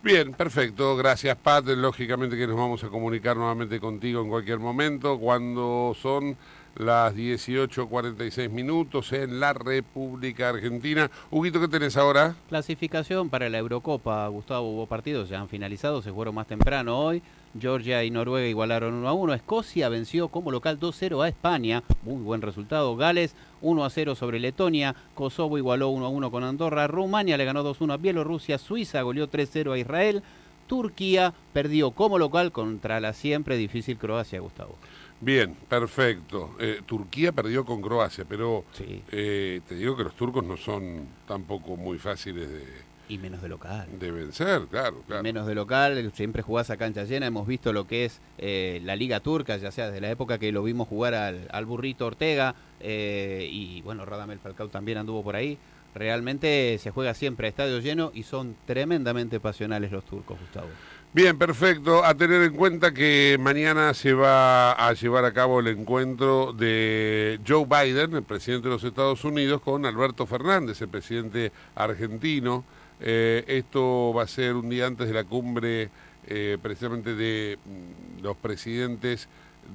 Bien, 0.02 0.32
perfecto. 0.34 0.96
Gracias, 0.96 1.34
Pat. 1.36 1.64
Lógicamente 1.66 2.36
que 2.36 2.46
nos 2.46 2.56
vamos 2.56 2.84
a 2.84 2.88
comunicar 2.88 3.36
nuevamente 3.38 3.80
contigo 3.80 4.20
en 4.20 4.28
cualquier 4.28 4.58
momento 4.58 5.18
cuando 5.18 5.96
son 6.00 6.36
las 6.76 7.14
18.46 7.14 8.50
minutos 8.50 9.12
en 9.12 9.40
la 9.40 9.52
República 9.52 10.48
Argentina. 10.48 11.10
Huguito, 11.30 11.60
¿qué 11.60 11.68
tenés 11.68 11.96
ahora? 11.96 12.34
Clasificación 12.48 13.28
para 13.30 13.48
la 13.48 13.58
Eurocopa, 13.58 14.26
Gustavo, 14.28 14.70
hubo 14.70 14.86
partidos, 14.86 15.28
ya 15.28 15.40
han 15.40 15.48
finalizado, 15.48 16.02
se 16.02 16.12
fueron 16.12 16.34
más 16.34 16.46
temprano 16.46 16.98
hoy. 16.98 17.22
Georgia 17.58 18.02
y 18.02 18.10
Noruega 18.10 18.48
igualaron 18.48 18.94
1 18.94 19.08
a 19.08 19.12
1. 19.12 19.34
Escocia 19.34 19.88
venció 19.88 20.26
como 20.26 20.50
local 20.50 20.80
2-0 20.80 21.24
a 21.24 21.28
España, 21.28 21.84
muy 22.02 22.20
buen 22.20 22.42
resultado. 22.42 22.96
Gales 22.96 23.36
1 23.62 23.84
a 23.84 23.90
0 23.90 24.16
sobre 24.16 24.40
Letonia. 24.40 24.96
Kosovo 25.14 25.56
igualó 25.56 25.90
1 25.90 26.04
a 26.04 26.08
1 26.08 26.30
con 26.32 26.42
Andorra. 26.42 26.88
Rumania 26.88 27.36
le 27.36 27.44
ganó 27.44 27.62
2 27.62 27.80
1 27.80 27.92
a 27.92 27.96
Bielorrusia. 27.96 28.58
Suiza 28.58 29.02
goleó 29.02 29.30
3-0 29.30 29.72
a 29.72 29.78
Israel. 29.78 30.24
Turquía 30.66 31.32
perdió 31.52 31.92
como 31.92 32.18
local 32.18 32.50
contra 32.50 32.98
la 32.98 33.12
siempre 33.12 33.56
difícil 33.56 33.98
Croacia, 33.98 34.40
Gustavo. 34.40 34.76
Bien, 35.24 35.54
perfecto. 35.68 36.54
Eh, 36.60 36.80
Turquía 36.84 37.32
perdió 37.32 37.64
con 37.64 37.80
Croacia, 37.80 38.26
pero 38.28 38.64
eh, 39.10 39.60
te 39.66 39.74
digo 39.74 39.96
que 39.96 40.04
los 40.04 40.14
turcos 40.14 40.44
no 40.44 40.56
son 40.56 41.06
tampoco 41.26 41.76
muy 41.76 41.98
fáciles 41.98 42.48
de, 42.50 42.64
Y 43.08 43.16
menos 43.16 43.40
de 43.40 43.48
local. 43.48 43.88
de 43.98 44.10
vencer, 44.10 44.66
claro, 44.70 45.02
claro. 45.06 45.22
Menos 45.22 45.46
de 45.46 45.54
local, 45.54 46.12
siempre 46.14 46.42
jugás 46.42 46.68
a 46.68 46.76
cancha 46.76 47.04
llena. 47.04 47.26
Hemos 47.26 47.46
visto 47.46 47.72
lo 47.72 47.86
que 47.86 48.04
es 48.04 48.20
eh, 48.36 48.80
la 48.84 48.96
Liga 48.96 49.20
Turca, 49.20 49.56
ya 49.56 49.70
sea 49.70 49.86
desde 49.86 50.02
la 50.02 50.10
época 50.10 50.38
que 50.38 50.52
lo 50.52 50.62
vimos 50.62 50.88
jugar 50.88 51.14
al, 51.14 51.48
al 51.50 51.64
Burrito 51.64 52.04
Ortega 52.06 52.54
eh, 52.80 53.48
y 53.50 53.80
bueno, 53.80 54.04
Radamel 54.04 54.38
Falcao 54.40 54.68
también 54.68 54.98
anduvo 54.98 55.22
por 55.22 55.36
ahí. 55.36 55.56
Realmente 55.94 56.78
se 56.78 56.90
juega 56.90 57.14
siempre 57.14 57.46
a 57.46 57.50
estadio 57.50 57.78
lleno 57.78 58.10
y 58.12 58.24
son 58.24 58.56
tremendamente 58.66 59.38
pasionales 59.40 59.92
los 59.92 60.04
turcos, 60.04 60.38
Gustavo. 60.40 60.68
Bien, 61.12 61.38
perfecto. 61.38 62.04
A 62.04 62.14
tener 62.14 62.42
en 62.42 62.56
cuenta 62.56 62.92
que 62.92 63.36
mañana 63.40 63.94
se 63.94 64.12
va 64.14 64.72
a 64.72 64.92
llevar 64.94 65.24
a 65.24 65.32
cabo 65.32 65.60
el 65.60 65.68
encuentro 65.68 66.52
de 66.52 67.38
Joe 67.46 67.66
Biden, 67.66 68.14
el 68.14 68.24
presidente 68.24 68.66
de 68.66 68.74
los 68.74 68.82
Estados 68.82 69.24
Unidos, 69.24 69.60
con 69.60 69.86
Alberto 69.86 70.26
Fernández, 70.26 70.82
el 70.82 70.88
presidente 70.88 71.52
argentino. 71.76 72.64
Eh, 73.00 73.44
esto 73.46 74.12
va 74.12 74.24
a 74.24 74.26
ser 74.26 74.56
un 74.56 74.68
día 74.68 74.86
antes 74.86 75.06
de 75.06 75.14
la 75.14 75.22
cumbre 75.22 75.90
eh, 76.26 76.58
precisamente 76.60 77.14
de 77.14 77.58
mm, 77.64 78.22
los 78.22 78.36
presidentes 78.36 79.28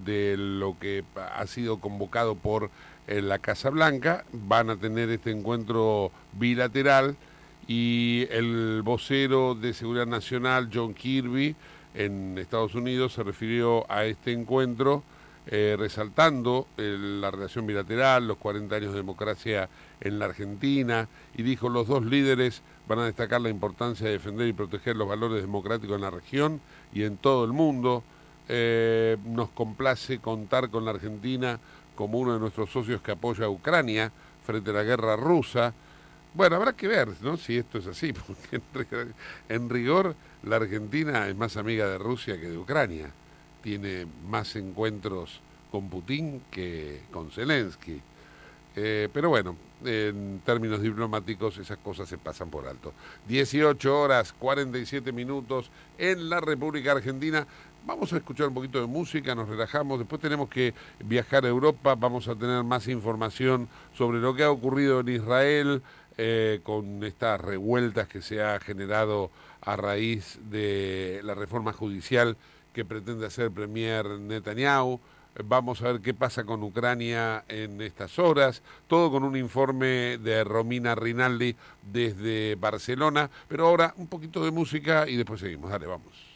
de 0.03 0.35
lo 0.37 0.77
que 0.77 1.03
ha 1.15 1.47
sido 1.47 1.79
convocado 1.79 2.35
por 2.35 2.69
eh, 3.09 3.21
la 3.21 3.39
Casa 3.39 3.69
Blanca. 3.69 4.23
Van 4.31 4.69
a 4.69 4.77
tener 4.77 5.09
este 5.09 5.31
encuentro 5.31 6.11
bilateral 6.33 7.17
y 7.67 8.27
el 8.29 8.81
vocero 8.83 9.55
de 9.55 9.73
Seguridad 9.73 10.05
Nacional, 10.07 10.69
John 10.73 10.93
Kirby, 10.93 11.55
en 11.95 12.37
Estados 12.37 12.75
Unidos, 12.75 13.13
se 13.13 13.23
refirió 13.23 13.91
a 13.91 14.05
este 14.05 14.31
encuentro 14.31 15.03
eh, 15.47 15.75
resaltando 15.79 16.67
eh, 16.77 16.95
la 16.99 17.31
relación 17.31 17.65
bilateral, 17.65 18.27
los 18.27 18.37
40 18.37 18.75
años 18.75 18.91
de 18.91 18.99
democracia 18.99 19.67
en 19.99 20.19
la 20.19 20.25
Argentina, 20.25 21.07
y 21.35 21.41
dijo 21.41 21.69
los 21.69 21.87
dos 21.87 22.05
líderes 22.05 22.61
van 22.87 22.99
a 22.99 23.05
destacar 23.05 23.41
la 23.41 23.49
importancia 23.49 24.05
de 24.05 24.13
defender 24.13 24.47
y 24.47 24.53
proteger 24.53 24.95
los 24.95 25.07
valores 25.07 25.41
democráticos 25.41 25.95
en 25.95 26.01
la 26.01 26.11
región 26.11 26.61
y 26.93 27.03
en 27.03 27.17
todo 27.17 27.45
el 27.45 27.53
mundo. 27.53 28.03
Eh, 28.47 29.17
nos 29.25 29.49
complace 29.49 30.19
contar 30.19 30.69
con 30.69 30.85
la 30.85 30.91
Argentina 30.91 31.59
como 31.99 32.17
uno 32.17 32.31
de 32.33 32.39
nuestros 32.39 32.69
socios 32.69 33.01
que 33.01 33.11
apoya 33.11 33.43
a 33.43 33.49
Ucrania 33.49 34.09
frente 34.45 34.69
a 34.69 34.73
la 34.73 34.83
guerra 34.83 35.17
rusa. 35.17 35.73
Bueno, 36.33 36.55
habrá 36.55 36.71
que 36.71 36.87
ver 36.87 37.09
¿no? 37.19 37.35
si 37.35 37.57
esto 37.57 37.77
es 37.77 37.87
así, 37.87 38.13
porque 38.73 39.07
en 39.49 39.69
rigor, 39.69 40.15
la 40.43 40.55
Argentina 40.55 41.27
es 41.27 41.35
más 41.35 41.57
amiga 41.57 41.89
de 41.89 41.97
Rusia 41.97 42.39
que 42.39 42.47
de 42.47 42.57
Ucrania. 42.57 43.11
Tiene 43.61 44.07
más 44.29 44.55
encuentros 44.55 45.41
con 45.69 45.89
Putin 45.89 46.43
que 46.49 47.01
con 47.11 47.31
Zelensky. 47.31 48.01
Eh, 48.77 49.09
pero 49.11 49.27
bueno, 49.27 49.57
en 49.83 50.41
términos 50.45 50.81
diplomáticos 50.81 51.57
esas 51.57 51.79
cosas 51.79 52.07
se 52.07 52.17
pasan 52.17 52.49
por 52.49 52.65
alto. 52.65 52.93
18 53.27 53.99
horas 53.99 54.33
47 54.39 55.11
minutos 55.11 55.69
en 55.97 56.29
la 56.29 56.39
República 56.39 56.93
Argentina. 56.93 57.45
Vamos 57.85 58.13
a 58.13 58.17
escuchar 58.17 58.47
un 58.47 58.53
poquito 58.53 58.79
de 58.79 58.87
música, 58.87 59.33
nos 59.33 59.49
relajamos, 59.49 59.99
después 59.99 60.21
tenemos 60.21 60.49
que 60.49 60.73
viajar 61.03 61.45
a 61.45 61.47
Europa, 61.47 61.95
vamos 61.95 62.27
a 62.27 62.35
tener 62.35 62.63
más 62.63 62.87
información 62.87 63.67
sobre 63.93 64.19
lo 64.19 64.35
que 64.35 64.43
ha 64.43 64.51
ocurrido 64.51 64.99
en 64.99 65.09
Israel 65.09 65.81
eh, 66.17 66.59
con 66.63 67.03
estas 67.03 67.39
revueltas 67.39 68.07
que 68.07 68.21
se 68.21 68.43
ha 68.43 68.59
generado 68.59 69.31
a 69.61 69.75
raíz 69.75 70.39
de 70.49 71.21
la 71.23 71.33
reforma 71.33 71.73
judicial 71.73 72.37
que 72.73 72.85
pretende 72.85 73.25
hacer 73.25 73.51
Premier 73.51 74.05
Netanyahu. 74.05 74.99
Vamos 75.45 75.81
a 75.81 75.93
ver 75.93 76.01
qué 76.01 76.13
pasa 76.13 76.43
con 76.43 76.61
Ucrania 76.63 77.45
en 77.47 77.81
estas 77.81 78.19
horas. 78.19 78.61
Todo 78.87 79.09
con 79.11 79.23
un 79.23 79.37
informe 79.37 80.17
de 80.17 80.43
Romina 80.43 80.95
Rinaldi 80.95 81.55
desde 81.81 82.55
Barcelona. 82.55 83.29
Pero 83.47 83.67
ahora 83.67 83.93
un 83.97 84.07
poquito 84.07 84.43
de 84.43 84.51
música 84.51 85.07
y 85.07 85.15
después 85.15 85.39
seguimos. 85.39 85.71
Dale, 85.71 85.87
vamos. 85.87 86.28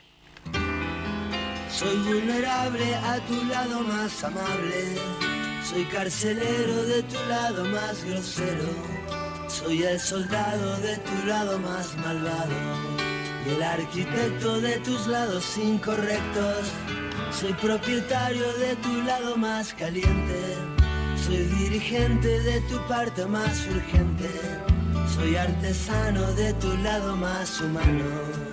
Soy 1.74 1.98
vulnerable 2.04 2.96
a 2.98 3.20
tu 3.26 3.44
lado 3.46 3.82
más 3.82 4.24
amable. 4.24 4.96
Soy 5.68 5.84
carcelero 5.86 6.84
de 6.84 7.02
tu 7.02 7.18
lado 7.28 7.66
más 7.66 8.04
grosero. 8.06 8.70
Soy 9.48 9.82
el 9.82 10.00
soldado 10.00 10.78
de 10.82 10.98
tu 10.98 11.28
lado 11.28 11.58
más 11.58 11.98
malvado. 11.98 12.54
Y 13.48 13.56
el 13.56 13.64
arquitecto 13.64 14.62
de 14.62 14.78
tus 14.82 15.08
lados 15.08 15.58
incorrectos. 15.58 16.68
Soy 17.32 17.54
propietario 17.54 18.54
de 18.54 18.76
tu 18.76 19.02
lado 19.02 19.36
más 19.36 19.74
caliente. 19.74 20.56
Soy 21.26 21.38
dirigente 21.38 22.40
de 22.42 22.62
tu 22.62 22.78
parte 22.88 23.26
más 23.26 23.66
urgente. 23.66 24.30
Soy 25.16 25.36
artesano 25.38 26.34
de 26.34 26.54
tu 26.54 26.72
lado 26.78 27.16
más 27.16 27.60
humano. 27.62 28.53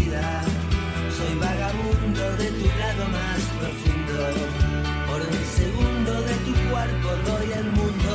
Soy 1.21 1.35
vagabundo 1.37 2.23
de 2.41 2.49
tu 2.59 2.67
lado 2.81 3.03
más 3.17 3.41
profundo. 3.59 4.17
Por 5.07 5.21
un 5.21 5.43
segundo 5.59 6.11
de 6.29 6.35
tu 6.45 6.53
cuerpo 6.69 7.09
doy 7.29 7.47
el 7.61 7.67
mundo. 7.77 8.13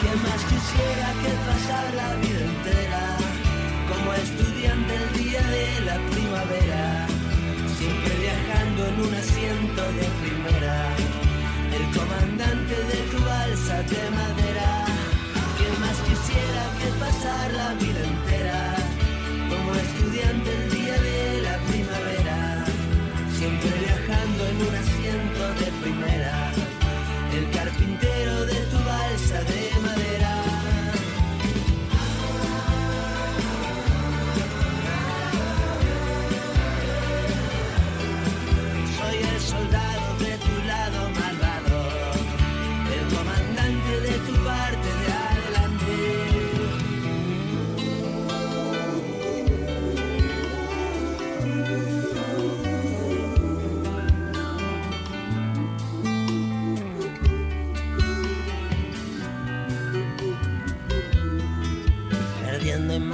¿Qué 0.00 0.12
más 0.26 0.40
quisiera 0.50 1.08
que 1.22 1.32
pasar 1.46 1.86
la 1.94 2.10
vida 2.22 2.42
entera? 2.50 3.04
Como 3.90 4.12
estudiante 4.14 4.92
el 5.02 5.08
día 5.22 5.42
de 5.54 5.80
la 5.88 5.96
primavera 6.10 7.06
siempre 7.78 8.12
viajando 8.18 8.86
en 8.86 8.96
un 9.06 9.14
asiento 9.14 9.82
de 9.98 10.06
primera. 10.22 10.76
El 11.76 11.84
comandante 11.96 12.74
de 12.90 12.98
tu 13.10 13.18
balsa 13.24 13.76
de 13.92 14.02
madera, 14.10 14.35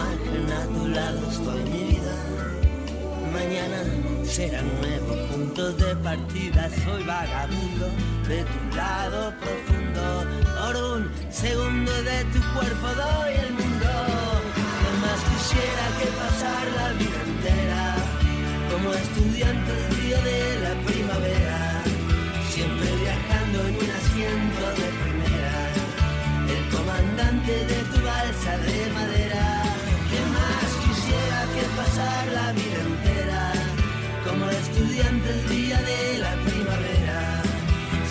imagen 0.03 0.53
a 0.53 0.67
tu 0.67 0.89
lado 0.89 1.31
estoy 1.31 1.63
mi 1.71 1.83
vida. 1.93 2.15
Mañana 3.33 3.79
será 4.25 4.61
un 4.61 4.81
nuevo 4.81 5.13
punto 5.29 5.73
de 5.73 5.97
partida. 5.97 6.69
Soy 6.85 7.03
vagabundo 7.05 7.87
de 8.29 8.45
tu 8.45 8.77
lado 8.77 9.33
profundo. 9.41 10.05
Por 10.61 10.77
un 10.77 11.11
segundo 11.31 11.93
de 12.03 12.25
tu 12.33 12.41
cuerpo 12.55 12.89
doy 13.03 13.33
el 13.45 13.53
mundo. 13.55 13.91
¿Qué 14.81 14.91
más 15.05 15.21
quisiera 15.31 15.85
que 15.99 16.09
pasar 16.23 16.65
la 16.79 16.89
vida 17.01 17.21
entera? 17.31 17.85
Como 18.71 18.93
estudiante 18.93 19.73
el 19.73 20.01
día 20.01 20.21
de 20.31 20.41
la 20.65 20.75
primavera. 20.87 21.83
Siempre 22.51 22.89
viajando 23.03 23.59
en 23.69 23.75
un 23.77 23.91
asiento 24.01 24.65
de 24.81 24.89
primera. 25.03 25.57
El 26.55 26.63
comandante 26.77 27.53
de 27.71 27.79
tu 27.91 27.99
balsa 28.05 28.59
de 28.59 28.91
madera. 28.93 29.22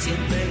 Siempre 0.02 0.51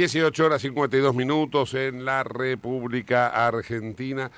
18 0.00 0.46
horas 0.46 0.62
52 0.62 1.14
minutos 1.14 1.74
en 1.74 2.06
la 2.06 2.24
República 2.24 3.46
Argentina. 3.46 4.30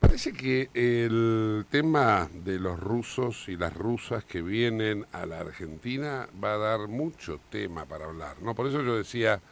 Parece 0.00 0.32
que 0.32 0.70
el 0.72 1.66
tema 1.68 2.26
de 2.32 2.58
los 2.58 2.80
rusos 2.80 3.46
y 3.50 3.58
las 3.58 3.74
rusas 3.74 4.24
que 4.24 4.40
vienen 4.40 5.04
a 5.12 5.26
la 5.26 5.40
Argentina 5.40 6.26
va 6.42 6.54
a 6.54 6.56
dar 6.56 6.88
mucho 6.88 7.38
tema 7.50 7.84
para 7.84 8.06
hablar, 8.06 8.36
¿no? 8.40 8.54
Por 8.54 8.68
eso 8.68 8.80
yo 8.80 8.96
decía 8.96 9.42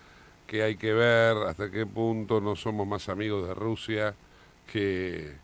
que 0.47 0.63
hay 0.63 0.77
que 0.77 0.95
ver 0.95 1.37
hasta 1.47 1.71
qué 1.71 1.85
punto 1.85 2.41
no 2.41 2.57
somos 2.57 2.89
más 2.89 3.11
amigos 3.11 3.47
de 3.47 3.53
Rusia 3.53 4.15
que, 4.73 5.35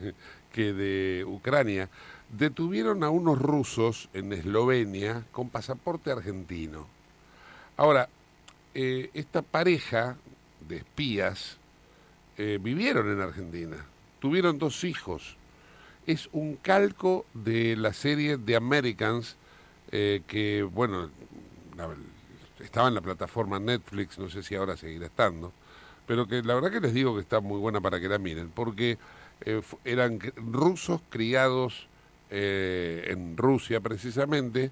que 0.52 0.72
de 0.72 1.24
Ucrania. 1.24 1.88
Detuvieron 2.36 3.04
a 3.04 3.10
unos 3.10 3.38
rusos 3.38 4.08
en 4.12 4.32
Eslovenia 4.32 5.22
con 5.30 5.50
pasaporte 5.50 6.10
argentino. 6.10 6.88
Ahora, 7.76 8.08
eh, 8.80 9.10
esta 9.12 9.42
pareja 9.42 10.16
de 10.68 10.76
espías 10.76 11.58
eh, 12.36 12.60
vivieron 12.62 13.10
en 13.10 13.20
Argentina, 13.20 13.76
tuvieron 14.20 14.56
dos 14.56 14.84
hijos. 14.84 15.36
Es 16.06 16.28
un 16.30 16.54
calco 16.54 17.26
de 17.34 17.74
la 17.74 17.92
serie 17.92 18.38
The 18.38 18.54
Americans, 18.54 19.34
eh, 19.90 20.22
que, 20.28 20.62
bueno, 20.62 21.10
estaba 22.60 22.86
en 22.86 22.94
la 22.94 23.00
plataforma 23.00 23.58
Netflix, 23.58 24.16
no 24.16 24.30
sé 24.30 24.44
si 24.44 24.54
ahora 24.54 24.76
seguirá 24.76 25.06
estando, 25.06 25.52
pero 26.06 26.28
que 26.28 26.40
la 26.44 26.54
verdad 26.54 26.70
que 26.70 26.80
les 26.80 26.94
digo 26.94 27.16
que 27.16 27.22
está 27.22 27.40
muy 27.40 27.58
buena 27.58 27.80
para 27.80 27.98
que 27.98 28.08
la 28.08 28.18
miren, 28.18 28.48
porque 28.48 28.96
eran 29.84 30.20
rusos 30.36 31.00
criados 31.10 31.88
en 32.30 33.36
Rusia 33.36 33.80
precisamente, 33.80 34.70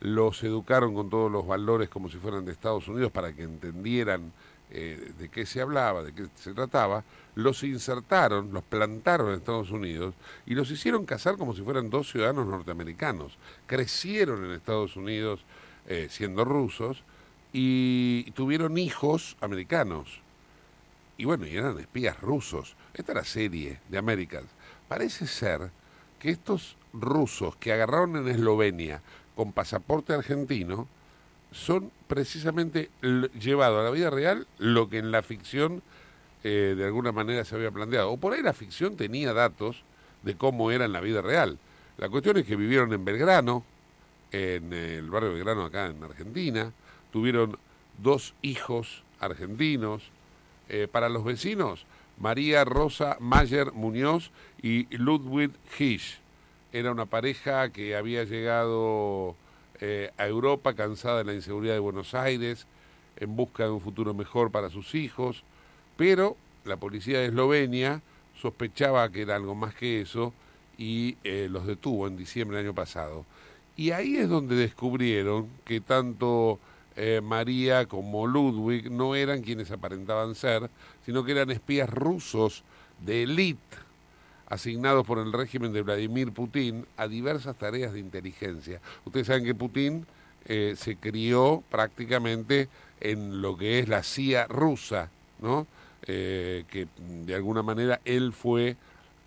los 0.00 0.42
educaron 0.42 0.94
con 0.94 1.08
todos 1.08 1.30
los 1.30 1.46
valores 1.46 1.88
como 1.88 2.08
si 2.08 2.18
fueran 2.18 2.44
de 2.44 2.52
Estados 2.52 2.88
Unidos 2.88 3.12
para 3.12 3.32
que 3.32 3.42
entendieran 3.42 4.32
eh, 4.70 5.12
de 5.18 5.28
qué 5.28 5.46
se 5.46 5.60
hablaba, 5.60 6.02
de 6.02 6.12
qué 6.12 6.26
se 6.34 6.52
trataba, 6.52 7.04
los 7.36 7.62
insertaron, 7.62 8.52
los 8.52 8.64
plantaron 8.64 9.28
en 9.28 9.34
Estados 9.36 9.70
Unidos 9.70 10.14
y 10.44 10.54
los 10.54 10.70
hicieron 10.70 11.06
casar 11.06 11.36
como 11.36 11.54
si 11.54 11.62
fueran 11.62 11.88
dos 11.88 12.10
ciudadanos 12.10 12.46
norteamericanos. 12.46 13.38
Crecieron 13.66 14.44
en 14.44 14.52
Estados 14.52 14.96
Unidos 14.96 15.44
eh, 15.86 16.08
siendo 16.10 16.44
rusos 16.44 17.04
y 17.52 18.30
tuvieron 18.32 18.76
hijos 18.76 19.36
americanos. 19.40 20.20
Y 21.16 21.24
bueno, 21.24 21.46
y 21.46 21.56
eran 21.56 21.78
espías 21.78 22.20
rusos. 22.20 22.74
Esta 22.92 23.12
era 23.12 23.24
serie 23.24 23.80
de 23.88 23.98
Americans. 23.98 24.48
Parece 24.88 25.26
ser 25.26 25.70
que 26.18 26.30
estos 26.30 26.76
rusos 26.92 27.56
que 27.56 27.72
agarraron 27.72 28.16
en 28.16 28.28
Eslovenia 28.28 29.00
con 29.36 29.52
pasaporte 29.52 30.14
argentino 30.14 30.88
son 31.52 31.92
precisamente 32.08 32.90
llevado 33.38 33.80
a 33.80 33.84
la 33.84 33.90
vida 33.90 34.10
real 34.10 34.46
lo 34.58 34.88
que 34.88 34.98
en 34.98 35.12
la 35.12 35.22
ficción 35.22 35.82
eh, 36.42 36.74
de 36.76 36.84
alguna 36.84 37.12
manera 37.12 37.44
se 37.44 37.54
había 37.54 37.70
planteado. 37.70 38.10
O 38.10 38.16
por 38.16 38.32
ahí 38.32 38.42
la 38.42 38.52
ficción 38.52 38.96
tenía 38.96 39.32
datos 39.32 39.82
de 40.22 40.36
cómo 40.36 40.70
era 40.70 40.84
en 40.84 40.92
la 40.92 41.00
vida 41.00 41.22
real. 41.22 41.58
La 41.98 42.08
cuestión 42.08 42.36
es 42.36 42.46
que 42.46 42.56
vivieron 42.56 42.92
en 42.92 43.04
Belgrano, 43.04 43.64
en 44.32 44.72
el 44.72 45.08
barrio 45.08 45.32
Belgrano 45.32 45.64
acá 45.64 45.86
en 45.86 46.02
Argentina, 46.02 46.72
tuvieron 47.12 47.58
dos 47.98 48.34
hijos 48.42 49.02
argentinos. 49.20 50.10
Eh, 50.68 50.88
para 50.90 51.08
los 51.08 51.24
vecinos, 51.24 51.86
María 52.18 52.64
Rosa 52.64 53.16
Mayer 53.20 53.72
Muñoz 53.72 54.30
y 54.60 54.94
Ludwig 54.96 55.52
Hisch. 55.78 56.18
Era 56.76 56.92
una 56.92 57.06
pareja 57.06 57.70
que 57.70 57.96
había 57.96 58.24
llegado 58.24 59.34
eh, 59.80 60.10
a 60.18 60.26
Europa 60.26 60.74
cansada 60.74 61.16
de 61.16 61.24
la 61.24 61.32
inseguridad 61.32 61.72
de 61.72 61.80
Buenos 61.80 62.12
Aires, 62.12 62.66
en 63.16 63.34
busca 63.34 63.64
de 63.64 63.70
un 63.70 63.80
futuro 63.80 64.12
mejor 64.12 64.50
para 64.50 64.68
sus 64.68 64.94
hijos, 64.94 65.42
pero 65.96 66.36
la 66.66 66.76
policía 66.76 67.20
de 67.20 67.28
Eslovenia 67.28 68.02
sospechaba 68.38 69.10
que 69.10 69.22
era 69.22 69.36
algo 69.36 69.54
más 69.54 69.74
que 69.74 70.02
eso 70.02 70.34
y 70.76 71.16
eh, 71.24 71.48
los 71.50 71.66
detuvo 71.66 72.08
en 72.08 72.18
diciembre 72.18 72.58
del 72.58 72.66
año 72.66 72.74
pasado. 72.74 73.24
Y 73.74 73.92
ahí 73.92 74.18
es 74.18 74.28
donde 74.28 74.54
descubrieron 74.54 75.48
que 75.64 75.80
tanto 75.80 76.58
eh, 76.94 77.22
María 77.24 77.86
como 77.86 78.26
Ludwig 78.26 78.90
no 78.90 79.14
eran 79.14 79.40
quienes 79.40 79.70
aparentaban 79.70 80.34
ser, 80.34 80.68
sino 81.06 81.24
que 81.24 81.32
eran 81.32 81.50
espías 81.50 81.88
rusos 81.88 82.64
de 83.00 83.22
élite 83.22 83.85
asignados 84.48 85.06
por 85.06 85.18
el 85.18 85.32
régimen 85.32 85.72
de 85.72 85.82
Vladimir 85.82 86.32
Putin 86.32 86.86
a 86.96 87.08
diversas 87.08 87.56
tareas 87.56 87.92
de 87.92 88.00
inteligencia. 88.00 88.80
Ustedes 89.04 89.26
saben 89.26 89.44
que 89.44 89.54
Putin 89.54 90.06
eh, 90.46 90.74
se 90.76 90.96
crió 90.96 91.62
prácticamente 91.70 92.68
en 93.00 93.42
lo 93.42 93.56
que 93.56 93.78
es 93.78 93.88
la 93.88 94.02
CIA 94.02 94.46
rusa, 94.46 95.10
¿no? 95.40 95.66
Eh, 96.08 96.64
que 96.70 96.86
de 97.24 97.34
alguna 97.34 97.62
manera 97.62 98.00
él 98.04 98.32
fue 98.32 98.76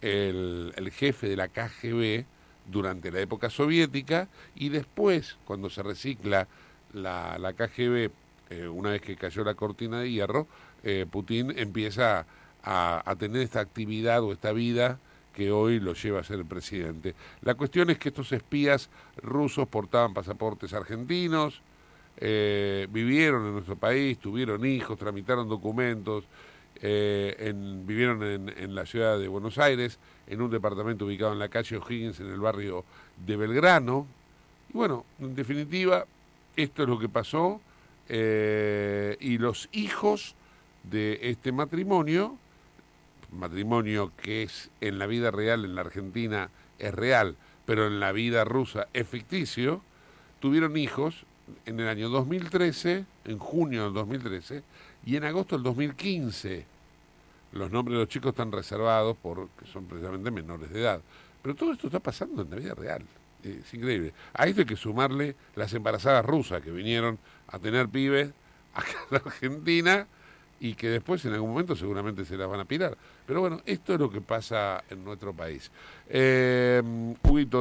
el, 0.01 0.91
jefe 0.93 1.27
de 1.27 1.35
la 1.35 1.49
KGB 1.49 2.25
durante 2.71 3.11
la 3.11 3.19
época 3.19 3.49
soviética 3.49 4.29
y 4.55 4.69
después, 4.69 5.37
cuando 5.45 5.69
se 5.69 5.83
recicla 5.83 6.47
la, 6.93 7.53
KGB, 7.53 8.11
eh, 8.49 8.67
una 8.67 8.91
vez 8.91 9.01
que 9.01 9.17
cayó 9.17 9.43
la 9.43 9.55
cortina 9.55 9.99
de 9.99 10.11
hierro, 10.11 10.47
eh, 10.83 11.05
Putin 11.09 11.53
empieza 11.57 12.25
a 12.61 13.15
tener 13.17 13.41
esta 13.41 13.61
actividad 13.61 14.21
o 14.21 14.33
esta 14.33 14.51
vida 14.51 14.99
que 15.33 15.51
hoy 15.51 15.79
lo 15.79 15.93
lleva 15.93 16.19
a 16.19 16.23
ser 16.23 16.43
presidente. 16.45 17.15
La 17.41 17.55
cuestión 17.55 17.89
es 17.89 17.97
que 17.97 18.09
estos 18.09 18.31
espías 18.31 18.89
rusos 19.17 19.67
portaban 19.67 20.13
pasaportes 20.13 20.73
argentinos, 20.73 21.61
eh, 22.17 22.87
vivieron 22.91 23.45
en 23.45 23.53
nuestro 23.53 23.75
país, 23.75 24.17
tuvieron 24.17 24.65
hijos, 24.65 24.97
tramitaron 24.97 25.47
documentos, 25.47 26.25
eh, 26.81 27.53
vivieron 27.85 28.23
en, 28.23 28.49
en 28.49 28.75
la 28.75 28.85
ciudad 28.85 29.17
de 29.19 29.27
Buenos 29.27 29.57
Aires, 29.57 29.99
en 30.27 30.41
un 30.41 30.49
departamento 30.51 31.05
ubicado 31.05 31.33
en 31.33 31.39
la 31.39 31.49
calle 31.49 31.77
O'Higgins, 31.77 32.19
en 32.19 32.27
el 32.29 32.39
barrio 32.39 32.83
de 33.25 33.37
Belgrano. 33.37 34.05
Y 34.69 34.73
bueno, 34.73 35.05
en 35.19 35.35
definitiva, 35.35 36.05
esto 36.55 36.83
es 36.83 36.89
lo 36.89 36.99
que 36.99 37.09
pasó. 37.09 37.61
eh, 38.09 39.15
y 39.19 39.37
los 39.37 39.69
hijos 39.71 40.35
de 40.83 41.19
este 41.21 41.51
matrimonio, 41.51 42.35
matrimonio 43.31 44.11
que 44.21 44.43
es 44.43 44.69
en 44.81 44.99
la 44.99 45.07
vida 45.07 45.31
real, 45.31 45.65
en 45.65 45.75
la 45.75 45.81
Argentina 45.81 46.49
es 46.77 46.93
real, 46.93 47.35
pero 47.65 47.87
en 47.87 47.99
la 47.99 48.11
vida 48.11 48.43
rusa 48.43 48.87
es 48.93 49.07
ficticio, 49.07 49.81
tuvieron 50.39 50.77
hijos 50.77 51.25
en 51.65 51.79
el 51.79 51.87
año 51.87 52.09
2013, 52.09 53.05
en 53.25 53.39
junio 53.39 53.85
del 53.85 53.93
2013, 53.93 54.63
y 55.05 55.15
en 55.15 55.23
agosto 55.23 55.55
del 55.55 55.63
2015. 55.63 56.65
Los 57.53 57.71
nombres 57.71 57.95
de 57.95 57.99
los 57.99 58.09
chicos 58.09 58.29
están 58.29 58.51
reservados 58.51 59.17
porque 59.21 59.65
son 59.71 59.85
precisamente 59.85 60.29
menores 60.29 60.69
de 60.69 60.81
edad. 60.81 61.01
Pero 61.41 61.55
todo 61.55 61.73
esto 61.73 61.87
está 61.87 61.99
pasando 61.99 62.43
en 62.43 62.49
la 62.49 62.55
vida 62.57 62.75
real. 62.75 63.03
Es 63.43 63.73
increíble. 63.73 64.13
A 64.33 64.45
esto 64.45 64.61
hay 64.61 64.67
que 64.67 64.75
sumarle 64.75 65.35
las 65.55 65.73
embarazadas 65.73 66.25
rusas 66.25 66.61
que 66.61 66.71
vinieron 66.71 67.17
a 67.47 67.57
tener 67.57 67.87
pibes 67.87 68.31
acá 68.73 68.91
en 69.09 69.17
la 69.17 69.17
Argentina 69.25 70.07
y 70.59 70.73
que 70.73 70.89
después 70.89 71.23
en 71.25 71.33
algún 71.33 71.51
momento 71.51 71.75
seguramente 71.75 72.25
se 72.25 72.35
las 72.37 72.49
van 72.49 72.59
a 72.59 72.65
pirar. 72.65 72.97
Pero 73.25 73.41
bueno, 73.41 73.61
esto 73.65 73.93
es 73.93 73.99
lo 73.99 74.09
que 74.09 74.21
pasa 74.21 74.83
en 74.89 75.03
nuestro 75.03 75.33
país. 75.33 75.71
Eh, 76.09 76.81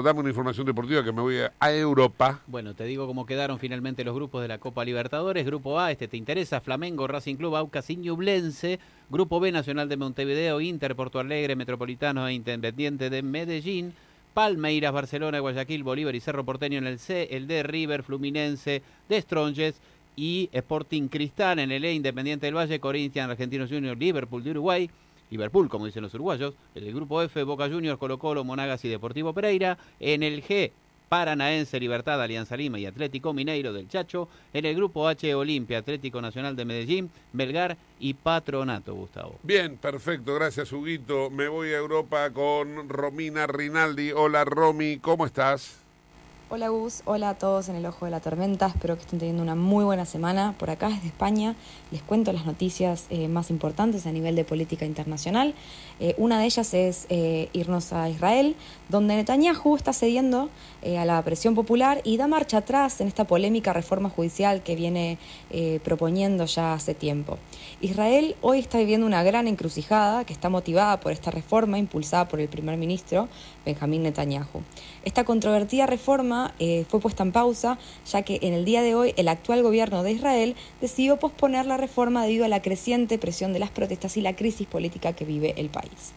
dame 0.02 0.20
una 0.20 0.28
información 0.28 0.66
deportiva 0.66 1.04
que 1.04 1.12
me 1.12 1.20
voy 1.20 1.38
a, 1.38 1.52
a 1.60 1.72
Europa. 1.72 2.40
Bueno, 2.46 2.74
te 2.74 2.84
digo 2.84 3.06
cómo 3.06 3.26
quedaron 3.26 3.58
finalmente 3.58 4.04
los 4.04 4.14
grupos 4.14 4.42
de 4.42 4.48
la 4.48 4.58
Copa 4.58 4.84
Libertadores. 4.84 5.44
Grupo 5.46 5.78
A, 5.78 5.90
este 5.90 6.08
te 6.08 6.16
interesa, 6.16 6.60
Flamengo, 6.60 7.06
Racing 7.06 7.36
Club, 7.36 7.56
Aucas 7.56 7.88
y 7.90 7.96
Ñublense. 7.96 8.78
Grupo 9.10 9.40
B, 9.40 9.52
Nacional 9.52 9.88
de 9.88 9.96
Montevideo, 9.96 10.60
Inter, 10.60 10.94
Porto 10.94 11.18
Alegre, 11.18 11.56
Metropolitano 11.56 12.26
e 12.28 12.34
Independiente 12.34 13.10
de 13.10 13.22
Medellín. 13.22 13.94
Palmeiras, 14.34 14.92
Barcelona, 14.92 15.40
Guayaquil, 15.40 15.82
Bolívar 15.82 16.14
y 16.14 16.20
Cerro 16.20 16.44
Porteño 16.44 16.78
en 16.78 16.86
el 16.86 17.00
C, 17.00 17.28
el 17.32 17.48
D, 17.48 17.64
River, 17.64 18.04
Fluminense, 18.04 18.82
de 19.08 19.20
Stronges 19.20 19.80
y 20.18 20.50
Sporting 20.50 21.06
Cristal 21.06 21.60
en 21.60 21.70
el 21.70 21.84
E, 21.84 21.92
Independiente 21.92 22.46
del 22.46 22.56
Valle, 22.56 22.80
Corinthians, 22.80 23.30
Argentinos 23.30 23.70
Juniors, 23.70 23.96
Liverpool 23.96 24.42
de 24.42 24.50
Uruguay, 24.50 24.90
Liverpool, 25.30 25.68
como 25.68 25.86
dicen 25.86 26.02
los 26.02 26.12
uruguayos, 26.12 26.54
en 26.74 26.84
el 26.84 26.92
grupo 26.92 27.22
F, 27.22 27.40
Boca 27.44 27.68
Juniors, 27.68 28.00
Colo 28.00 28.18
Colo, 28.18 28.42
Monagas 28.42 28.84
y 28.84 28.88
Deportivo 28.88 29.32
Pereira, 29.32 29.78
en 30.00 30.24
el 30.24 30.42
G, 30.42 30.72
Paranaense, 31.08 31.78
Libertad, 31.78 32.20
Alianza 32.20 32.56
Lima 32.56 32.80
y 32.80 32.86
Atlético 32.86 33.32
Mineiro 33.32 33.72
del 33.72 33.88
Chacho. 33.88 34.28
En 34.52 34.64
el 34.64 34.74
grupo 34.74 35.06
H, 35.06 35.32
Olimpia, 35.36 35.78
Atlético 35.78 36.20
Nacional 36.20 36.56
de 36.56 36.64
Medellín, 36.64 37.10
Belgar 37.32 37.76
y 38.00 38.14
Patronato, 38.14 38.94
Gustavo. 38.94 39.38
Bien, 39.44 39.76
perfecto, 39.76 40.34
gracias 40.34 40.72
Huguito. 40.72 41.30
Me 41.30 41.46
voy 41.46 41.68
a 41.68 41.78
Europa 41.78 42.28
con 42.30 42.88
Romina 42.88 43.46
Rinaldi. 43.46 44.10
Hola 44.10 44.44
Romy, 44.44 44.98
¿cómo 44.98 45.24
estás? 45.26 45.87
Hola 46.50 46.70
Gus, 46.70 47.02
hola 47.04 47.28
a 47.28 47.34
todos 47.34 47.68
en 47.68 47.76
el 47.76 47.84
Ojo 47.84 48.06
de 48.06 48.10
la 48.10 48.20
Tormenta, 48.20 48.68
espero 48.68 48.96
que 48.96 49.02
estén 49.02 49.18
teniendo 49.18 49.42
una 49.42 49.54
muy 49.54 49.84
buena 49.84 50.06
semana. 50.06 50.54
Por 50.58 50.70
acá 50.70 50.88
desde 50.88 51.08
España 51.08 51.54
les 51.90 52.02
cuento 52.02 52.32
las 52.32 52.46
noticias 52.46 53.06
eh, 53.10 53.28
más 53.28 53.50
importantes 53.50 54.06
a 54.06 54.12
nivel 54.12 54.36
de 54.36 54.44
política 54.44 54.84
internacional. 54.84 55.54
Eh, 56.00 56.14
una 56.18 56.38
de 56.38 56.46
ellas 56.46 56.74
es 56.74 57.06
eh, 57.08 57.48
irnos 57.52 57.92
a 57.92 58.08
Israel, 58.08 58.56
donde 58.88 59.16
Netanyahu 59.16 59.76
está 59.76 59.92
cediendo 59.92 60.50
a 60.96 61.04
la 61.04 61.20
presión 61.22 61.56
popular 61.56 62.00
y 62.04 62.18
da 62.18 62.28
marcha 62.28 62.58
atrás 62.58 63.00
en 63.00 63.08
esta 63.08 63.26
polémica 63.26 63.72
reforma 63.72 64.08
judicial 64.10 64.62
que 64.62 64.76
viene 64.76 65.18
proponiendo 65.82 66.44
ya 66.44 66.72
hace 66.72 66.94
tiempo. 66.94 67.36
Israel 67.80 68.36
hoy 68.42 68.60
está 68.60 68.78
viviendo 68.78 69.04
una 69.04 69.24
gran 69.24 69.48
encrucijada 69.48 70.24
que 70.24 70.32
está 70.32 70.48
motivada 70.48 71.00
por 71.00 71.10
esta 71.10 71.32
reforma 71.32 71.78
impulsada 71.78 72.28
por 72.28 72.40
el 72.40 72.48
primer 72.48 72.76
ministro 72.76 73.28
Benjamín 73.66 74.04
Netanyahu. 74.04 74.62
Esta 75.04 75.24
controvertida 75.24 75.86
reforma 75.86 76.54
fue 76.88 77.00
puesta 77.00 77.24
en 77.24 77.32
pausa 77.32 77.78
ya 78.10 78.22
que 78.22 78.38
en 78.42 78.52
el 78.52 78.64
día 78.64 78.82
de 78.82 78.94
hoy 78.94 79.14
el 79.16 79.28
actual 79.28 79.64
gobierno 79.64 80.04
de 80.04 80.12
Israel 80.12 80.54
decidió 80.80 81.16
posponer 81.16 81.66
la 81.66 81.77
reforma 81.78 82.24
debido 82.24 82.44
a 82.44 82.48
la 82.48 82.60
creciente 82.60 83.18
presión 83.18 83.54
de 83.54 83.58
las 83.58 83.70
protestas 83.70 84.18
y 84.18 84.20
la 84.20 84.36
crisis 84.36 84.66
política 84.66 85.14
que 85.14 85.24
vive 85.24 85.54
el 85.56 85.70
país. 85.70 86.12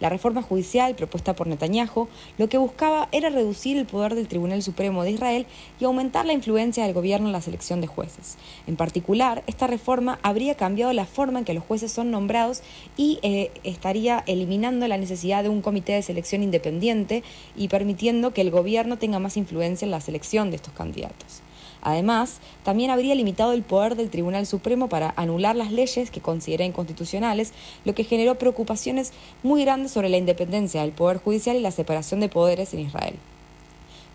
La 0.00 0.08
reforma 0.08 0.42
judicial 0.42 0.96
propuesta 0.96 1.34
por 1.34 1.46
Netanyahu 1.46 2.08
lo 2.36 2.48
que 2.48 2.58
buscaba 2.58 3.08
era 3.12 3.30
reducir 3.30 3.76
el 3.76 3.86
poder 3.86 4.16
del 4.16 4.26
Tribunal 4.26 4.60
Supremo 4.62 5.04
de 5.04 5.12
Israel 5.12 5.46
y 5.78 5.84
aumentar 5.84 6.26
la 6.26 6.32
influencia 6.32 6.84
del 6.84 6.94
gobierno 6.94 7.28
en 7.28 7.32
la 7.32 7.40
selección 7.40 7.80
de 7.80 7.86
jueces. 7.86 8.36
En 8.66 8.76
particular, 8.76 9.44
esta 9.46 9.68
reforma 9.68 10.18
habría 10.22 10.56
cambiado 10.56 10.92
la 10.92 11.06
forma 11.06 11.38
en 11.38 11.44
que 11.44 11.54
los 11.54 11.62
jueces 11.62 11.92
son 11.92 12.10
nombrados 12.10 12.62
y 12.96 13.20
eh, 13.22 13.52
estaría 13.62 14.24
eliminando 14.26 14.88
la 14.88 14.98
necesidad 14.98 15.44
de 15.44 15.48
un 15.48 15.62
comité 15.62 15.92
de 15.92 16.02
selección 16.02 16.42
independiente 16.42 17.22
y 17.56 17.68
permitiendo 17.68 18.34
que 18.34 18.40
el 18.40 18.50
gobierno 18.50 18.98
tenga 18.98 19.20
más 19.20 19.36
influencia 19.36 19.86
en 19.86 19.92
la 19.92 20.00
selección 20.00 20.50
de 20.50 20.56
estos 20.56 20.74
candidatos. 20.74 21.42
Además, 21.84 22.40
también 22.64 22.90
habría 22.90 23.14
limitado 23.14 23.52
el 23.52 23.62
poder 23.62 23.94
del 23.94 24.10
Tribunal 24.10 24.46
Supremo 24.46 24.88
para 24.88 25.12
anular 25.16 25.54
las 25.54 25.70
leyes 25.70 26.10
que 26.10 26.22
considera 26.22 26.64
inconstitucionales, 26.64 27.52
lo 27.84 27.94
que 27.94 28.04
generó 28.04 28.36
preocupaciones 28.36 29.12
muy 29.42 29.64
grandes 29.64 29.92
sobre 29.92 30.08
la 30.08 30.16
independencia 30.16 30.80
del 30.80 30.92
Poder 30.92 31.18
Judicial 31.18 31.56
y 31.56 31.60
la 31.60 31.70
separación 31.70 32.20
de 32.20 32.30
poderes 32.30 32.72
en 32.72 32.80
Israel. 32.80 33.16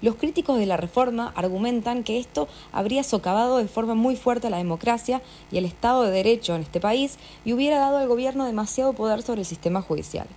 Los 0.01 0.15
críticos 0.15 0.57
de 0.57 0.65
la 0.65 0.77
reforma 0.77 1.31
argumentan 1.35 2.03
que 2.03 2.19
esto 2.19 2.47
habría 2.71 3.03
socavado 3.03 3.57
de 3.57 3.67
forma 3.67 3.95
muy 3.95 4.15
fuerte 4.15 4.49
la 4.49 4.57
democracia 4.57 5.21
y 5.51 5.57
el 5.57 5.65
Estado 5.65 6.03
de 6.03 6.11
Derecho 6.11 6.55
en 6.55 6.61
este 6.61 6.79
país 6.79 7.17
y 7.43 7.53
hubiera 7.53 7.79
dado 7.79 7.97
al 7.97 8.07
gobierno 8.07 8.45
demasiado 8.45 8.93
poder 8.93 9.21
sobre 9.21 9.41
el 9.41 9.45
sistema 9.45 9.81
judicial. 9.81 10.27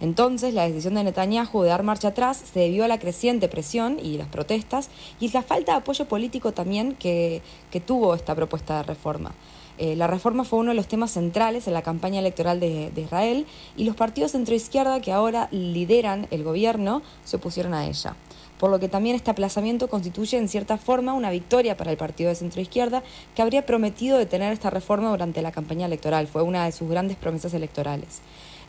Entonces, 0.00 0.54
la 0.54 0.66
decisión 0.66 0.94
de 0.94 1.04
Netanyahu 1.04 1.62
de 1.62 1.68
dar 1.68 1.82
marcha 1.82 2.08
atrás 2.08 2.42
se 2.52 2.60
debió 2.60 2.84
a 2.84 2.88
la 2.88 2.98
creciente 2.98 3.48
presión 3.48 3.98
y 4.02 4.16
las 4.16 4.28
protestas 4.28 4.88
y 5.20 5.28
la 5.30 5.42
falta 5.42 5.72
de 5.72 5.78
apoyo 5.78 6.06
político 6.06 6.52
también 6.52 6.94
que, 6.94 7.42
tuvo 7.86 8.14
esta 8.14 8.34
propuesta 8.34 8.78
de 8.78 8.82
reforma. 8.84 9.34
Eh, 9.78 9.96
la 9.96 10.06
reforma 10.06 10.44
fue 10.44 10.58
uno 10.58 10.70
de 10.70 10.76
los 10.76 10.88
temas 10.88 11.10
centrales 11.10 11.66
en 11.66 11.74
la 11.74 11.82
campaña 11.82 12.20
electoral 12.20 12.60
de, 12.60 12.90
de 12.90 13.00
Israel 13.00 13.46
y 13.76 13.84
los 13.84 13.96
partidos 13.96 14.32
centroizquierda 14.32 15.00
que 15.00 15.12
ahora 15.12 15.48
lideran 15.52 16.26
el 16.30 16.44
gobierno 16.44 17.02
se 17.24 17.36
opusieron 17.36 17.74
a 17.74 17.86
ella 17.86 18.16
por 18.60 18.70
lo 18.70 18.78
que 18.78 18.90
también 18.90 19.16
este 19.16 19.30
aplazamiento 19.30 19.88
constituye 19.88 20.36
en 20.36 20.46
cierta 20.46 20.76
forma 20.76 21.14
una 21.14 21.30
victoria 21.30 21.78
para 21.78 21.90
el 21.90 21.96
partido 21.96 22.28
de 22.28 22.36
centroizquierda 22.36 23.02
que 23.34 23.40
habría 23.40 23.64
prometido 23.64 24.18
detener 24.18 24.52
esta 24.52 24.68
reforma 24.68 25.08
durante 25.08 25.40
la 25.40 25.50
campaña 25.50 25.86
electoral, 25.86 26.26
fue 26.26 26.42
una 26.42 26.66
de 26.66 26.72
sus 26.72 26.90
grandes 26.90 27.16
promesas 27.16 27.54
electorales. 27.54 28.20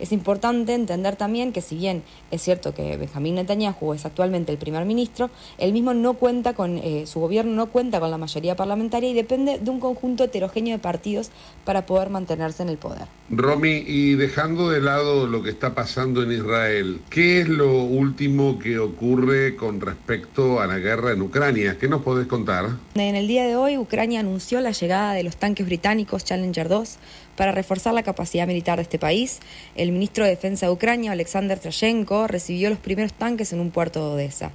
Es 0.02 0.12
importante 0.12 0.74
entender 0.74 1.16
también 1.16 1.54
que 1.54 1.62
si 1.62 1.76
bien 1.76 2.02
es 2.32 2.41
cierto 2.41 2.74
que 2.74 2.97
Benjamín 2.97 3.36
Netanyahu 3.36 3.93
es 3.93 4.04
actualmente 4.04 4.52
el 4.52 4.58
primer 4.58 4.84
ministro, 4.84 5.30
él 5.60 5.74
mismo 5.74 5.93
no 5.93 6.16
cuenta 6.16 6.54
con, 6.54 6.80
eh, 6.80 7.06
su 7.06 7.20
gobierno 7.20 7.54
no 7.54 7.68
cuenta 7.68 7.99
con 7.99 8.10
la 8.10 8.18
mayoría 8.18 8.56
parlamentaria 8.56 9.12
y 9.12 9.14
depende 9.14 9.60
de 9.60 9.70
un 9.70 9.80
conjunto 9.80 10.24
heterogéneo 10.24 10.76
de 10.76 10.80
partidos 10.82 11.30
para 11.66 11.86
poder 11.86 12.10
mantenerse 12.10 12.64
en 12.64 12.70
el 12.70 12.78
poder. 12.78 13.04
Romy, 13.30 13.84
y 13.86 14.16
dejando 14.16 14.72
de 14.72 14.82
lado 14.82 15.28
lo 15.28 15.43
que 15.43 15.52
está 15.52 15.76
pasando 15.76 16.24
en 16.24 16.32
Israel, 16.32 17.02
¿qué 17.12 17.41
es 17.41 17.47
lo 17.47 17.84
último 17.84 18.58
que 18.58 18.80
ocurre 18.80 19.56
con 19.56 19.82
respecto 19.82 20.62
a 20.62 20.66
la 20.66 20.80
guerra 20.80 21.12
en 21.12 21.22
Ucrania? 21.22 21.78
¿Qué 21.80 21.88
nos 21.88 22.02
podés 22.02 22.26
contar? 22.26 22.72
En 22.95 23.16
el 23.16 23.28
día 23.28 23.45
de 23.45 23.56
hoy, 23.56 23.78
Ucrania 23.78 24.22
anunció 24.22 24.62
la 24.62 24.72
llegada 24.72 25.14
de 25.14 25.24
los 25.24 25.38
tanques 25.38 25.66
británicos 25.66 26.26
Challenger 26.26 26.70
2 26.70 26.97
para 27.36 27.51
reforzar 27.51 27.93
la 27.93 28.03
capacidad 28.03 28.47
militar 28.47 28.77
de 28.77 28.84
este 28.84 28.99
país. 28.99 29.39
El 29.75 29.91
ministro 29.91 30.23
de 30.23 30.32
Defensa 30.32 30.65
de 30.65 30.71
Ucrania, 30.71 31.11
Alexander 31.11 31.59
Trashenko, 31.59 32.27
recibió 32.27 32.69
los 32.69 32.79
primeros 32.79 33.13
tanques 33.13 33.53
en 33.53 33.59
un 33.59 33.71
puerto 33.71 33.99
de 34.07 34.13
Odessa. 34.15 34.51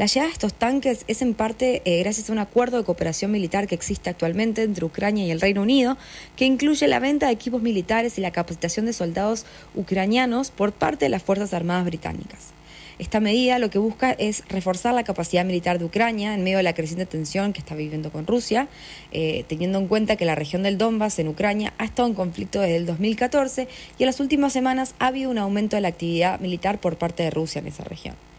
La 0.00 0.06
llegada 0.06 0.28
de 0.28 0.32
estos 0.32 0.54
tanques 0.54 1.04
es 1.08 1.20
en 1.20 1.34
parte 1.34 1.82
eh, 1.84 1.98
gracias 1.98 2.30
a 2.30 2.32
un 2.32 2.38
acuerdo 2.38 2.78
de 2.78 2.84
cooperación 2.84 3.30
militar 3.30 3.66
que 3.66 3.74
existe 3.74 4.08
actualmente 4.08 4.62
entre 4.62 4.86
Ucrania 4.86 5.26
y 5.26 5.30
el 5.30 5.42
Reino 5.42 5.60
Unido, 5.60 5.98
que 6.36 6.46
incluye 6.46 6.88
la 6.88 7.00
venta 7.00 7.26
de 7.26 7.32
equipos 7.32 7.60
militares 7.60 8.16
y 8.16 8.22
la 8.22 8.30
capacitación 8.30 8.86
de 8.86 8.94
soldados 8.94 9.44
ucranianos 9.74 10.50
por 10.50 10.72
parte 10.72 11.04
de 11.04 11.10
las 11.10 11.22
Fuerzas 11.22 11.52
Armadas 11.52 11.84
británicas. 11.84 12.54
Esta 13.00 13.18
medida 13.18 13.58
lo 13.58 13.70
que 13.70 13.78
busca 13.78 14.12
es 14.12 14.44
reforzar 14.50 14.92
la 14.92 15.04
capacidad 15.04 15.42
militar 15.46 15.78
de 15.78 15.86
Ucrania 15.86 16.34
en 16.34 16.44
medio 16.44 16.58
de 16.58 16.62
la 16.62 16.74
creciente 16.74 17.06
tensión 17.06 17.54
que 17.54 17.60
está 17.60 17.74
viviendo 17.74 18.12
con 18.12 18.26
Rusia, 18.26 18.68
eh, 19.10 19.46
teniendo 19.48 19.78
en 19.78 19.88
cuenta 19.88 20.16
que 20.16 20.26
la 20.26 20.34
región 20.34 20.62
del 20.62 20.76
Donbass 20.76 21.18
en 21.18 21.28
Ucrania 21.28 21.72
ha 21.78 21.86
estado 21.86 22.08
en 22.08 22.14
conflicto 22.14 22.60
desde 22.60 22.76
el 22.76 22.84
2014 22.84 23.68
y 23.96 24.02
en 24.02 24.06
las 24.06 24.20
últimas 24.20 24.52
semanas 24.52 24.94
ha 24.98 25.06
habido 25.06 25.30
un 25.30 25.38
aumento 25.38 25.76
de 25.76 25.80
la 25.80 25.88
actividad 25.88 26.40
militar 26.40 26.78
por 26.78 26.98
parte 26.98 27.22
de 27.22 27.30
Rusia 27.30 27.60
en 27.60 27.68
esa 27.68 27.84
región. 27.84 28.29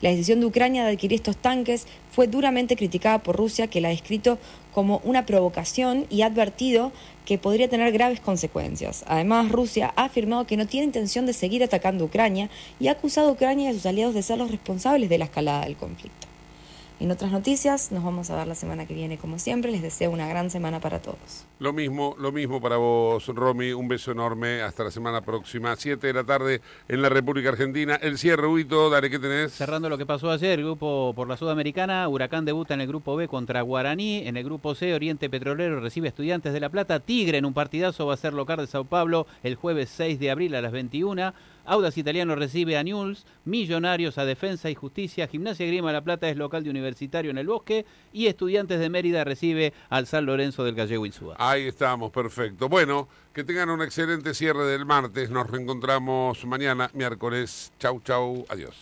La 0.00 0.10
decisión 0.10 0.40
de 0.40 0.46
Ucrania 0.46 0.84
de 0.84 0.92
adquirir 0.92 1.16
estos 1.16 1.36
tanques 1.36 1.86
fue 2.10 2.26
duramente 2.26 2.76
criticada 2.76 3.18
por 3.18 3.36
Rusia, 3.36 3.66
que 3.66 3.80
la 3.80 3.88
ha 3.88 3.90
descrito 3.90 4.38
como 4.72 5.00
una 5.04 5.26
provocación 5.26 6.06
y 6.08 6.22
ha 6.22 6.26
advertido 6.26 6.92
que 7.24 7.38
podría 7.38 7.68
tener 7.68 7.92
graves 7.92 8.20
consecuencias. 8.20 9.04
Además, 9.06 9.50
Rusia 9.50 9.92
ha 9.96 10.04
afirmado 10.04 10.46
que 10.46 10.56
no 10.56 10.66
tiene 10.66 10.86
intención 10.86 11.26
de 11.26 11.32
seguir 11.32 11.62
atacando 11.62 12.04
Ucrania 12.04 12.48
y 12.80 12.88
ha 12.88 12.92
acusado 12.92 13.28
a 13.28 13.32
Ucrania 13.32 13.66
y 13.66 13.70
a 13.70 13.74
sus 13.74 13.86
aliados 13.86 14.14
de 14.14 14.22
ser 14.22 14.38
los 14.38 14.50
responsables 14.50 15.08
de 15.08 15.18
la 15.18 15.26
escalada 15.26 15.64
del 15.64 15.76
conflicto. 15.76 16.17
En 17.00 17.12
otras 17.12 17.30
noticias, 17.30 17.92
nos 17.92 18.02
vamos 18.02 18.28
a 18.30 18.36
ver 18.36 18.48
la 18.48 18.56
semana 18.56 18.84
que 18.84 18.92
viene 18.92 19.18
como 19.18 19.38
siempre. 19.38 19.70
Les 19.70 19.82
deseo 19.82 20.10
una 20.10 20.26
gran 20.26 20.50
semana 20.50 20.80
para 20.80 21.00
todos. 21.00 21.46
Lo 21.60 21.72
mismo, 21.72 22.16
lo 22.18 22.32
mismo 22.32 22.60
para 22.60 22.76
vos, 22.76 23.24
Romy. 23.28 23.70
Un 23.72 23.86
beso 23.86 24.10
enorme. 24.10 24.62
Hasta 24.62 24.82
la 24.82 24.90
semana 24.90 25.20
próxima. 25.20 25.76
7 25.76 26.04
de 26.08 26.12
la 26.12 26.24
tarde 26.24 26.60
en 26.88 27.00
la 27.00 27.08
República 27.08 27.50
Argentina. 27.50 27.94
El 28.02 28.18
cierre, 28.18 28.48
Huito, 28.48 28.90
dale, 28.90 29.10
¿qué 29.10 29.20
tenés? 29.20 29.52
Cerrando 29.52 29.88
lo 29.88 29.96
que 29.96 30.06
pasó 30.06 30.28
ayer, 30.32 30.58
el 30.58 30.64
grupo 30.64 31.12
por 31.14 31.28
la 31.28 31.36
Sudamericana, 31.36 32.08
Huracán 32.08 32.44
debuta 32.44 32.74
en 32.74 32.80
el 32.80 32.88
grupo 32.88 33.14
B 33.14 33.28
contra 33.28 33.62
Guaraní, 33.62 34.26
en 34.26 34.36
el 34.36 34.42
grupo 34.42 34.74
C, 34.74 34.92
Oriente 34.92 35.30
Petrolero 35.30 35.80
recibe 35.80 36.08
Estudiantes 36.08 36.52
de 36.52 36.60
La 36.60 36.68
Plata, 36.68 36.98
Tigre 36.98 37.38
en 37.38 37.44
un 37.44 37.54
partidazo 37.54 38.06
va 38.06 38.14
a 38.14 38.16
ser 38.16 38.32
local 38.32 38.58
de 38.58 38.66
Sao 38.66 38.84
Paulo 38.84 39.26
el 39.42 39.54
jueves 39.54 39.88
6 39.90 40.18
de 40.18 40.30
abril 40.30 40.54
a 40.56 40.62
las 40.62 40.72
21, 40.72 41.32
Audas 41.68 41.98
Italiano 41.98 42.34
recibe 42.34 42.78
a 42.78 42.82
Newell's, 42.82 43.26
Millonarios 43.44 44.16
a 44.16 44.24
Defensa 44.24 44.70
y 44.70 44.74
Justicia, 44.74 45.28
Gimnasia 45.28 45.66
Grima 45.66 45.92
La 45.92 46.02
Plata 46.02 46.28
es 46.28 46.36
local 46.38 46.64
de 46.64 46.70
Universitario 46.70 47.30
en 47.30 47.36
el 47.36 47.46
Bosque 47.46 47.84
y 48.12 48.26
Estudiantes 48.26 48.80
de 48.80 48.88
Mérida 48.88 49.22
recibe 49.22 49.74
al 49.90 50.06
San 50.06 50.24
Lorenzo 50.24 50.64
del 50.64 50.74
Gallego 50.74 51.04
Insúa. 51.04 51.36
Ahí 51.38 51.66
estamos, 51.66 52.10
perfecto. 52.10 52.70
Bueno, 52.70 53.08
que 53.34 53.44
tengan 53.44 53.68
un 53.68 53.82
excelente 53.82 54.32
cierre 54.32 54.64
del 54.64 54.86
martes. 54.86 55.28
Nos 55.28 55.50
reencontramos 55.50 56.44
mañana, 56.46 56.90
miércoles. 56.94 57.70
Chau, 57.78 58.00
chau, 58.00 58.46
adiós. 58.48 58.74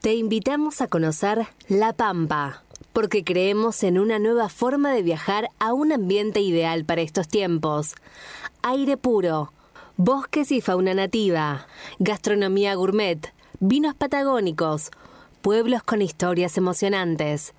Te 0.00 0.14
invitamos 0.14 0.80
a 0.80 0.86
conocer 0.86 1.46
La 1.68 1.92
Pampa, 1.92 2.62
porque 2.92 3.24
creemos 3.24 3.82
en 3.82 3.98
una 3.98 4.18
nueva 4.18 4.48
forma 4.48 4.92
de 4.92 5.02
viajar 5.02 5.48
a 5.58 5.74
un 5.74 5.92
ambiente 5.92 6.40
ideal 6.40 6.84
para 6.84 7.02
estos 7.02 7.28
tiempos. 7.28 7.96
Aire 8.62 8.96
puro, 8.96 9.52
bosques 10.02 10.50
y 10.50 10.62
fauna 10.62 10.94
nativa, 10.94 11.66
gastronomía 11.98 12.74
gourmet, 12.74 13.34
vinos 13.58 13.94
patagónicos, 13.94 14.90
pueblos 15.42 15.82
con 15.82 16.00
historias 16.00 16.56
emocionantes. 16.56 17.52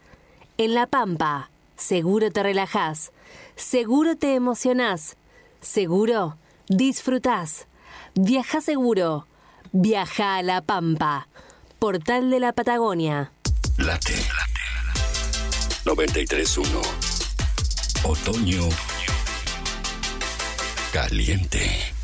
En 0.57 0.73
La 0.73 0.87
Pampa, 0.87 1.51
seguro 1.75 2.31
te 2.31 2.41
relajás, 2.41 3.11
seguro 3.55 4.15
te 4.15 4.33
emocionás, 4.33 5.17
seguro 5.61 6.37
disfrutás. 6.67 7.67
Viaja 8.15 8.59
seguro, 8.59 9.27
viaja 9.71 10.37
a 10.37 10.41
La 10.41 10.61
Pampa. 10.61 11.27
Portal 11.77 12.31
de 12.31 12.39
la 12.39 12.53
Patagonia. 12.53 13.31
Late. 13.77 14.15
93.1. 15.85 16.81
Otoño 18.03 18.69
caliente. 20.91 22.00